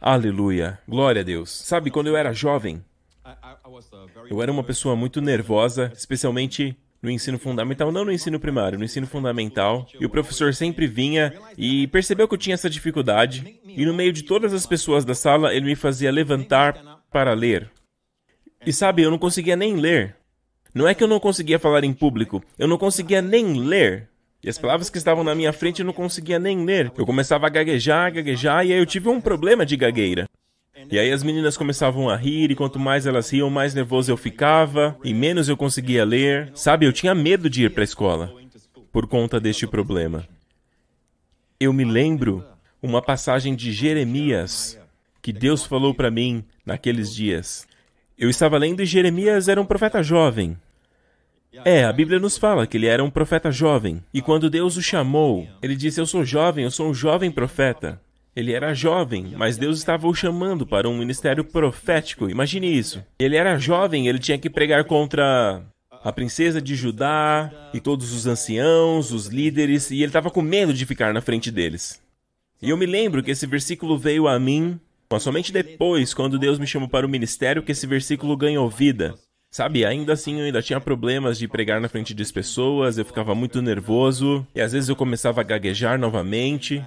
Aleluia. 0.00 0.78
Glória 0.86 1.22
a 1.22 1.24
Deus. 1.24 1.50
Sabe, 1.50 1.90
quando 1.90 2.06
eu 2.06 2.16
era 2.16 2.32
jovem, 2.32 2.80
eu 4.30 4.40
era 4.40 4.52
uma 4.52 4.62
pessoa 4.62 4.94
muito 4.94 5.20
nervosa, 5.20 5.90
especialmente 5.96 6.76
no 7.02 7.10
ensino 7.10 7.40
fundamental, 7.40 7.90
não 7.90 8.04
no 8.04 8.12
ensino 8.12 8.38
primário, 8.38 8.78
no 8.78 8.84
ensino 8.84 9.08
fundamental. 9.08 9.88
E 9.98 10.06
o 10.06 10.10
professor 10.10 10.54
sempre 10.54 10.86
vinha 10.86 11.34
e 11.58 11.88
percebeu 11.88 12.28
que 12.28 12.34
eu 12.34 12.38
tinha 12.38 12.54
essa 12.54 12.70
dificuldade. 12.70 13.60
E 13.66 13.84
no 13.84 13.92
meio 13.92 14.12
de 14.12 14.22
todas 14.22 14.54
as 14.54 14.64
pessoas 14.64 15.04
da 15.04 15.16
sala, 15.16 15.52
ele 15.52 15.66
me 15.66 15.74
fazia 15.74 16.12
levantar 16.12 17.02
para 17.10 17.34
ler. 17.34 17.68
E 18.64 18.72
sabe, 18.72 19.02
eu 19.02 19.10
não 19.10 19.18
conseguia 19.18 19.56
nem 19.56 19.74
ler. 19.74 20.21
Não 20.74 20.88
é 20.88 20.94
que 20.94 21.04
eu 21.04 21.08
não 21.08 21.20
conseguia 21.20 21.58
falar 21.58 21.84
em 21.84 21.92
público, 21.92 22.42
eu 22.58 22.66
não 22.66 22.78
conseguia 22.78 23.20
nem 23.20 23.58
ler. 23.60 24.08
E 24.42 24.48
as 24.48 24.58
palavras 24.58 24.90
que 24.90 24.98
estavam 24.98 25.22
na 25.22 25.34
minha 25.34 25.52
frente 25.52 25.80
eu 25.80 25.86
não 25.86 25.92
conseguia 25.92 26.38
nem 26.38 26.64
ler. 26.64 26.90
Eu 26.96 27.06
começava 27.06 27.46
a 27.46 27.50
gaguejar, 27.50 28.12
gaguejar, 28.12 28.66
e 28.66 28.72
aí 28.72 28.78
eu 28.78 28.86
tive 28.86 29.08
um 29.08 29.20
problema 29.20 29.64
de 29.64 29.76
gagueira. 29.76 30.26
E 30.90 30.98
aí 30.98 31.12
as 31.12 31.22
meninas 31.22 31.56
começavam 31.56 32.08
a 32.08 32.16
rir, 32.16 32.50
e 32.50 32.56
quanto 32.56 32.78
mais 32.78 33.06
elas 33.06 33.30
riam, 33.30 33.48
mais 33.48 33.72
nervoso 33.74 34.10
eu 34.10 34.16
ficava, 34.16 34.98
e 35.04 35.14
menos 35.14 35.48
eu 35.48 35.56
conseguia 35.56 36.04
ler. 36.04 36.50
Sabe, 36.54 36.86
eu 36.86 36.92
tinha 36.92 37.14
medo 37.14 37.48
de 37.48 37.64
ir 37.64 37.70
para 37.70 37.82
a 37.82 37.84
escola 37.84 38.32
por 38.90 39.06
conta 39.06 39.38
deste 39.40 39.66
problema. 39.66 40.26
Eu 41.60 41.72
me 41.72 41.84
lembro 41.84 42.44
uma 42.82 43.00
passagem 43.00 43.54
de 43.54 43.72
Jeremias 43.72 44.78
que 45.22 45.32
Deus 45.32 45.64
falou 45.64 45.94
para 45.94 46.10
mim 46.10 46.44
naqueles 46.66 47.14
dias. 47.14 47.66
Eu 48.18 48.30
estava 48.30 48.58
lendo 48.58 48.82
e 48.82 48.86
Jeremias 48.86 49.48
era 49.48 49.60
um 49.60 49.66
profeta 49.66 50.02
jovem. 50.02 50.56
É, 51.64 51.84
a 51.84 51.92
Bíblia 51.92 52.18
nos 52.18 52.38
fala 52.38 52.66
que 52.66 52.76
ele 52.76 52.86
era 52.86 53.04
um 53.04 53.10
profeta 53.10 53.50
jovem. 53.50 54.02
E 54.12 54.22
quando 54.22 54.48
Deus 54.48 54.76
o 54.76 54.82
chamou, 54.82 55.46
ele 55.62 55.76
disse: 55.76 56.00
Eu 56.00 56.06
sou 56.06 56.24
jovem, 56.24 56.64
eu 56.64 56.70
sou 56.70 56.88
um 56.88 56.94
jovem 56.94 57.30
profeta. 57.30 58.00
Ele 58.34 58.52
era 58.52 58.72
jovem, 58.72 59.34
mas 59.36 59.58
Deus 59.58 59.76
estava 59.76 60.08
o 60.08 60.14
chamando 60.14 60.66
para 60.66 60.88
um 60.88 60.96
ministério 60.96 61.44
profético. 61.44 62.30
Imagine 62.30 62.66
isso. 62.66 63.04
Ele 63.18 63.36
era 63.36 63.58
jovem, 63.58 64.08
ele 64.08 64.18
tinha 64.18 64.38
que 64.38 64.48
pregar 64.48 64.84
contra 64.84 65.62
a 66.02 66.10
princesa 66.10 66.60
de 66.60 66.74
Judá 66.74 67.52
e 67.74 67.80
todos 67.80 68.12
os 68.12 68.26
anciãos, 68.26 69.12
os 69.12 69.26
líderes, 69.26 69.90
e 69.90 69.96
ele 69.96 70.06
estava 70.06 70.30
com 70.30 70.40
medo 70.40 70.72
de 70.72 70.86
ficar 70.86 71.12
na 71.12 71.20
frente 71.20 71.50
deles. 71.50 72.00
E 72.62 72.70
eu 72.70 72.76
me 72.76 72.86
lembro 72.86 73.22
que 73.22 73.30
esse 73.30 73.46
versículo 73.46 73.98
veio 73.98 74.26
a 74.26 74.38
mim 74.38 74.80
mas 75.12 75.22
somente 75.22 75.52
depois, 75.52 76.14
quando 76.14 76.38
Deus 76.38 76.58
me 76.58 76.66
chamou 76.66 76.88
para 76.88 77.06
o 77.06 77.08
ministério, 77.08 77.62
que 77.62 77.72
esse 77.72 77.86
versículo 77.86 78.36
ganhou 78.36 78.68
vida. 78.68 79.14
Sabe, 79.50 79.84
ainda 79.84 80.14
assim 80.14 80.38
eu 80.38 80.46
ainda 80.46 80.62
tinha 80.62 80.80
problemas 80.80 81.38
de 81.38 81.46
pregar 81.46 81.78
na 81.78 81.88
frente 81.88 82.14
das 82.14 82.32
pessoas, 82.32 82.96
eu 82.96 83.04
ficava 83.04 83.34
muito 83.34 83.60
nervoso, 83.60 84.46
e 84.54 84.62
às 84.62 84.72
vezes 84.72 84.88
eu 84.88 84.96
começava 84.96 85.42
a 85.42 85.44
gaguejar 85.44 85.98
novamente. 85.98 86.82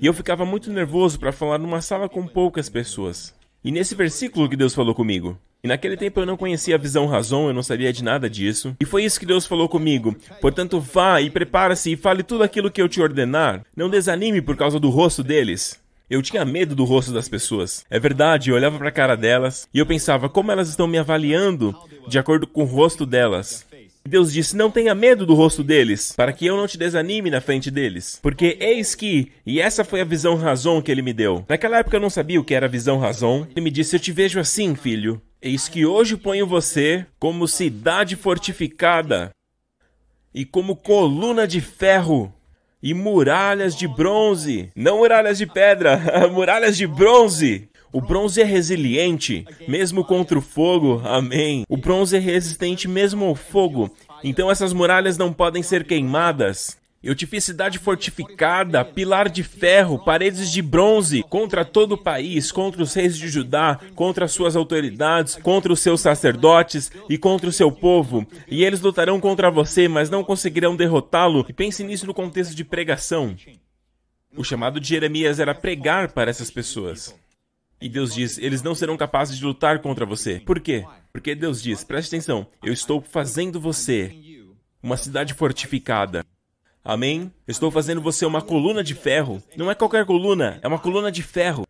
E 0.00 0.06
eu 0.06 0.14
ficava 0.14 0.46
muito 0.46 0.70
nervoso 0.70 1.18
para 1.18 1.32
falar 1.32 1.58
numa 1.58 1.80
sala 1.80 2.08
com 2.08 2.24
poucas 2.24 2.68
pessoas. 2.68 3.34
E 3.64 3.72
nesse 3.72 3.96
versículo 3.96 4.48
que 4.48 4.56
Deus 4.56 4.72
falou 4.72 4.94
comigo. 4.94 5.36
E 5.64 5.66
naquele 5.66 5.96
tempo 5.96 6.20
eu 6.20 6.26
não 6.26 6.36
conhecia 6.36 6.76
a 6.76 6.78
visão 6.78 7.08
razão, 7.08 7.48
eu 7.48 7.52
não 7.52 7.62
sabia 7.64 7.92
de 7.92 8.04
nada 8.04 8.30
disso. 8.30 8.76
E 8.78 8.84
foi 8.84 9.04
isso 9.04 9.18
que 9.18 9.26
Deus 9.26 9.44
falou 9.44 9.68
comigo. 9.68 10.14
Portanto, 10.40 10.78
vá 10.78 11.20
e 11.20 11.28
prepara-se 11.28 11.90
e 11.90 11.96
fale 11.96 12.22
tudo 12.22 12.44
aquilo 12.44 12.70
que 12.70 12.80
eu 12.80 12.88
te 12.88 13.00
ordenar. 13.02 13.64
Não 13.74 13.90
desanime 13.90 14.40
por 14.40 14.56
causa 14.56 14.78
do 14.78 14.90
rosto 14.90 15.24
deles. 15.24 15.84
Eu 16.08 16.22
tinha 16.22 16.44
medo 16.44 16.76
do 16.76 16.84
rosto 16.84 17.12
das 17.12 17.28
pessoas. 17.28 17.84
É 17.90 17.98
verdade, 17.98 18.50
eu 18.50 18.56
olhava 18.56 18.78
para 18.78 18.90
a 18.90 18.92
cara 18.92 19.16
delas 19.16 19.68
e 19.74 19.78
eu 19.80 19.86
pensava 19.86 20.28
como 20.28 20.52
elas 20.52 20.68
estão 20.68 20.86
me 20.86 20.98
avaliando 20.98 21.74
de 22.06 22.16
acordo 22.16 22.46
com 22.46 22.62
o 22.62 22.66
rosto 22.66 23.04
delas. 23.04 23.66
Deus 24.06 24.32
disse: 24.32 24.56
Não 24.56 24.70
tenha 24.70 24.94
medo 24.94 25.26
do 25.26 25.34
rosto 25.34 25.64
deles, 25.64 26.12
para 26.16 26.32
que 26.32 26.46
eu 26.46 26.56
não 26.56 26.68
te 26.68 26.78
desanime 26.78 27.28
na 27.28 27.40
frente 27.40 27.72
deles. 27.72 28.20
Porque 28.22 28.56
eis 28.60 28.94
que, 28.94 29.32
e 29.44 29.60
essa 29.60 29.84
foi 29.84 30.00
a 30.00 30.04
visão 30.04 30.36
razão 30.36 30.80
que 30.80 30.92
ele 30.92 31.02
me 31.02 31.12
deu. 31.12 31.44
Naquela 31.48 31.78
época 31.78 31.96
eu 31.96 32.00
não 32.00 32.10
sabia 32.10 32.40
o 32.40 32.44
que 32.44 32.54
era 32.54 32.68
visão 32.68 32.98
razão. 32.98 33.46
Ele 33.50 33.62
me 33.62 33.70
disse: 33.70 33.96
Eu 33.96 34.00
te 34.00 34.12
vejo 34.12 34.38
assim, 34.38 34.76
filho. 34.76 35.20
Eis 35.42 35.68
que 35.68 35.84
hoje 35.84 36.16
ponho 36.16 36.46
você 36.46 37.04
como 37.18 37.48
cidade 37.48 38.14
fortificada 38.14 39.30
e 40.32 40.44
como 40.44 40.76
coluna 40.76 41.48
de 41.48 41.60
ferro 41.60 42.32
e 42.86 42.94
muralhas 42.94 43.74
de 43.74 43.88
bronze, 43.88 44.70
não 44.76 44.98
muralhas 44.98 45.38
de 45.38 45.44
pedra, 45.44 46.00
muralhas 46.30 46.76
de 46.76 46.86
bronze. 46.86 47.68
O 47.92 48.00
bronze 48.00 48.40
é 48.40 48.44
resiliente, 48.44 49.44
mesmo 49.66 50.04
contra 50.04 50.38
o 50.38 50.40
fogo. 50.40 51.02
Amém. 51.04 51.64
O 51.68 51.76
bronze 51.76 52.16
é 52.16 52.20
resistente 52.20 52.86
mesmo 52.86 53.24
ao 53.24 53.34
fogo. 53.34 53.90
Então 54.22 54.48
essas 54.48 54.72
muralhas 54.72 55.18
não 55.18 55.32
podem 55.32 55.64
ser 55.64 55.82
queimadas. 55.82 56.76
Eu 57.06 57.14
te 57.14 57.24
fiz 57.24 57.44
cidade 57.44 57.78
fortificada, 57.78 58.84
pilar 58.84 59.28
de 59.28 59.44
ferro, 59.44 59.96
paredes 59.96 60.50
de 60.50 60.60
bronze, 60.60 61.22
contra 61.22 61.64
todo 61.64 61.92
o 61.92 61.96
país, 61.96 62.50
contra 62.50 62.82
os 62.82 62.92
reis 62.94 63.16
de 63.16 63.28
Judá, 63.28 63.78
contra 63.94 64.24
as 64.24 64.32
suas 64.32 64.56
autoridades, 64.56 65.36
contra 65.36 65.72
os 65.72 65.78
seus 65.78 66.00
sacerdotes 66.00 66.90
e 67.08 67.16
contra 67.16 67.48
o 67.48 67.52
seu 67.52 67.70
povo. 67.70 68.26
E 68.48 68.64
eles 68.64 68.80
lutarão 68.80 69.20
contra 69.20 69.52
você, 69.52 69.86
mas 69.86 70.10
não 70.10 70.24
conseguirão 70.24 70.74
derrotá-lo. 70.74 71.46
E 71.48 71.52
pense 71.52 71.84
nisso 71.84 72.08
no 72.08 72.12
contexto 72.12 72.56
de 72.56 72.64
pregação. 72.64 73.36
O 74.36 74.42
chamado 74.42 74.80
de 74.80 74.88
Jeremias 74.88 75.38
era 75.38 75.54
pregar 75.54 76.10
para 76.10 76.28
essas 76.28 76.50
pessoas. 76.50 77.14
E 77.80 77.88
Deus 77.88 78.12
diz: 78.12 78.36
eles 78.36 78.64
não 78.64 78.74
serão 78.74 78.96
capazes 78.96 79.38
de 79.38 79.44
lutar 79.44 79.78
contra 79.78 80.04
você. 80.04 80.40
Por 80.40 80.58
quê? 80.58 80.84
Porque 81.12 81.36
Deus 81.36 81.62
diz: 81.62 81.84
preste 81.84 82.08
atenção, 82.08 82.48
eu 82.64 82.72
estou 82.72 83.00
fazendo 83.00 83.60
você 83.60 84.12
uma 84.82 84.96
cidade 84.96 85.34
fortificada. 85.34 86.26
Amém? 86.86 87.32
Estou 87.48 87.68
fazendo 87.68 88.00
você 88.00 88.24
uma 88.24 88.40
coluna 88.40 88.84
de 88.84 88.94
ferro. 88.94 89.42
Não 89.56 89.68
é 89.68 89.74
qualquer 89.74 90.06
coluna, 90.06 90.60
é 90.62 90.68
uma 90.68 90.78
coluna 90.78 91.10
de 91.10 91.20
ferro. 91.20 91.66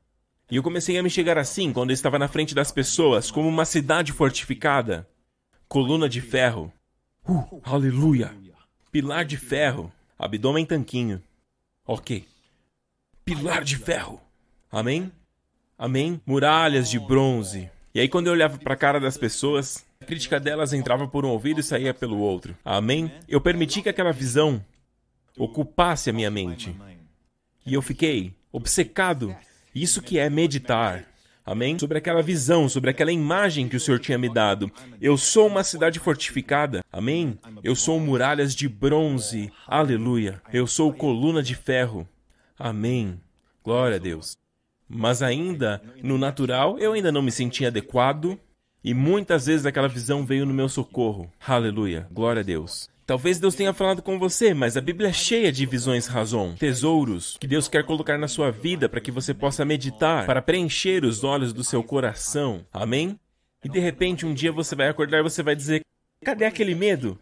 E 0.50 0.56
eu 0.56 0.62
comecei 0.62 0.98
a 0.98 1.02
me 1.02 1.08
chegar 1.08 1.38
assim 1.38 1.72
quando 1.72 1.88
eu 1.88 1.94
estava 1.94 2.18
na 2.18 2.28
frente 2.28 2.54
das 2.54 2.70
pessoas, 2.70 3.30
como 3.30 3.48
uma 3.48 3.64
cidade 3.64 4.12
fortificada. 4.12 5.08
Coluna 5.66 6.06
de 6.06 6.20
ferro. 6.20 6.70
Uh, 7.26 7.62
aleluia! 7.64 8.30
Pilar 8.92 9.24
de 9.24 9.38
ferro. 9.38 9.90
Abdômen 10.18 10.66
tanquinho. 10.66 11.22
Ok. 11.86 12.26
Pilar 13.24 13.64
de 13.64 13.78
ferro. 13.78 14.20
Amém? 14.70 15.10
Amém? 15.78 16.20
Muralhas 16.26 16.90
de 16.90 16.98
bronze. 16.98 17.70
E 17.94 18.00
aí, 18.00 18.08
quando 18.08 18.26
eu 18.26 18.34
olhava 18.34 18.58
para 18.58 18.74
a 18.74 18.76
cara 18.76 19.00
das 19.00 19.16
pessoas, 19.16 19.82
a 19.98 20.04
crítica 20.04 20.38
delas 20.38 20.74
entrava 20.74 21.08
por 21.08 21.24
um 21.24 21.30
ouvido 21.30 21.60
e 21.60 21.62
saía 21.62 21.94
pelo 21.94 22.18
outro. 22.18 22.54
Amém? 22.62 23.10
Eu 23.26 23.40
permiti 23.40 23.80
que 23.80 23.88
aquela 23.88 24.12
visão 24.12 24.62
ocupasse 25.36 26.10
a 26.10 26.12
minha 26.12 26.30
mente. 26.30 26.74
E 27.64 27.74
eu 27.74 27.82
fiquei 27.82 28.34
obcecado. 28.52 29.36
Isso 29.74 30.00
que 30.00 30.18
é 30.18 30.30
meditar. 30.30 31.04
Amém? 31.44 31.78
Sobre 31.78 31.98
aquela 31.98 32.22
visão, 32.22 32.68
sobre 32.68 32.90
aquela 32.90 33.12
imagem 33.12 33.68
que 33.68 33.76
o 33.76 33.80
Senhor 33.80 34.00
tinha 34.00 34.18
me 34.18 34.28
dado. 34.28 34.70
Eu 35.00 35.16
sou 35.16 35.46
uma 35.46 35.62
cidade 35.62 36.00
fortificada. 36.00 36.84
Amém? 36.92 37.38
Eu 37.62 37.76
sou 37.76 38.00
muralhas 38.00 38.52
de 38.52 38.68
bronze. 38.68 39.52
Aleluia. 39.64 40.42
Eu 40.52 40.66
sou 40.66 40.92
coluna 40.92 41.44
de 41.44 41.54
ferro. 41.54 42.08
Amém. 42.58 43.20
Glória 43.62 43.96
a 43.96 44.00
Deus. 44.00 44.36
Mas 44.88 45.22
ainda, 45.22 45.82
no 46.02 46.18
natural, 46.18 46.78
eu 46.78 46.94
ainda 46.94 47.12
não 47.12 47.22
me 47.22 47.30
sentia 47.30 47.68
adequado. 47.68 48.38
E 48.82 48.94
muitas 48.94 49.46
vezes 49.46 49.66
aquela 49.66 49.88
visão 49.88 50.24
veio 50.24 50.46
no 50.46 50.54
meu 50.54 50.68
socorro. 50.68 51.30
Aleluia. 51.46 52.08
Glória 52.10 52.40
a 52.40 52.44
Deus. 52.44 52.88
Talvez 53.06 53.38
Deus 53.38 53.54
tenha 53.54 53.72
falado 53.72 54.02
com 54.02 54.18
você, 54.18 54.52
mas 54.52 54.76
a 54.76 54.80
Bíblia 54.80 55.10
é 55.10 55.12
cheia 55.12 55.52
de 55.52 55.64
visões 55.64 56.08
razão, 56.08 56.56
tesouros 56.56 57.36
que 57.38 57.46
Deus 57.46 57.68
quer 57.68 57.84
colocar 57.84 58.18
na 58.18 58.26
sua 58.26 58.50
vida 58.50 58.88
para 58.88 59.00
que 59.00 59.12
você 59.12 59.32
possa 59.32 59.64
meditar, 59.64 60.26
para 60.26 60.42
preencher 60.42 61.04
os 61.04 61.22
olhos 61.22 61.52
do 61.52 61.62
seu 61.62 61.84
coração. 61.84 62.66
Amém? 62.72 63.16
E 63.62 63.68
de 63.68 63.78
repente 63.78 64.26
um 64.26 64.34
dia 64.34 64.50
você 64.50 64.74
vai 64.74 64.88
acordar 64.88 65.20
e 65.20 65.22
você 65.22 65.40
vai 65.40 65.54
dizer: 65.54 65.82
Cadê 66.24 66.46
aquele 66.46 66.74
medo? 66.74 67.16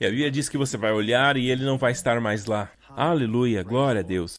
E 0.00 0.06
a 0.06 0.08
Bíblia 0.08 0.30
diz 0.30 0.48
que 0.48 0.56
você 0.56 0.78
vai 0.78 0.92
olhar 0.92 1.36
e 1.36 1.50
ele 1.50 1.62
não 1.62 1.76
vai 1.76 1.92
estar 1.92 2.18
mais 2.22 2.46
lá. 2.46 2.70
Aleluia, 2.88 3.62
glória 3.62 4.00
a 4.00 4.04
Deus. 4.04 4.36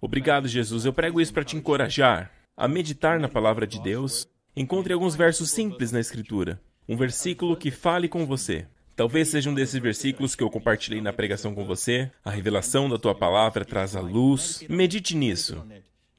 Obrigado, 0.00 0.46
Jesus. 0.46 0.84
Eu 0.84 0.92
prego 0.92 1.20
isso 1.20 1.32
para 1.32 1.42
te 1.42 1.56
encorajar 1.56 2.30
a 2.56 2.68
meditar 2.68 3.18
na 3.18 3.28
palavra 3.28 3.66
de 3.66 3.82
Deus. 3.82 4.28
Encontre 4.54 4.92
alguns 4.92 5.16
versos 5.16 5.50
simples 5.50 5.90
na 5.90 5.98
Escritura. 5.98 6.60
Um 6.88 6.96
versículo 6.96 7.56
que 7.56 7.72
fale 7.72 8.08
com 8.08 8.24
você. 8.24 8.68
Talvez 8.98 9.28
seja 9.28 9.48
um 9.48 9.54
desses 9.54 9.80
versículos 9.80 10.34
que 10.34 10.42
eu 10.42 10.50
compartilhei 10.50 11.00
na 11.00 11.12
pregação 11.12 11.54
com 11.54 11.64
você. 11.64 12.10
A 12.24 12.32
revelação 12.32 12.90
da 12.90 12.98
tua 12.98 13.14
palavra 13.14 13.64
traz 13.64 13.94
a 13.94 14.00
luz. 14.00 14.64
Medite 14.68 15.14
nisso. 15.14 15.64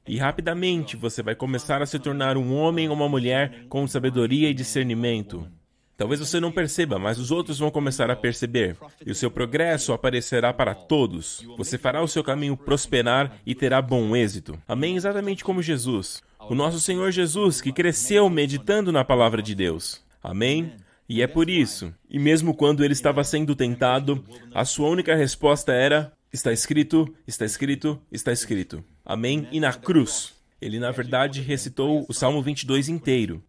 E 0.08 0.16
rapidamente 0.16 0.96
você 0.96 1.22
vai 1.22 1.34
começar 1.34 1.82
a 1.82 1.86
se 1.86 1.98
tornar 1.98 2.38
um 2.38 2.54
homem 2.54 2.88
ou 2.88 2.94
uma 2.94 3.06
mulher 3.06 3.66
com 3.68 3.86
sabedoria 3.86 4.48
e 4.48 4.54
discernimento. 4.54 5.46
Talvez 5.94 6.20
você 6.20 6.40
não 6.40 6.50
perceba, 6.50 6.98
mas 6.98 7.18
os 7.18 7.30
outros 7.30 7.58
vão 7.58 7.70
começar 7.70 8.10
a 8.10 8.16
perceber. 8.16 8.78
E 9.04 9.10
o 9.10 9.14
seu 9.14 9.30
progresso 9.30 9.92
aparecerá 9.92 10.50
para 10.50 10.74
todos. 10.74 11.44
Você 11.58 11.76
fará 11.76 12.00
o 12.00 12.08
seu 12.08 12.24
caminho 12.24 12.56
prosperar 12.56 13.36
e 13.44 13.54
terá 13.54 13.82
bom 13.82 14.16
êxito. 14.16 14.58
Amém? 14.66 14.96
Exatamente 14.96 15.44
como 15.44 15.60
Jesus. 15.60 16.22
O 16.48 16.54
nosso 16.54 16.80
Senhor 16.80 17.10
Jesus, 17.10 17.60
que 17.60 17.72
cresceu 17.72 18.30
meditando 18.30 18.90
na 18.90 19.04
palavra 19.04 19.42
de 19.42 19.54
Deus. 19.54 20.02
Amém? 20.22 20.72
E 21.10 21.22
é 21.22 21.26
por 21.26 21.50
isso, 21.50 21.92
e 22.08 22.20
mesmo 22.20 22.54
quando 22.54 22.84
ele 22.84 22.92
estava 22.92 23.24
sendo 23.24 23.56
tentado, 23.56 24.24
a 24.54 24.64
sua 24.64 24.88
única 24.88 25.16
resposta 25.16 25.72
era: 25.72 26.12
Está 26.32 26.52
escrito, 26.52 27.12
está 27.26 27.44
escrito, 27.44 28.00
está 28.12 28.30
escrito. 28.30 28.84
Amém? 29.04 29.48
E 29.50 29.58
na 29.58 29.72
cruz, 29.72 30.34
ele 30.60 30.78
na 30.78 30.92
verdade 30.92 31.40
recitou 31.40 32.06
o 32.08 32.14
Salmo 32.14 32.40
22 32.40 32.88
inteiro. 32.88 33.42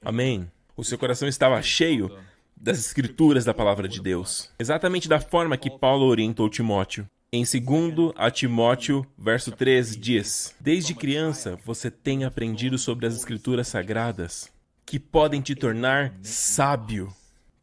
Amém? 0.00 0.48
O 0.76 0.84
seu 0.84 0.96
coração 0.96 1.26
estava 1.26 1.60
cheio 1.62 2.16
das 2.56 2.78
escrituras 2.78 3.44
da 3.44 3.52
palavra 3.52 3.88
de 3.88 4.00
Deus, 4.00 4.52
exatamente 4.56 5.08
da 5.08 5.18
forma 5.18 5.56
que 5.56 5.76
Paulo 5.76 6.06
orientou 6.06 6.48
Timóteo. 6.48 7.08
Em 7.32 7.42
2 7.42 8.12
a 8.14 8.30
Timóteo, 8.30 9.04
verso 9.18 9.50
3 9.50 9.96
diz: 9.96 10.54
Desde 10.60 10.94
criança 10.94 11.58
você 11.64 11.90
tem 11.90 12.24
aprendido 12.24 12.78
sobre 12.78 13.04
as 13.04 13.16
escrituras 13.16 13.66
sagradas 13.66 14.53
que 14.86 14.98
podem 14.98 15.40
te 15.40 15.54
tornar 15.54 16.14
sábio 16.22 17.12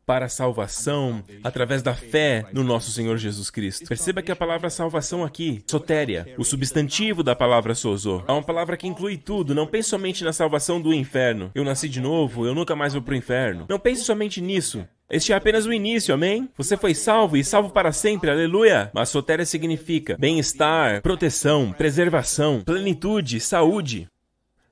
para 0.06 0.26
a 0.26 0.30
salvação 0.30 1.24
através 1.44 1.82
da 1.82 1.94
fé 1.94 2.46
no 2.52 2.64
nosso 2.64 2.92
Senhor 2.92 3.18
Jesus 3.18 3.50
Cristo. 3.50 3.88
Perceba 3.88 4.22
que 4.22 4.32
a 4.32 4.36
palavra 4.36 4.70
salvação 4.70 5.24
aqui, 5.24 5.64
sotéria, 5.66 6.34
o 6.38 6.44
substantivo 6.44 7.24
da 7.24 7.34
palavra 7.34 7.74
sozo, 7.74 8.22
é 8.28 8.32
uma 8.32 8.44
palavra 8.44 8.76
que 8.76 8.88
inclui 8.88 9.16
tudo. 9.16 9.56
Não 9.56 9.68
pense 9.68 9.90
somente 9.90 10.24
na 10.24 10.34
salvação 10.34 10.82
do 10.82 10.94
inferno. 10.94 11.52
Eu 11.56 11.64
nasci 11.64 11.88
de 11.88 12.02
novo, 12.02 12.46
eu 12.46 12.54
nunca 12.54 12.76
mais 12.76 12.94
vou 12.94 13.02
para 13.02 13.14
o 13.14 13.18
inferno. 13.18 13.66
Não 13.70 13.80
pense 13.80 14.04
somente 14.04 14.42
nisso. 14.42 14.86
Este 15.10 15.34
é 15.34 15.36
apenas 15.36 15.66
o 15.66 15.74
início, 15.74 16.14
amém? 16.14 16.50
Você 16.58 16.78
foi 16.78 16.94
salvo 16.94 17.38
e 17.38 17.44
salvo 17.44 17.70
para 17.70 17.92
sempre, 17.92 18.30
aleluia! 18.30 18.90
Mas 18.94 19.10
sotéria 19.10 19.46
significa 19.46 20.18
bem-estar, 20.18 21.02
proteção, 21.02 21.74
preservação, 21.74 22.62
plenitude, 22.66 23.40
saúde, 23.42 24.08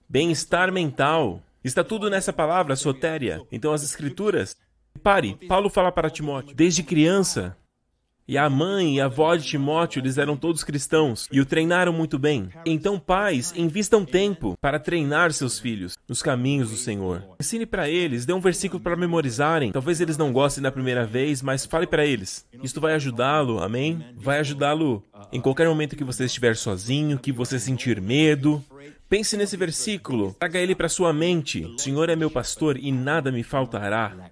bem-estar 0.07 0.71
mental, 0.71 1.41
Está 1.63 1.83
tudo 1.83 2.09
nessa 2.09 2.31
palavra, 2.31 2.75
sotéria. 2.75 3.41
Então 3.51 3.73
as 3.73 3.83
escrituras. 3.83 4.55
Pare, 5.03 5.37
Paulo 5.47 5.69
fala 5.69 5.91
para 5.91 6.09
Timóteo, 6.09 6.55
desde 6.55 6.83
criança. 6.83 7.55
E 8.27 8.37
a 8.37 8.47
mãe 8.47 8.97
e 8.97 9.01
a 9.01 9.05
avó 9.05 9.35
de 9.35 9.43
Timóteo, 9.43 9.99
eles 9.99 10.19
eram 10.19 10.37
todos 10.37 10.63
cristãos 10.63 11.27
e 11.31 11.41
o 11.41 11.45
treinaram 11.47 11.91
muito 11.91 12.19
bem. 12.19 12.49
Então, 12.63 12.99
pais, 12.99 13.51
invistam 13.57 14.05
tempo 14.05 14.55
para 14.61 14.77
treinar 14.77 15.33
seus 15.33 15.57
filhos 15.57 15.97
nos 16.07 16.21
caminhos 16.21 16.69
do 16.69 16.75
Senhor. 16.75 17.23
Ensine 17.39 17.65
para 17.65 17.89
eles, 17.89 18.27
dê 18.27 18.33
um 18.33 18.39
versículo 18.39 18.79
para 18.79 18.95
memorizarem. 18.95 19.71
Talvez 19.71 19.99
eles 19.99 20.15
não 20.15 20.31
gostem 20.31 20.61
da 20.61 20.71
primeira 20.71 21.07
vez, 21.07 21.41
mas 21.41 21.65
fale 21.65 21.87
para 21.87 22.05
eles. 22.05 22.45
Isto 22.61 22.79
vai 22.79 22.93
ajudá-lo, 22.93 23.63
amém? 23.63 24.05
Vai 24.15 24.37
ajudá-lo 24.37 25.03
em 25.31 25.41
qualquer 25.41 25.67
momento 25.67 25.95
que 25.95 26.03
você 26.03 26.25
estiver 26.25 26.55
sozinho, 26.55 27.17
que 27.17 27.31
você 27.31 27.57
sentir 27.57 27.99
medo, 27.99 28.63
Pense 29.09 29.35
nesse 29.35 29.57
versículo, 29.57 30.35
traga 30.37 30.59
ele 30.59 30.75
para 30.75 30.87
sua 30.87 31.11
mente. 31.11 31.65
O 31.65 31.79
Senhor 31.79 32.09
é 32.09 32.15
meu 32.15 32.29
pastor 32.29 32.77
e 32.77 32.91
nada 32.91 33.31
me 33.31 33.41
faltará. 33.41 34.29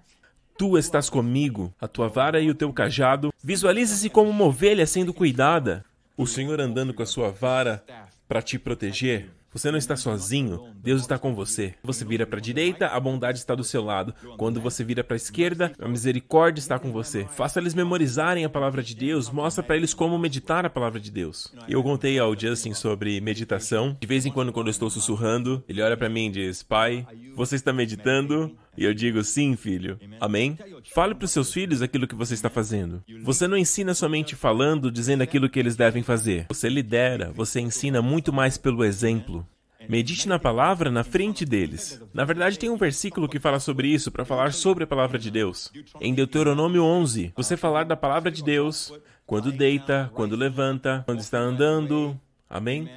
Tu 0.55 0.78
estás 0.78 1.09
comigo, 1.09 1.73
a 1.82 1.88
tua 1.88 2.07
vara 2.07 2.39
e 2.39 2.51
o 2.51 2.55
teu 2.55 2.71
cajado. 2.71 3.34
Visualize-se 3.43 4.07
como 4.07 4.30
uma 4.30 4.45
ovelha 4.45 4.86
sendo 4.86 5.15
cuidada. 5.15 5.84
O 6.15 6.28
Senhor 6.28 6.61
andando 6.61 6.93
com 6.93 7.01
a 7.01 7.07
sua 7.07 7.32
vara 7.32 7.84
para 8.28 8.41
te 8.41 8.59
proteger. 8.59 9.32
Você 9.58 9.72
não 9.72 9.80
está 9.80 9.95
sozinho, 9.95 10.72
Deus 10.84 11.01
está 11.01 11.18
com 11.18 11.34
você. 11.34 11.74
Você 11.82 12.05
vira 12.05 12.28
para 12.28 12.38
a 12.38 12.41
direita, 12.41 12.89
a 12.89 12.99
bondade 12.99 13.39
está 13.39 13.55
do 13.55 13.64
seu 13.64 13.84
lado. 13.84 14.14
Quando 14.38 14.62
você 14.62 14.84
vira 14.84 15.03
para 15.03 15.16
a 15.16 15.18
esquerda, 15.18 15.72
a 15.80 15.88
misericórdia 15.88 16.60
está 16.60 16.78
com 16.78 16.91
você. 16.91 17.26
Faça 17.32 17.60
eles 17.60 17.74
memorizarem 17.74 18.45
a 18.45 18.49
palavra 18.49 18.84
de 18.84 18.95
Deus, 18.95 19.32
mostra 19.32 19.64
para 19.64 19.76
eles 19.76 19.95
como 19.95 20.16
meditar 20.20 20.64
a 20.64 20.70
palavra 20.70 20.99
de 20.99 21.10
Deus. 21.10 21.51
Eu 21.68 21.82
contei 21.82 22.20
ao 22.20 22.39
Justin 22.39 22.76
sobre 22.76 23.20
meditação. 23.20 23.97
De 23.99 24.05
vez 24.05 24.28
em 24.28 24.32
quando, 24.32 24.53
quando 24.53 24.68
eu 24.68 24.72
estou 24.72 24.91
sussurrando, 24.91 25.64
ele 25.68 25.82
olha 25.82 25.97
para 25.97 26.08
mim 26.08 26.28
e 26.28 26.34
diz: 26.34 26.62
Pai, 26.62 27.08
você 27.36 27.55
está 27.55 27.74
meditando? 27.74 28.55
E 28.78 28.86
eu 28.86 28.93
digo, 28.93 29.23
sim, 29.23 29.55
filho. 29.55 29.99
Amém? 30.19 30.57
Fale 30.93 31.15
para 31.15 31.25
os 31.25 31.32
seus 31.32 31.51
filhos 31.51 31.82
aquilo 31.82 32.07
que 32.07 32.15
você 32.15 32.34
está 32.34 32.49
fazendo. 32.49 33.03
Você 33.23 33.47
não 33.47 33.57
ensina 33.57 33.93
somente 33.93 34.36
falando, 34.36 34.91
dizendo 34.91 35.23
aquilo 35.23 35.49
que 35.49 35.59
eles 35.59 35.75
devem 35.75 36.03
fazer. 36.03 36.45
Você 36.49 36.69
lidera, 36.69 37.32
você 37.34 37.59
ensina 37.59 38.01
muito 38.01 38.32
mais 38.32 38.57
pelo 38.57 38.84
exemplo. 38.84 39.45
Medite 39.89 40.28
na 40.28 40.38
palavra 40.38 40.91
na 40.91 41.03
frente 41.03 41.45
deles. 41.45 42.01
Na 42.13 42.25
verdade, 42.25 42.59
tem 42.59 42.69
um 42.69 42.78
versículo 42.78 43.28
que 43.28 43.39
fala 43.39 43.59
sobre 43.59 43.88
isso, 43.88 44.11
para 44.11 44.25
falar 44.25 44.53
sobre 44.53 44.84
a 44.84 44.88
palavra 44.88 45.17
de 45.17 45.32
Deus. 45.32 45.71
Em 46.01 46.13
Deuteronômio 46.13 46.84
11, 46.84 47.34
você 47.36 47.55
falar 47.55 47.86
da 47.86 47.95
palavra 47.95 48.30
de 48.30 48.43
Deus 48.43 48.93
quando 49.25 49.51
deita, 49.51 50.11
quando 50.13 50.36
levanta, 50.36 51.03
quando 51.05 51.19
está 51.19 51.39
andando. 51.39 52.19
Amém? 52.49 52.89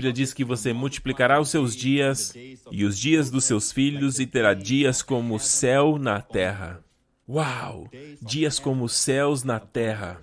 Bíblia 0.00 0.14
diz 0.14 0.32
que 0.32 0.44
você 0.44 0.72
multiplicará 0.72 1.38
os 1.38 1.50
seus 1.50 1.76
dias 1.76 2.34
e 2.70 2.86
os 2.86 2.98
dias 2.98 3.30
dos 3.30 3.44
seus 3.44 3.70
filhos 3.70 4.18
e 4.18 4.26
terá 4.26 4.54
dias 4.54 5.02
como 5.02 5.34
o 5.34 5.38
céu 5.38 5.98
na 5.98 6.22
terra. 6.22 6.82
Uau! 7.28 7.86
Dias 8.22 8.58
como 8.58 8.84
os 8.84 8.94
céus 8.94 9.44
na 9.44 9.60
terra. 9.60 10.18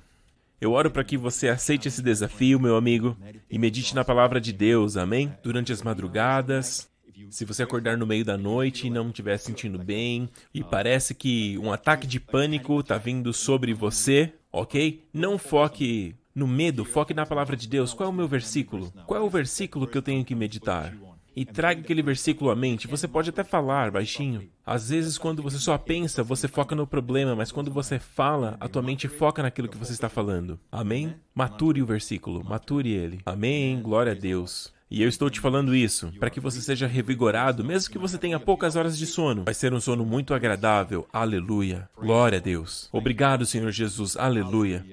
Eu 0.59 0.71
oro 0.71 0.89
para 0.89 1.03
que 1.03 1.15
você 1.15 1.47
aceite 1.47 1.87
esse 1.87 2.01
desafio, 2.01 2.59
meu 2.59 2.75
amigo, 2.75 3.15
e 3.47 3.59
medite 3.59 3.93
na 3.93 4.03
palavra 4.03 4.41
de 4.41 4.51
Deus, 4.51 4.97
amém? 4.97 5.31
Durante 5.43 5.71
as 5.71 5.83
madrugadas. 5.83 6.89
Se 7.29 7.45
você 7.45 7.61
acordar 7.61 7.95
no 7.97 8.07
meio 8.07 8.25
da 8.25 8.35
noite 8.35 8.87
e 8.87 8.89
não 8.89 9.09
estiver 9.09 9.37
sentindo 9.37 9.77
bem 9.77 10.27
e 10.51 10.63
parece 10.63 11.13
que 11.13 11.55
um 11.59 11.71
ataque 11.71 12.07
de 12.07 12.19
pânico 12.19 12.79
está 12.79 12.97
vindo 12.97 13.31
sobre 13.31 13.75
você, 13.75 14.33
ok? 14.51 15.03
Não 15.13 15.37
foque 15.37 16.15
no 16.37 16.47
medo, 16.47 16.85
foque 16.85 17.15
na 17.15 17.25
palavra 17.25 17.57
de 17.57 17.67
Deus. 17.67 17.95
Qual 17.95 18.07
é 18.07 18.11
o 18.11 18.15
meu 18.15 18.27
versículo? 18.27 18.93
Qual 19.07 19.19
é 19.19 19.23
o 19.23 19.29
versículo 19.29 19.87
que 19.87 19.97
eu 19.97 20.03
tenho 20.03 20.23
que 20.23 20.35
meditar? 20.35 20.93
e 21.35 21.45
traga 21.45 21.81
aquele 21.81 22.01
versículo 22.01 22.49
à 22.49 22.55
mente. 22.55 22.87
Você 22.87 23.07
pode 23.07 23.29
até 23.29 23.43
falar 23.43 23.91
baixinho. 23.91 24.49
Às 24.65 24.89
vezes, 24.89 25.19
quando 25.19 25.43
você 25.43 25.59
só 25.59 25.77
pensa, 25.77 26.23
você 26.23 26.47
foca 26.47 26.73
no 26.73 26.87
problema, 26.87 27.35
mas 27.35 27.51
quando 27.51 27.69
você 27.69 27.99
fala, 27.99 28.57
a 28.59 28.67
tua 28.67 28.81
mente 28.81 29.07
foca 29.07 29.43
naquilo 29.43 29.67
que 29.67 29.77
você 29.77 29.91
está 29.91 30.09
falando. 30.09 30.59
Amém? 30.71 31.13
Mature 31.35 31.79
o 31.79 31.85
versículo, 31.85 32.43
mature 32.43 32.89
ele. 32.89 33.19
Amém? 33.23 33.79
Glória 33.83 34.13
a 34.13 34.15
Deus. 34.15 34.73
E 34.89 35.03
eu 35.03 35.07
estou 35.07 35.29
te 35.29 35.39
falando 35.39 35.75
isso 35.75 36.11
para 36.19 36.31
que 36.31 36.39
você 36.39 36.59
seja 36.59 36.87
revigorado, 36.87 37.63
mesmo 37.63 37.91
que 37.91 37.99
você 37.99 38.17
tenha 38.17 38.39
poucas 38.39 38.75
horas 38.75 38.97
de 38.97 39.05
sono. 39.05 39.43
Vai 39.43 39.53
ser 39.53 39.73
um 39.73 39.79
sono 39.79 40.03
muito 40.03 40.33
agradável. 40.33 41.07
Aleluia. 41.13 41.87
Glória 41.95 42.39
a 42.39 42.41
Deus. 42.41 42.89
Obrigado, 42.91 43.45
Senhor 43.45 43.69
Jesus. 43.69 44.17
Aleluia. 44.17 44.83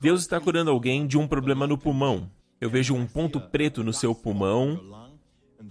Deus 0.00 0.20
está 0.20 0.40
curando 0.40 0.70
alguém 0.70 1.06
de 1.06 1.16
um 1.16 1.26
problema 1.26 1.66
no 1.66 1.78
pulmão. 1.78 2.30
Eu 2.60 2.68
vejo 2.68 2.94
um 2.94 3.06
ponto 3.06 3.40
preto 3.40 3.82
no 3.82 3.92
seu 3.92 4.14
pulmão 4.14 4.80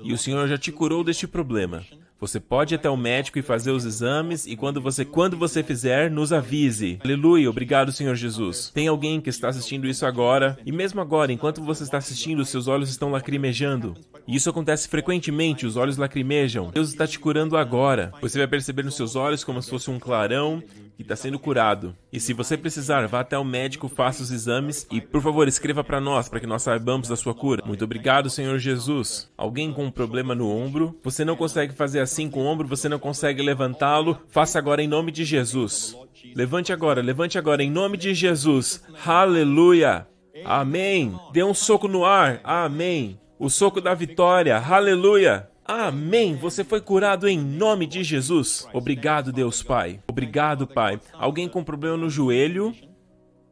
e 0.03 0.13
o 0.13 0.17
Senhor 0.17 0.47
já 0.47 0.57
te 0.57 0.71
curou 0.71 1.03
deste 1.03 1.28
problema. 1.28 1.84
Você 2.19 2.39
pode 2.39 2.74
ir 2.74 2.78
até 2.78 2.89
o 2.89 2.95
médico 2.95 3.38
e 3.38 3.41
fazer 3.41 3.71
os 3.71 3.84
exames 3.84 4.47
e 4.47 4.55
quando 4.55 4.80
você 4.80 5.03
quando 5.03 5.36
você 5.36 5.61
fizer, 5.61 6.09
nos 6.09 6.32
avise. 6.32 6.97
Aleluia, 7.03 7.49
obrigado, 7.49 7.91
Senhor 7.91 8.15
Jesus. 8.15 8.71
Tem 8.74 8.88
alguém 8.88 9.19
que 9.19 9.30
está 9.30 9.49
assistindo 9.49 9.86
isso 9.86 10.05
agora 10.05 10.57
e 10.65 10.71
mesmo 10.71 11.01
agora, 11.01 11.34
enquanto 11.34 11.61
você 11.61 11.84
está 11.84 11.97
assistindo, 11.97 12.45
seus 12.45 12.69
olhos 12.69 12.89
estão 12.89 13.11
lacrimejando. 13.11 13.93
E 14.26 14.38
isso 14.38 14.49
acontece 14.49 14.88
frequentemente, 14.88 15.65
os 15.65 15.76
olhos 15.76 15.97
lacrimejam. 15.97 16.71
Deus 16.71 16.89
está 16.89 17.05
te 17.05 17.19
curando 17.19 17.57
agora. 17.57 18.13
Você 18.21 18.38
vai 18.38 18.47
perceber 18.47 18.84
nos 18.84 18.95
seus 18.95 19.17
olhos 19.17 19.43
como 19.43 19.61
se 19.61 19.69
fosse 19.69 19.91
um 19.91 19.99
clarão 19.99 20.63
e 20.97 21.01
está 21.01 21.15
sendo 21.15 21.39
curado. 21.39 21.95
E 22.11 22.19
se 22.19 22.33
você 22.33 22.57
precisar, 22.57 23.07
vá 23.07 23.21
até 23.21 23.37
o 23.37 23.43
médico, 23.43 23.87
faça 23.87 24.23
os 24.23 24.31
exames 24.31 24.87
e, 24.91 25.01
por 25.01 25.21
favor, 25.21 25.47
escreva 25.47 25.83
para 25.83 25.99
nós 25.99 26.29
para 26.29 26.39
que 26.39 26.47
nós 26.47 26.63
saibamos 26.63 27.07
da 27.07 27.15
sua 27.15 27.33
cura. 27.33 27.63
Muito 27.65 27.83
obrigado, 27.83 28.29
Senhor 28.29 28.57
Jesus. 28.59 29.31
Alguém 29.37 29.73
com 29.73 29.85
um 29.85 29.91
problema 29.91 30.35
no 30.35 30.49
ombro, 30.49 30.97
você 31.03 31.25
não 31.25 31.35
consegue 31.35 31.73
fazer 31.73 31.99
assim 31.99 32.29
com 32.29 32.41
o 32.41 32.45
ombro, 32.45 32.67
você 32.67 32.87
não 32.87 32.99
consegue 32.99 33.41
levantá-lo, 33.41 34.19
faça 34.27 34.59
agora 34.59 34.81
em 34.81 34.87
nome 34.87 35.11
de 35.11 35.23
Jesus. 35.23 35.95
Levante 36.35 36.71
agora, 36.71 37.01
levante 37.01 37.37
agora 37.37 37.63
em 37.63 37.69
nome 37.69 37.97
de 37.97 38.13
Jesus. 38.13 38.83
Aleluia. 39.05 40.07
Amém. 40.45 41.17
Dê 41.31 41.43
um 41.43 41.53
soco 41.53 41.87
no 41.87 42.05
ar. 42.05 42.39
Amém. 42.43 43.19
O 43.37 43.49
soco 43.49 43.81
da 43.81 43.93
vitória. 43.93 44.57
Aleluia. 44.57 45.52
Amém. 45.66 46.36
Você 46.36 46.64
foi 46.64 46.82
curado 46.82 47.28
em 47.28 47.39
nome 47.39 47.86
de 47.86 48.03
Jesus. 48.03 48.68
Obrigado, 48.74 49.32
Deus 49.32 49.64
Pai. 49.64 49.99
Obrigado, 50.07 50.68
Pai. 50.68 50.99
Alguém 51.14 51.47
com 51.47 51.64
problema 51.64 51.97
no 51.97 52.09
joelho? 52.09 52.74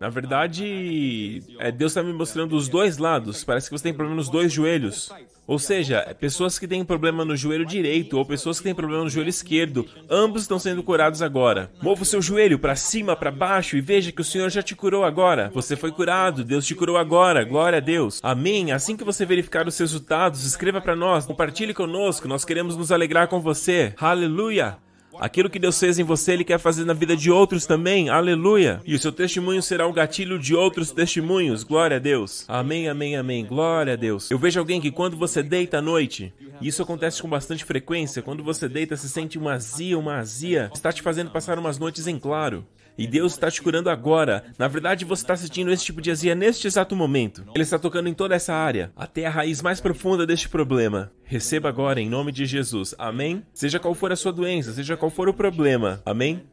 Na 0.01 0.09
verdade, 0.09 1.43
é, 1.59 1.71
Deus 1.71 1.91
está 1.91 2.01
me 2.01 2.11
mostrando 2.11 2.55
os 2.55 2.67
dois 2.67 2.97
lados. 2.97 3.43
Parece 3.43 3.69
que 3.69 3.77
você 3.77 3.83
tem 3.83 3.93
problema 3.93 4.15
nos 4.15 4.29
dois 4.29 4.51
joelhos. 4.51 5.13
Ou 5.45 5.59
seja, 5.59 6.01
pessoas 6.19 6.57
que 6.57 6.67
têm 6.67 6.83
problema 6.83 7.23
no 7.23 7.37
joelho 7.37 7.63
direito 7.63 8.17
ou 8.17 8.25
pessoas 8.25 8.57
que 8.57 8.63
têm 8.63 8.73
problema 8.73 9.03
no 9.03 9.11
joelho 9.11 9.29
esquerdo, 9.29 9.85
ambos 10.09 10.41
estão 10.41 10.57
sendo 10.57 10.81
curados 10.81 11.21
agora. 11.21 11.69
Mova 11.83 12.01
o 12.01 12.05
seu 12.05 12.19
joelho 12.19 12.57
para 12.57 12.75
cima, 12.75 13.15
para 13.15 13.29
baixo 13.29 13.77
e 13.77 13.81
veja 13.81 14.11
que 14.11 14.21
o 14.21 14.25
Senhor 14.25 14.49
já 14.49 14.63
te 14.63 14.75
curou 14.75 15.03
agora. 15.03 15.51
Você 15.53 15.75
foi 15.75 15.91
curado, 15.91 16.43
Deus 16.43 16.65
te 16.65 16.73
curou 16.73 16.97
agora. 16.97 17.43
Glória 17.43 17.77
a 17.77 17.81
Deus. 17.81 18.19
Amém. 18.23 18.71
Assim 18.71 18.97
que 18.97 19.03
você 19.03 19.23
verificar 19.23 19.67
os 19.67 19.77
resultados, 19.77 20.43
escreva 20.43 20.81
para 20.81 20.95
nós, 20.95 21.27
compartilhe 21.27 21.75
conosco. 21.75 22.27
Nós 22.27 22.43
queremos 22.43 22.75
nos 22.75 22.91
alegrar 22.91 23.27
com 23.27 23.39
você. 23.39 23.93
Aleluia. 23.99 24.79
Aquilo 25.21 25.51
que 25.51 25.59
Deus 25.59 25.79
fez 25.79 25.99
em 25.99 26.03
você, 26.03 26.31
Ele 26.31 26.43
quer 26.43 26.57
fazer 26.57 26.83
na 26.83 26.93
vida 26.93 27.15
de 27.15 27.29
outros 27.29 27.67
também. 27.67 28.09
Aleluia. 28.09 28.81
E 28.83 28.95
o 28.95 28.99
seu 28.99 29.11
testemunho 29.11 29.61
será 29.61 29.85
o 29.85 29.93
gatilho 29.93 30.39
de 30.39 30.55
outros 30.55 30.89
testemunhos. 30.89 31.63
Glória 31.63 31.97
a 31.97 31.99
Deus. 31.99 32.43
Amém, 32.47 32.89
amém, 32.89 33.15
amém. 33.15 33.45
Glória 33.45 33.93
a 33.93 33.95
Deus. 33.95 34.31
Eu 34.31 34.39
vejo 34.39 34.59
alguém 34.59 34.81
que 34.81 34.89
quando 34.89 35.15
você 35.15 35.43
deita 35.43 35.77
à 35.77 35.81
noite, 35.81 36.33
e 36.59 36.67
isso 36.67 36.81
acontece 36.81 37.21
com 37.21 37.29
bastante 37.29 37.63
frequência, 37.63 38.23
quando 38.23 38.43
você 38.43 38.67
deita, 38.67 38.97
se 38.97 39.07
sente 39.07 39.37
uma 39.37 39.53
azia, 39.53 39.95
uma 39.95 40.15
azia, 40.15 40.71
está 40.73 40.91
te 40.91 41.03
fazendo 41.03 41.29
passar 41.29 41.59
umas 41.59 41.77
noites 41.77 42.07
em 42.07 42.17
claro. 42.17 42.65
E 43.01 43.07
Deus 43.07 43.33
está 43.33 43.49
te 43.49 43.63
curando 43.63 43.89
agora. 43.89 44.43
Na 44.59 44.67
verdade, 44.67 45.05
você 45.05 45.23
está 45.23 45.33
assistindo 45.33 45.71
esse 45.71 45.83
tipo 45.83 45.99
de 45.99 46.11
azia 46.11 46.35
neste 46.35 46.67
exato 46.67 46.95
momento. 46.95 47.43
Ele 47.55 47.63
está 47.63 47.79
tocando 47.79 48.07
em 48.07 48.13
toda 48.13 48.35
essa 48.35 48.53
área, 48.53 48.91
até 48.95 49.25
a 49.25 49.29
raiz 49.31 49.59
mais 49.59 49.81
profunda 49.81 50.23
deste 50.23 50.47
problema. 50.47 51.11
Receba 51.23 51.67
agora 51.67 51.99
em 51.99 52.07
nome 52.07 52.31
de 52.31 52.45
Jesus. 52.45 52.93
Amém? 52.99 53.43
Seja 53.55 53.79
qual 53.79 53.95
for 53.95 54.11
a 54.11 54.15
sua 54.15 54.31
doença, 54.31 54.71
seja 54.71 54.95
qual 54.95 55.09
for 55.09 55.27
o 55.27 55.33
problema. 55.33 55.99
Amém? 56.05 56.43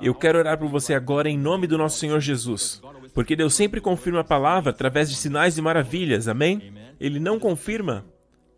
Eu 0.00 0.14
quero 0.14 0.38
orar 0.38 0.56
por 0.56 0.70
você 0.70 0.94
agora 0.94 1.28
em 1.28 1.36
nome 1.36 1.66
do 1.66 1.76
nosso 1.76 1.98
Senhor 1.98 2.18
Jesus. 2.18 2.80
Porque 3.12 3.36
Deus 3.36 3.52
sempre 3.52 3.78
confirma 3.78 4.20
a 4.20 4.24
palavra 4.24 4.70
através 4.70 5.10
de 5.10 5.16
sinais 5.16 5.58
e 5.58 5.62
maravilhas. 5.62 6.28
Amém? 6.28 6.72
Ele 6.98 7.20
não 7.20 7.38
confirma 7.38 8.06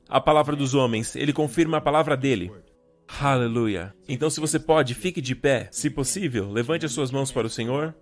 a 0.09 0.21
palavra 0.21 0.55
dos 0.55 0.75
homens, 0.75 1.17
ele 1.17 1.33
confirma 1.33 1.79
a 1.79 1.81
palavra 1.81 2.17
dele. 2.17 2.53
Aleluia. 3.21 3.95
Então, 4.09 4.29
se 4.31 4.41
você 4.41 4.59
pode, 4.59 4.95
fique 4.95 5.21
de 5.21 5.35
pé. 5.35 5.69
Se 5.71 5.91
possível, 5.91 6.51
levante 6.51 6.87
as 6.87 6.93
suas 6.93 7.11
mãos 7.11 7.31
para 7.31 7.47
o 7.47 7.51
Senhor. 7.51 7.95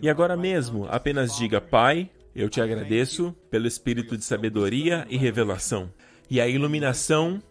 E 0.00 0.08
agora 0.08 0.36
mesmo, 0.36 0.86
apenas 0.88 1.36
diga: 1.36 1.60
Pai, 1.60 2.10
eu 2.34 2.48
te 2.48 2.60
agradeço 2.60 3.34
pelo 3.50 3.66
espírito 3.66 4.16
de 4.16 4.24
sabedoria 4.24 5.06
e 5.10 5.16
revelação 5.16 5.92
e 6.30 6.40
a 6.40 6.48
iluminação 6.48 7.42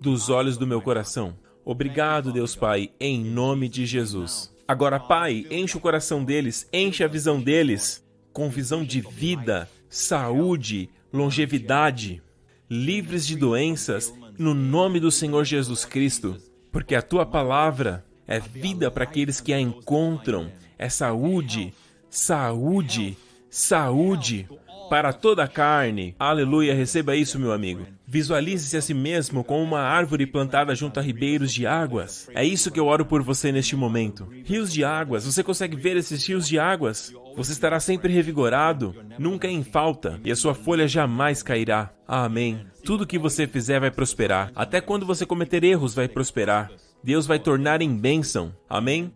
dos 0.00 0.28
olhos 0.30 0.56
do 0.56 0.66
meu 0.66 0.80
coração. 0.80 1.36
Obrigado, 1.64 2.32
Deus 2.32 2.54
Pai, 2.54 2.90
em 3.00 3.24
nome 3.24 3.68
de 3.68 3.84
Jesus. 3.84 4.54
Agora, 4.68 5.00
Pai, 5.00 5.46
enche 5.50 5.76
o 5.76 5.80
coração 5.80 6.24
deles, 6.24 6.68
enche 6.72 7.02
a 7.02 7.08
visão 7.08 7.40
deles 7.40 8.04
com 8.32 8.48
visão 8.48 8.84
de 8.84 9.00
vida, 9.00 9.68
saúde, 9.88 10.90
longevidade, 11.12 12.22
livres 12.68 13.26
de 13.26 13.36
doenças 13.36 14.12
no 14.38 14.54
nome 14.54 15.00
do 15.00 15.10
Senhor 15.10 15.44
Jesus 15.44 15.84
Cristo, 15.84 16.36
porque 16.70 16.94
a 16.94 17.02
tua 17.02 17.24
palavra 17.24 18.04
é 18.26 18.38
vida 18.38 18.90
para 18.90 19.04
aqueles 19.04 19.40
que 19.40 19.52
a 19.52 19.60
encontram, 19.60 20.50
é 20.78 20.88
saúde, 20.88 21.72
saúde, 22.10 23.16
saúde 23.48 24.48
para 24.88 25.12
toda 25.12 25.44
a 25.44 25.48
carne. 25.48 26.14
Aleluia, 26.18 26.74
receba 26.74 27.16
isso, 27.16 27.38
meu 27.38 27.52
amigo. 27.52 27.86
Visualize-se 28.06 28.76
a 28.76 28.80
si 28.80 28.94
mesmo 28.94 29.42
como 29.42 29.62
uma 29.62 29.80
árvore 29.80 30.26
plantada 30.26 30.74
junto 30.74 31.00
a 31.00 31.02
ribeiros 31.02 31.52
de 31.52 31.66
águas. 31.66 32.28
É 32.34 32.44
isso 32.44 32.70
que 32.70 32.78
eu 32.78 32.86
oro 32.86 33.04
por 33.04 33.22
você 33.22 33.50
neste 33.50 33.74
momento. 33.74 34.28
Rios 34.44 34.72
de 34.72 34.84
águas, 34.84 35.24
você 35.24 35.42
consegue 35.42 35.76
ver 35.76 35.96
esses 35.96 36.26
rios 36.26 36.46
de 36.46 36.58
águas? 36.58 37.12
Você 37.36 37.52
estará 37.52 37.80
sempre 37.80 38.12
revigorado, 38.12 38.94
nunca 39.18 39.48
em 39.48 39.62
falta, 39.62 40.20
e 40.24 40.30
a 40.30 40.36
sua 40.36 40.54
folha 40.54 40.88
jamais 40.88 41.42
cairá. 41.42 41.92
Amém. 42.06 42.66
Tudo 42.84 43.06
que 43.06 43.18
você 43.18 43.46
fizer 43.46 43.80
vai 43.80 43.90
prosperar. 43.90 44.52
Até 44.54 44.80
quando 44.80 45.04
você 45.04 45.26
cometer 45.26 45.64
erros, 45.64 45.94
vai 45.94 46.08
prosperar. 46.08 46.70
Deus 47.02 47.26
vai 47.26 47.38
tornar 47.38 47.82
em 47.82 47.96
bênção. 47.96 48.54
Amém? 48.68 49.12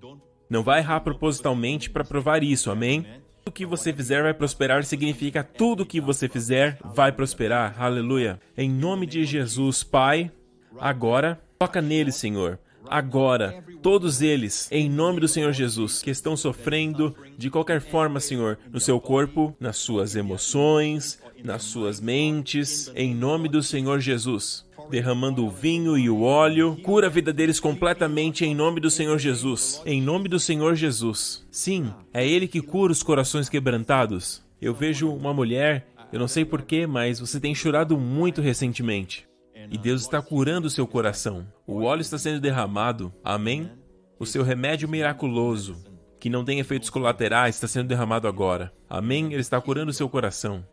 Não 0.51 0.63
vai 0.65 0.81
errar 0.81 1.01
propositalmente 1.01 1.89
para 1.89 2.05
provar 2.05 2.43
isso. 2.43 2.71
Amém? 2.71 3.07
Tudo 3.51 3.57
que 3.57 3.67
você 3.67 3.93
fizer 3.93 4.23
vai 4.23 4.33
prosperar 4.33 4.85
significa 4.85 5.43
tudo 5.43 5.85
que 5.85 6.01
você 6.01 6.29
fizer 6.29 6.79
vai 6.85 7.11
prosperar. 7.11 7.75
Aleluia. 7.83 8.41
Em 8.57 8.71
nome 8.71 9.07
de 9.07 9.25
Jesus, 9.25 9.83
Pai, 9.83 10.31
agora 10.79 11.41
toca 11.59 11.83
neles, 11.83 12.15
Senhor 12.15 12.61
agora, 12.91 13.63
todos 13.81 14.21
eles, 14.21 14.69
em 14.73 14.91
nome 14.91 15.21
do 15.21 15.29
Senhor 15.29 15.53
Jesus, 15.53 16.03
que 16.03 16.11
estão 16.11 16.37
sofrendo 16.37 17.15
de 17.39 17.49
qualquer 17.49 17.81
forma, 17.81 18.19
Senhor, 18.19 18.59
no 18.71 18.81
seu 18.81 19.01
corpo, 19.01 19.57
nas 19.61 19.77
suas 19.77 20.17
emoções, 20.17 21.21
nas 21.45 21.63
suas 21.63 22.01
mentes, 22.01 22.91
em 22.97 23.15
nome 23.15 23.49
do 23.49 23.63
Senhor 23.63 24.01
Jesus. 24.01 24.67
Derramando 24.91 25.47
o 25.47 25.51
vinho 25.51 25.97
e 25.97 26.11
o 26.11 26.23
óleo, 26.23 26.77
cura 26.83 27.07
a 27.07 27.11
vida 27.11 27.33
deles 27.33 27.61
completamente 27.61 28.45
em 28.45 28.55
nome 28.55 28.81
do 28.81 28.91
Senhor 28.91 29.19
Jesus. 29.19 29.81
Em 29.87 30.03
nome 30.03 30.29
do 30.29 30.41
Senhor 30.41 30.75
Jesus. 30.75 31.47
Sim, 31.51 31.95
é 32.13 32.27
Ele 32.27 32.49
que 32.49 32.61
cura 32.61 32.91
os 32.91 33.03
corações 33.03 33.49
quebrantados. 33.49 34.43
Eu 34.61 34.75
vejo 34.75 35.09
uma 35.09 35.33
mulher, 35.33 35.87
eu 36.13 36.19
não 36.19 36.27
sei 36.27 36.45
porquê, 36.45 36.89
mas 36.89 37.21
você 37.21 37.39
tem 37.39 37.55
chorado 37.55 37.97
muito 37.97 38.41
recentemente. 38.41 39.29
E 39.71 39.79
Deus 39.79 40.03
está 40.03 40.21
curando 40.21 40.67
o 40.67 40.71
seu 40.71 40.87
coração. 40.87 41.47
O 41.65 41.83
óleo 41.83 42.01
está 42.01 42.19
sendo 42.19 42.41
derramado. 42.41 43.13
Amém? 43.23 43.71
O 44.19 44.27
seu 44.27 44.43
remédio 44.43 44.89
miraculoso, 44.89 45.77
que 46.19 46.29
não 46.29 46.45
tem 46.45 46.59
efeitos 46.59 46.91
colaterais, 46.91 47.55
está 47.55 47.69
sendo 47.69 47.87
derramado 47.87 48.27
agora. 48.27 48.73
Amém? 48.89 49.27
Ele 49.27 49.41
está 49.41 49.61
curando 49.61 49.91
o 49.91 49.95
seu 49.95 50.09
coração. 50.09 50.67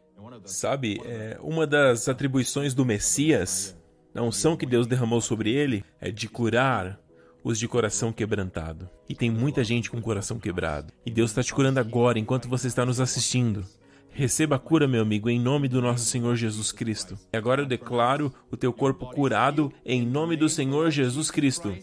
Sabe, 0.44 1.00
é, 1.06 1.38
uma 1.42 1.68
das 1.68 2.08
atribuições 2.08 2.74
do 2.74 2.86
Messias, 2.86 3.77
a 4.18 4.24
unção 4.24 4.58
que 4.58 4.66
Deus 4.66 4.88
derramou 4.88 5.22
sobre 5.22 5.52
ele, 5.52 5.84
é 6.02 6.10
de 6.10 6.28
curar 6.28 7.00
os 7.44 7.60
de 7.60 7.68
coração 7.68 8.12
quebrantado. 8.12 8.90
E 9.08 9.16
tem 9.16 9.30
muita 9.30 9.64
gente 9.64 9.90
com 9.90 10.02
coração 10.02 10.40
quebrado. 10.40 10.92
E 11.06 11.12
Deus 11.12 11.32
está 11.32 11.44
te 11.44 11.54
curando 11.54 11.80
agora, 11.80 12.20
enquanto 12.20 12.50
você 12.50 12.68
está 12.68 12.86
nos 12.86 13.00
assistindo. 13.00 13.64
Receba 14.10 14.56
a 14.56 14.60
cura, 14.60 14.88
meu 14.88 15.04
amigo, 15.04 15.30
em 15.30 15.40
nome 15.40 15.68
do 15.68 15.82
nosso 15.82 16.06
Senhor 16.06 16.36
Jesus 16.36 16.72
Cristo. 16.72 17.18
E 17.32 17.38
agora 17.38 17.62
eu 17.62 17.66
declaro 17.68 18.34
o 18.52 18.58
teu 18.58 18.74
corpo 18.74 19.06
curado 19.12 19.72
em 19.86 20.06
nome 20.06 20.36
do 20.36 20.50
Senhor 20.50 20.90
Jesus 20.90 21.30
Cristo. 21.30 21.78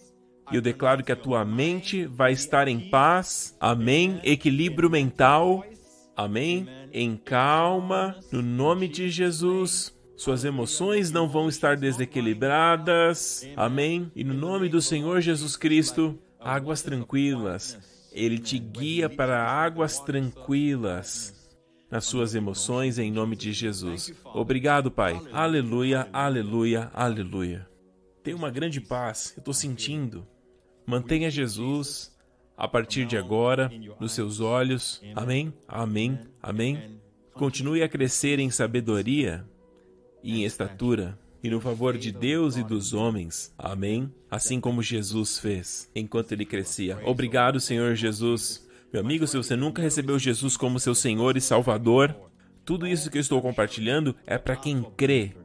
E 0.50 0.56
eu 0.56 0.60
declaro 0.60 1.04
que 1.04 1.12
a 1.12 1.16
tua 1.16 1.44
mente 1.44 2.04
vai 2.04 2.32
estar 2.32 2.66
em 2.66 2.90
paz. 2.90 3.56
Amém. 3.60 4.20
Equilíbrio 4.24 4.90
mental. 4.90 5.64
Amém. 6.16 6.68
Em 6.92 7.16
calma, 7.16 8.18
no 8.32 8.42
nome 8.42 8.88
de 8.88 9.08
Jesus. 9.08 9.94
Suas 10.16 10.44
emoções 10.44 11.10
não 11.10 11.28
vão 11.28 11.48
estar 11.48 11.76
desequilibradas. 11.76 13.46
Amém. 13.56 14.10
E 14.14 14.22
no 14.22 14.34
nome 14.34 14.68
do 14.68 14.80
Senhor 14.80 15.20
Jesus 15.20 15.56
Cristo, 15.56 16.18
águas 16.40 16.82
tranquilas. 16.82 17.78
Ele 18.12 18.38
te 18.38 18.58
guia 18.58 19.10
para 19.10 19.44
águas 19.44 19.98
tranquilas 19.98 21.34
nas 21.90 22.04
suas 22.04 22.34
emoções 22.34 22.98
em 22.98 23.10
nome 23.10 23.34
de 23.34 23.52
Jesus. 23.52 24.12
Obrigado, 24.24 24.90
Pai. 24.90 25.20
Aleluia, 25.32 26.08
aleluia, 26.12 26.90
aleluia. 26.94 27.68
Tem 28.22 28.34
uma 28.34 28.50
grande 28.50 28.80
paz, 28.80 29.32
eu 29.36 29.40
estou 29.40 29.52
sentindo. 29.52 30.26
Mantenha 30.86 31.30
Jesus 31.30 32.12
a 32.56 32.68
partir 32.68 33.04
de 33.04 33.16
agora 33.16 33.70
nos 33.98 34.12
seus 34.12 34.38
olhos. 34.38 35.02
Amém, 35.14 35.52
amém, 35.66 36.18
amém. 36.40 37.00
Continue 37.32 37.82
a 37.82 37.88
crescer 37.88 38.38
em 38.38 38.48
sabedoria 38.48 39.44
e 40.24 40.40
em 40.40 40.44
estatura 40.44 41.18
e 41.42 41.50
no 41.50 41.60
favor 41.60 41.98
de 41.98 42.10
Deus 42.10 42.56
e 42.56 42.64
dos 42.64 42.94
homens. 42.94 43.52
Amém. 43.58 44.10
Assim 44.30 44.58
como 44.58 44.82
Jesus 44.82 45.38
fez 45.38 45.90
enquanto 45.94 46.32
ele 46.32 46.46
crescia. 46.46 46.98
Obrigado, 47.04 47.60
Senhor 47.60 47.94
Jesus. 47.94 48.66
Meu 48.90 49.02
amigo, 49.02 49.26
se 49.26 49.36
você 49.36 49.54
nunca 49.54 49.82
recebeu 49.82 50.18
Jesus 50.18 50.56
como 50.56 50.80
seu 50.80 50.94
Senhor 50.94 51.36
e 51.36 51.40
Salvador, 51.42 52.16
tudo 52.64 52.86
isso 52.86 53.10
que 53.10 53.18
eu 53.18 53.20
estou 53.20 53.42
compartilhando 53.42 54.16
é 54.26 54.38
para 54.38 54.56
quem 54.56 54.82
crê. 54.96 55.36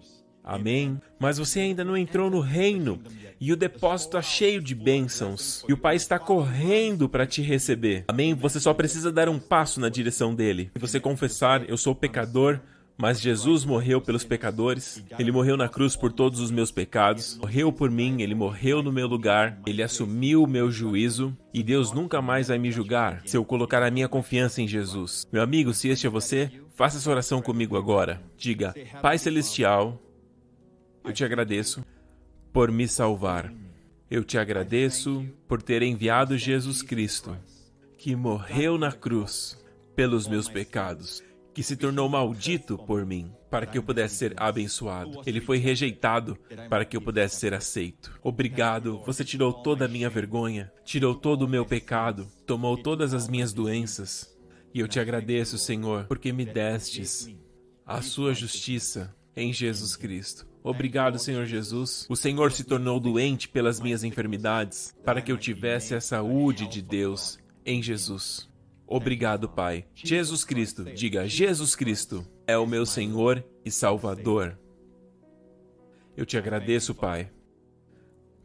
Amém. 0.41 0.99
Mas 1.19 1.37
você 1.37 1.59
ainda 1.59 1.83
não 1.83 1.97
entrou 1.97 2.29
no 2.29 2.39
reino 2.39 3.01
e 3.39 3.51
o 3.51 3.57
depósito 3.57 4.17
está 4.17 4.21
cheio 4.21 4.61
de 4.61 4.73
bênçãos 4.73 5.65
e 5.67 5.73
o 5.73 5.77
Pai 5.77 5.97
está 5.97 6.17
correndo 6.17 7.09
para 7.09 7.27
te 7.27 7.41
receber. 7.41 8.05
Amém. 8.07 8.33
Você 8.33 8.59
só 8.59 8.73
precisa 8.73 9.11
dar 9.11 9.27
um 9.27 9.37
passo 9.37 9.81
na 9.81 9.89
direção 9.89 10.33
dele. 10.33 10.71
Se 10.73 10.79
você 10.79 10.99
confessar, 10.99 11.69
eu 11.69 11.77
sou 11.77 11.93
pecador, 11.93 12.61
mas 12.99 13.21
Jesus 13.21 13.63
morreu 13.63 14.01
pelos 14.01 14.25
pecadores, 14.25 15.01
ele 15.17 15.31
morreu 15.31 15.55
na 15.55 15.69
cruz 15.69 15.95
por 15.95 16.11
todos 16.11 16.41
os 16.41 16.51
meus 16.51 16.69
pecados, 16.69 17.37
morreu 17.37 17.71
por 17.71 17.89
mim, 17.89 18.21
ele 18.21 18.35
morreu 18.35 18.83
no 18.83 18.91
meu 18.91 19.07
lugar, 19.07 19.57
ele 19.65 19.81
assumiu 19.81 20.43
o 20.43 20.47
meu 20.47 20.69
juízo 20.69 21.33
e 21.53 21.63
Deus 21.63 21.93
nunca 21.93 22.21
mais 22.21 22.49
vai 22.49 22.57
me 22.57 22.69
julgar 22.73 23.21
se 23.25 23.37
eu 23.37 23.45
colocar 23.45 23.81
a 23.81 23.89
minha 23.89 24.09
confiança 24.09 24.61
em 24.61 24.67
Jesus. 24.67 25.25
Meu 25.31 25.41
amigo, 25.41 25.73
se 25.73 25.87
este 25.87 26.07
é 26.07 26.09
você, 26.09 26.51
faça 26.75 26.97
essa 26.97 27.09
oração 27.09 27.41
comigo 27.41 27.77
agora. 27.77 28.21
Diga: 28.37 28.75
Pai 29.01 29.17
Celestial, 29.17 29.97
eu 31.05 31.13
te 31.13 31.23
agradeço 31.23 31.85
por 32.51 32.69
me 32.69 32.85
salvar. 32.85 33.49
Eu 34.11 34.25
te 34.25 34.37
agradeço 34.37 35.25
por 35.47 35.61
ter 35.61 35.83
enviado 35.83 36.37
Jesus 36.37 36.81
Cristo, 36.81 37.37
que 37.97 38.13
morreu 38.13 38.77
na 38.77 38.91
cruz 38.91 39.57
pelos 39.95 40.27
meus 40.27 40.49
pecados 40.49 41.23
que 41.53 41.63
se 41.63 41.75
tornou 41.75 42.07
maldito 42.07 42.77
por 42.77 43.05
mim, 43.05 43.31
para 43.49 43.65
que 43.65 43.77
eu 43.77 43.83
pudesse 43.83 44.15
ser 44.15 44.33
abençoado. 44.37 45.21
Ele 45.25 45.41
foi 45.41 45.57
rejeitado 45.57 46.37
para 46.69 46.85
que 46.85 46.95
eu 46.95 47.01
pudesse 47.01 47.37
ser 47.37 47.53
aceito. 47.53 48.17
Obrigado, 48.23 49.01
você 49.05 49.23
tirou 49.23 49.51
toda 49.51 49.85
a 49.85 49.87
minha 49.87 50.09
vergonha, 50.09 50.71
tirou 50.83 51.15
todo 51.15 51.43
o 51.43 51.47
meu 51.47 51.65
pecado, 51.65 52.27
tomou 52.45 52.77
todas 52.77 53.13
as 53.13 53.27
minhas 53.27 53.53
doenças. 53.53 54.37
E 54.73 54.79
eu 54.79 54.87
te 54.87 54.99
agradeço, 54.99 55.57
Senhor, 55.57 56.05
porque 56.05 56.31
me 56.31 56.45
destes 56.45 57.27
a 57.85 58.01
sua 58.01 58.33
justiça 58.33 59.15
em 59.35 59.51
Jesus 59.51 59.95
Cristo. 59.95 60.47
Obrigado, 60.63 61.17
Senhor 61.17 61.45
Jesus. 61.45 62.05
O 62.09 62.15
Senhor 62.15 62.51
se 62.51 62.63
tornou 62.63 62.99
doente 62.99 63.47
pelas 63.47 63.79
minhas 63.79 64.03
enfermidades, 64.03 64.93
para 65.03 65.21
que 65.21 65.31
eu 65.31 65.37
tivesse 65.37 65.95
a 65.95 66.01
saúde 66.01 66.67
de 66.67 66.81
Deus 66.81 67.39
em 67.65 67.81
Jesus. 67.81 68.48
Obrigado, 68.91 69.47
Pai. 69.47 69.85
Jesus 69.93 70.43
Cristo, 70.43 70.83
diga: 70.83 71.27
Jesus 71.27 71.75
Cristo 71.75 72.25
é 72.47 72.57
o 72.57 72.65
meu 72.65 72.87
Senhor 72.87 73.45
e 73.63 73.69
Salvador. 73.69 74.57
Eu 76.17 76.25
te 76.25 76.35
agradeço, 76.39 76.95
Pai, 76.95 77.29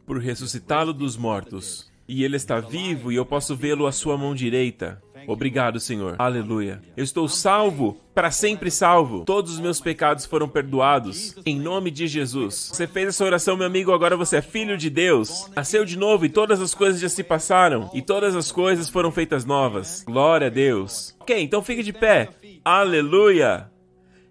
por 0.05 0.19
ressuscitá-lo 0.19 0.93
dos 0.93 1.17
mortos. 1.17 1.91
E 2.07 2.23
ele 2.23 2.35
está 2.35 2.59
vivo 2.59 3.11
e 3.11 3.15
eu 3.15 3.25
posso 3.25 3.55
vê-lo 3.55 3.87
à 3.87 3.91
sua 3.91 4.15
mão 4.15 4.35
direita. 4.35 5.01
Obrigado, 5.27 5.79
Senhor. 5.79 6.15
Aleluia. 6.17 6.81
Eu 6.95 7.03
estou 7.03 7.27
salvo, 7.27 7.97
para 8.13 8.31
sempre 8.31 8.71
salvo. 8.71 9.25
Todos 9.25 9.53
os 9.53 9.59
meus 9.59 9.79
pecados 9.79 10.25
foram 10.25 10.47
perdoados. 10.47 11.35
Em 11.45 11.59
nome 11.59 11.91
de 11.91 12.07
Jesus. 12.07 12.71
Você 12.73 12.87
fez 12.87 13.09
essa 13.09 13.25
oração, 13.25 13.57
meu 13.57 13.67
amigo, 13.67 13.91
agora 13.91 14.17
você 14.17 14.37
é 14.37 14.41
filho 14.41 14.77
de 14.77 14.89
Deus. 14.89 15.49
Nasceu 15.55 15.85
de 15.85 15.97
novo 15.97 16.25
e 16.25 16.29
todas 16.29 16.61
as 16.61 16.73
coisas 16.73 16.99
já 17.01 17.09
se 17.09 17.23
passaram. 17.23 17.89
E 17.93 18.01
todas 18.01 18.35
as 18.35 18.51
coisas 18.51 18.89
foram 18.89 19.11
feitas 19.11 19.45
novas. 19.45 20.03
Glória 20.05 20.47
a 20.47 20.49
Deus. 20.49 21.15
Ok, 21.19 21.41
então 21.41 21.61
fique 21.61 21.83
de 21.83 21.93
pé. 21.93 22.29
Aleluia. 22.63 23.69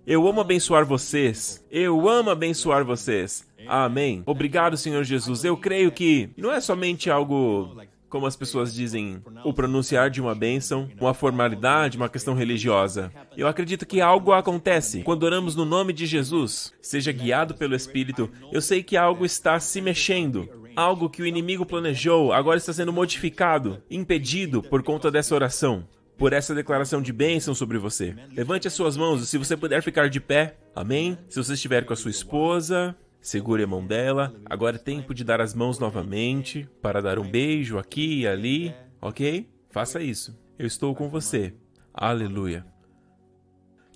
Eu 0.07 0.27
amo 0.29 0.41
abençoar 0.41 0.85
vocês. 0.85 1.65
Eu 1.71 2.09
amo 2.09 2.31
abençoar 2.31 2.85
vocês. 2.85 3.47
Amém. 3.67 4.23
Obrigado, 4.27 4.77
Senhor 4.77 5.03
Jesus. 5.03 5.45
Eu 5.45 5.57
creio 5.57 5.91
que 5.91 6.29
não 6.37 6.53
é 6.53 6.61
somente 6.61 7.11
algo 7.11 7.75
como 8.15 8.29
as 8.29 8.37
pessoas 8.37 8.73
dizem, 8.73 9.21
o 9.45 9.53
pronunciar 9.53 10.09
de 10.09 10.21
uma 10.21 10.37
bênção, 10.37 10.89
uma 11.01 11.13
formalidade, 11.13 11.97
uma 11.97 12.09
questão 12.09 12.33
religiosa. 12.33 13.11
Eu 13.37 13.49
acredito 13.49 13.85
que 13.85 14.01
algo 14.01 14.31
acontece 14.31 15.03
quando 15.03 15.25
oramos 15.25 15.57
no 15.57 15.65
nome 15.65 15.93
de 15.93 16.07
Jesus. 16.07 16.73
Seja 16.81 17.11
guiado 17.11 17.57
pelo 17.57 17.75
Espírito, 17.75 18.31
eu 18.53 18.63
sei 18.63 18.85
que 18.85 18.97
algo 18.97 19.25
está 19.25 19.59
se 19.59 19.81
mexendo. 19.81 20.49
Algo 20.77 21.11
que 21.11 21.23
o 21.23 21.27
inimigo 21.27 21.67
planejou 21.67 22.33
agora 22.33 22.57
está 22.57 22.73
sendo 22.73 22.93
modificado, 22.93 23.83
impedido 23.91 24.63
por 24.63 24.85
conta 24.85 25.11
dessa 25.11 25.35
oração 25.35 25.85
por 26.17 26.33
essa 26.33 26.55
declaração 26.55 27.03
de 27.03 27.13
bênção 27.13 27.57
sobre 27.57 27.77
você. 27.77 28.15
Levante 28.33 28.69
as 28.69 28.73
suas 28.73 28.97
mãos 28.97 29.29
se 29.29 29.37
você 29.37 29.57
puder 29.57 29.83
ficar 29.83 30.09
de 30.09 30.21
pé, 30.21 30.57
amém? 30.73 31.19
Se 31.29 31.43
você 31.43 31.55
estiver 31.55 31.85
com 31.85 31.93
a 31.93 31.97
sua 31.97 32.13
esposa, 32.13 32.95
Segure 33.25 33.63
a 33.63 33.67
mão 33.67 33.87
dela. 33.87 34.39
Agora 34.45 34.77
é 34.77 34.79
tempo 34.79 35.15
de 35.15 35.25
dar 35.25 35.41
as 35.41 35.55
mãos 35.55 35.79
novamente 35.79 36.69
para 36.83 37.01
dar 37.01 37.19
um 37.19 37.27
beijo 37.27 37.79
aqui 37.79 38.21
e 38.21 38.27
ali, 38.29 38.75
ok? 39.01 39.51
Faça 39.71 40.03
isso. 40.03 40.39
Eu 40.59 40.67
estou 40.67 40.95
com 40.95 41.09
você. 41.09 41.55
Aleluia. 41.95 42.67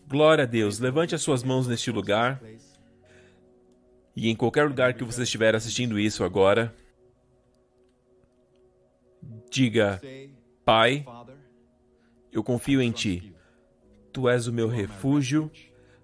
Glória 0.09 0.45
a 0.45 0.47
Deus. 0.47 0.79
Levante 0.79 1.15
as 1.15 1.21
suas 1.21 1.43
mãos 1.43 1.69
neste 1.69 1.91
lugar. 1.91 2.43
E 4.17 4.31
em 4.31 4.35
qualquer 4.35 4.67
lugar 4.67 4.95
que 4.95 5.05
você 5.05 5.25
estiver 5.25 5.55
assistindo 5.55 5.99
isso 5.99 6.25
agora, 6.25 6.75
diga: 9.51 10.01
Pai, 10.65 11.05
eu 12.33 12.43
confio 12.43 12.81
em 12.81 12.91
Ti. 12.91 13.35
Tu 14.11 14.27
és 14.27 14.47
o 14.47 14.53
meu 14.55 14.69
refúgio 14.69 15.51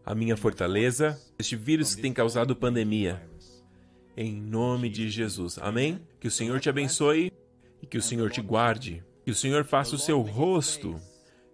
a 0.05 0.15
minha 0.15 0.37
fortaleza, 0.37 1.19
este 1.39 1.57
vírus 1.57 1.95
que 1.95 2.03
tem 2.03 2.13
causado 2.13 2.55
pandemia. 2.55 3.23
Em 4.17 4.41
nome 4.41 4.89
de 4.89 5.09
Jesus. 5.09 5.59
Amém? 5.61 6.01
Que 6.21 6.29
o 6.29 6.31
Senhor 6.31 6.61
te 6.61 6.69
abençoe 6.69 7.33
e 7.83 7.87
que 7.87 7.99
o 7.99 8.03
Senhor 8.03 8.31
te 8.31 8.41
guarde. 8.41 9.03
Que 9.25 9.31
o 9.31 9.35
Senhor 9.35 9.65
faça 9.65 9.97
o 9.97 9.99
seu 9.99 10.21
rosto 10.21 11.01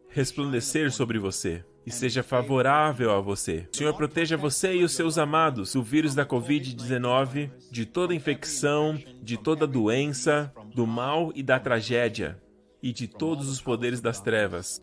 resplandecer 0.09 0.91
sobre 0.91 1.19
você 1.19 1.65
e 1.87 1.91
seja 1.91 2.23
favorável 2.23 3.11
a 3.13 3.21
você. 3.21 3.69
O 3.73 3.77
Senhor 3.77 3.95
proteja 3.95 4.37
você 4.37 4.75
e 4.75 4.85
os 4.85 4.93
seus 4.93 5.17
amados 5.17 5.73
do 5.73 5.83
vírus 5.83 6.15
da 6.15 6.27
Covid-19, 6.27 7.51
de 7.71 7.87
toda 7.87 8.15
infecção, 8.15 8.99
de 9.23 9.37
toda 9.37 9.67
doença, 9.67 10.53
do 10.75 10.87
mal 10.87 11.33
e 11.35 11.43
da 11.43 11.59
tragédia, 11.59 12.41
e 12.83 12.93
de 12.93 13.07
todos 13.07 13.49
os 13.49 13.61
poderes 13.61 14.01
das 14.01 14.21
trevas. 14.21 14.83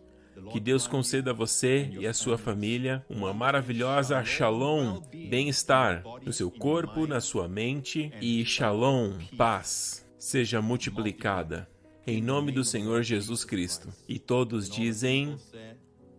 Que 0.51 0.59
Deus 0.59 0.88
conceda 0.88 1.31
a 1.31 1.34
você 1.34 1.89
e 1.99 2.07
a 2.07 2.14
sua 2.14 2.38
família 2.38 3.05
uma 3.09 3.34
maravilhosa 3.34 4.23
shalom, 4.23 5.01
bem-estar 5.30 6.03
no 6.23 6.31
seu 6.31 6.49
corpo, 6.49 7.07
na 7.07 7.19
sua 7.19 7.47
mente 7.47 8.11
e 8.22 8.45
shalom, 8.45 9.14
paz, 9.38 10.05
seja 10.18 10.61
multiplicada. 10.61 11.68
Em 12.05 12.22
nome 12.22 12.51
do 12.51 12.64
Senhor 12.64 13.03
Jesus 13.03 13.43
Cristo. 13.43 13.89
E 14.07 14.18
todos 14.18 14.69
dizem 14.69 15.38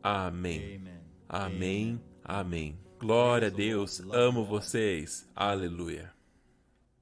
Amém. 0.03 0.83
Amém. 1.29 2.01
Amém. 2.25 2.79
Glória 2.99 3.49
a 3.49 3.51
Deus. 3.51 4.01
Amo 4.13 4.45
vocês. 4.45 5.29
Aleluia. 5.35 6.18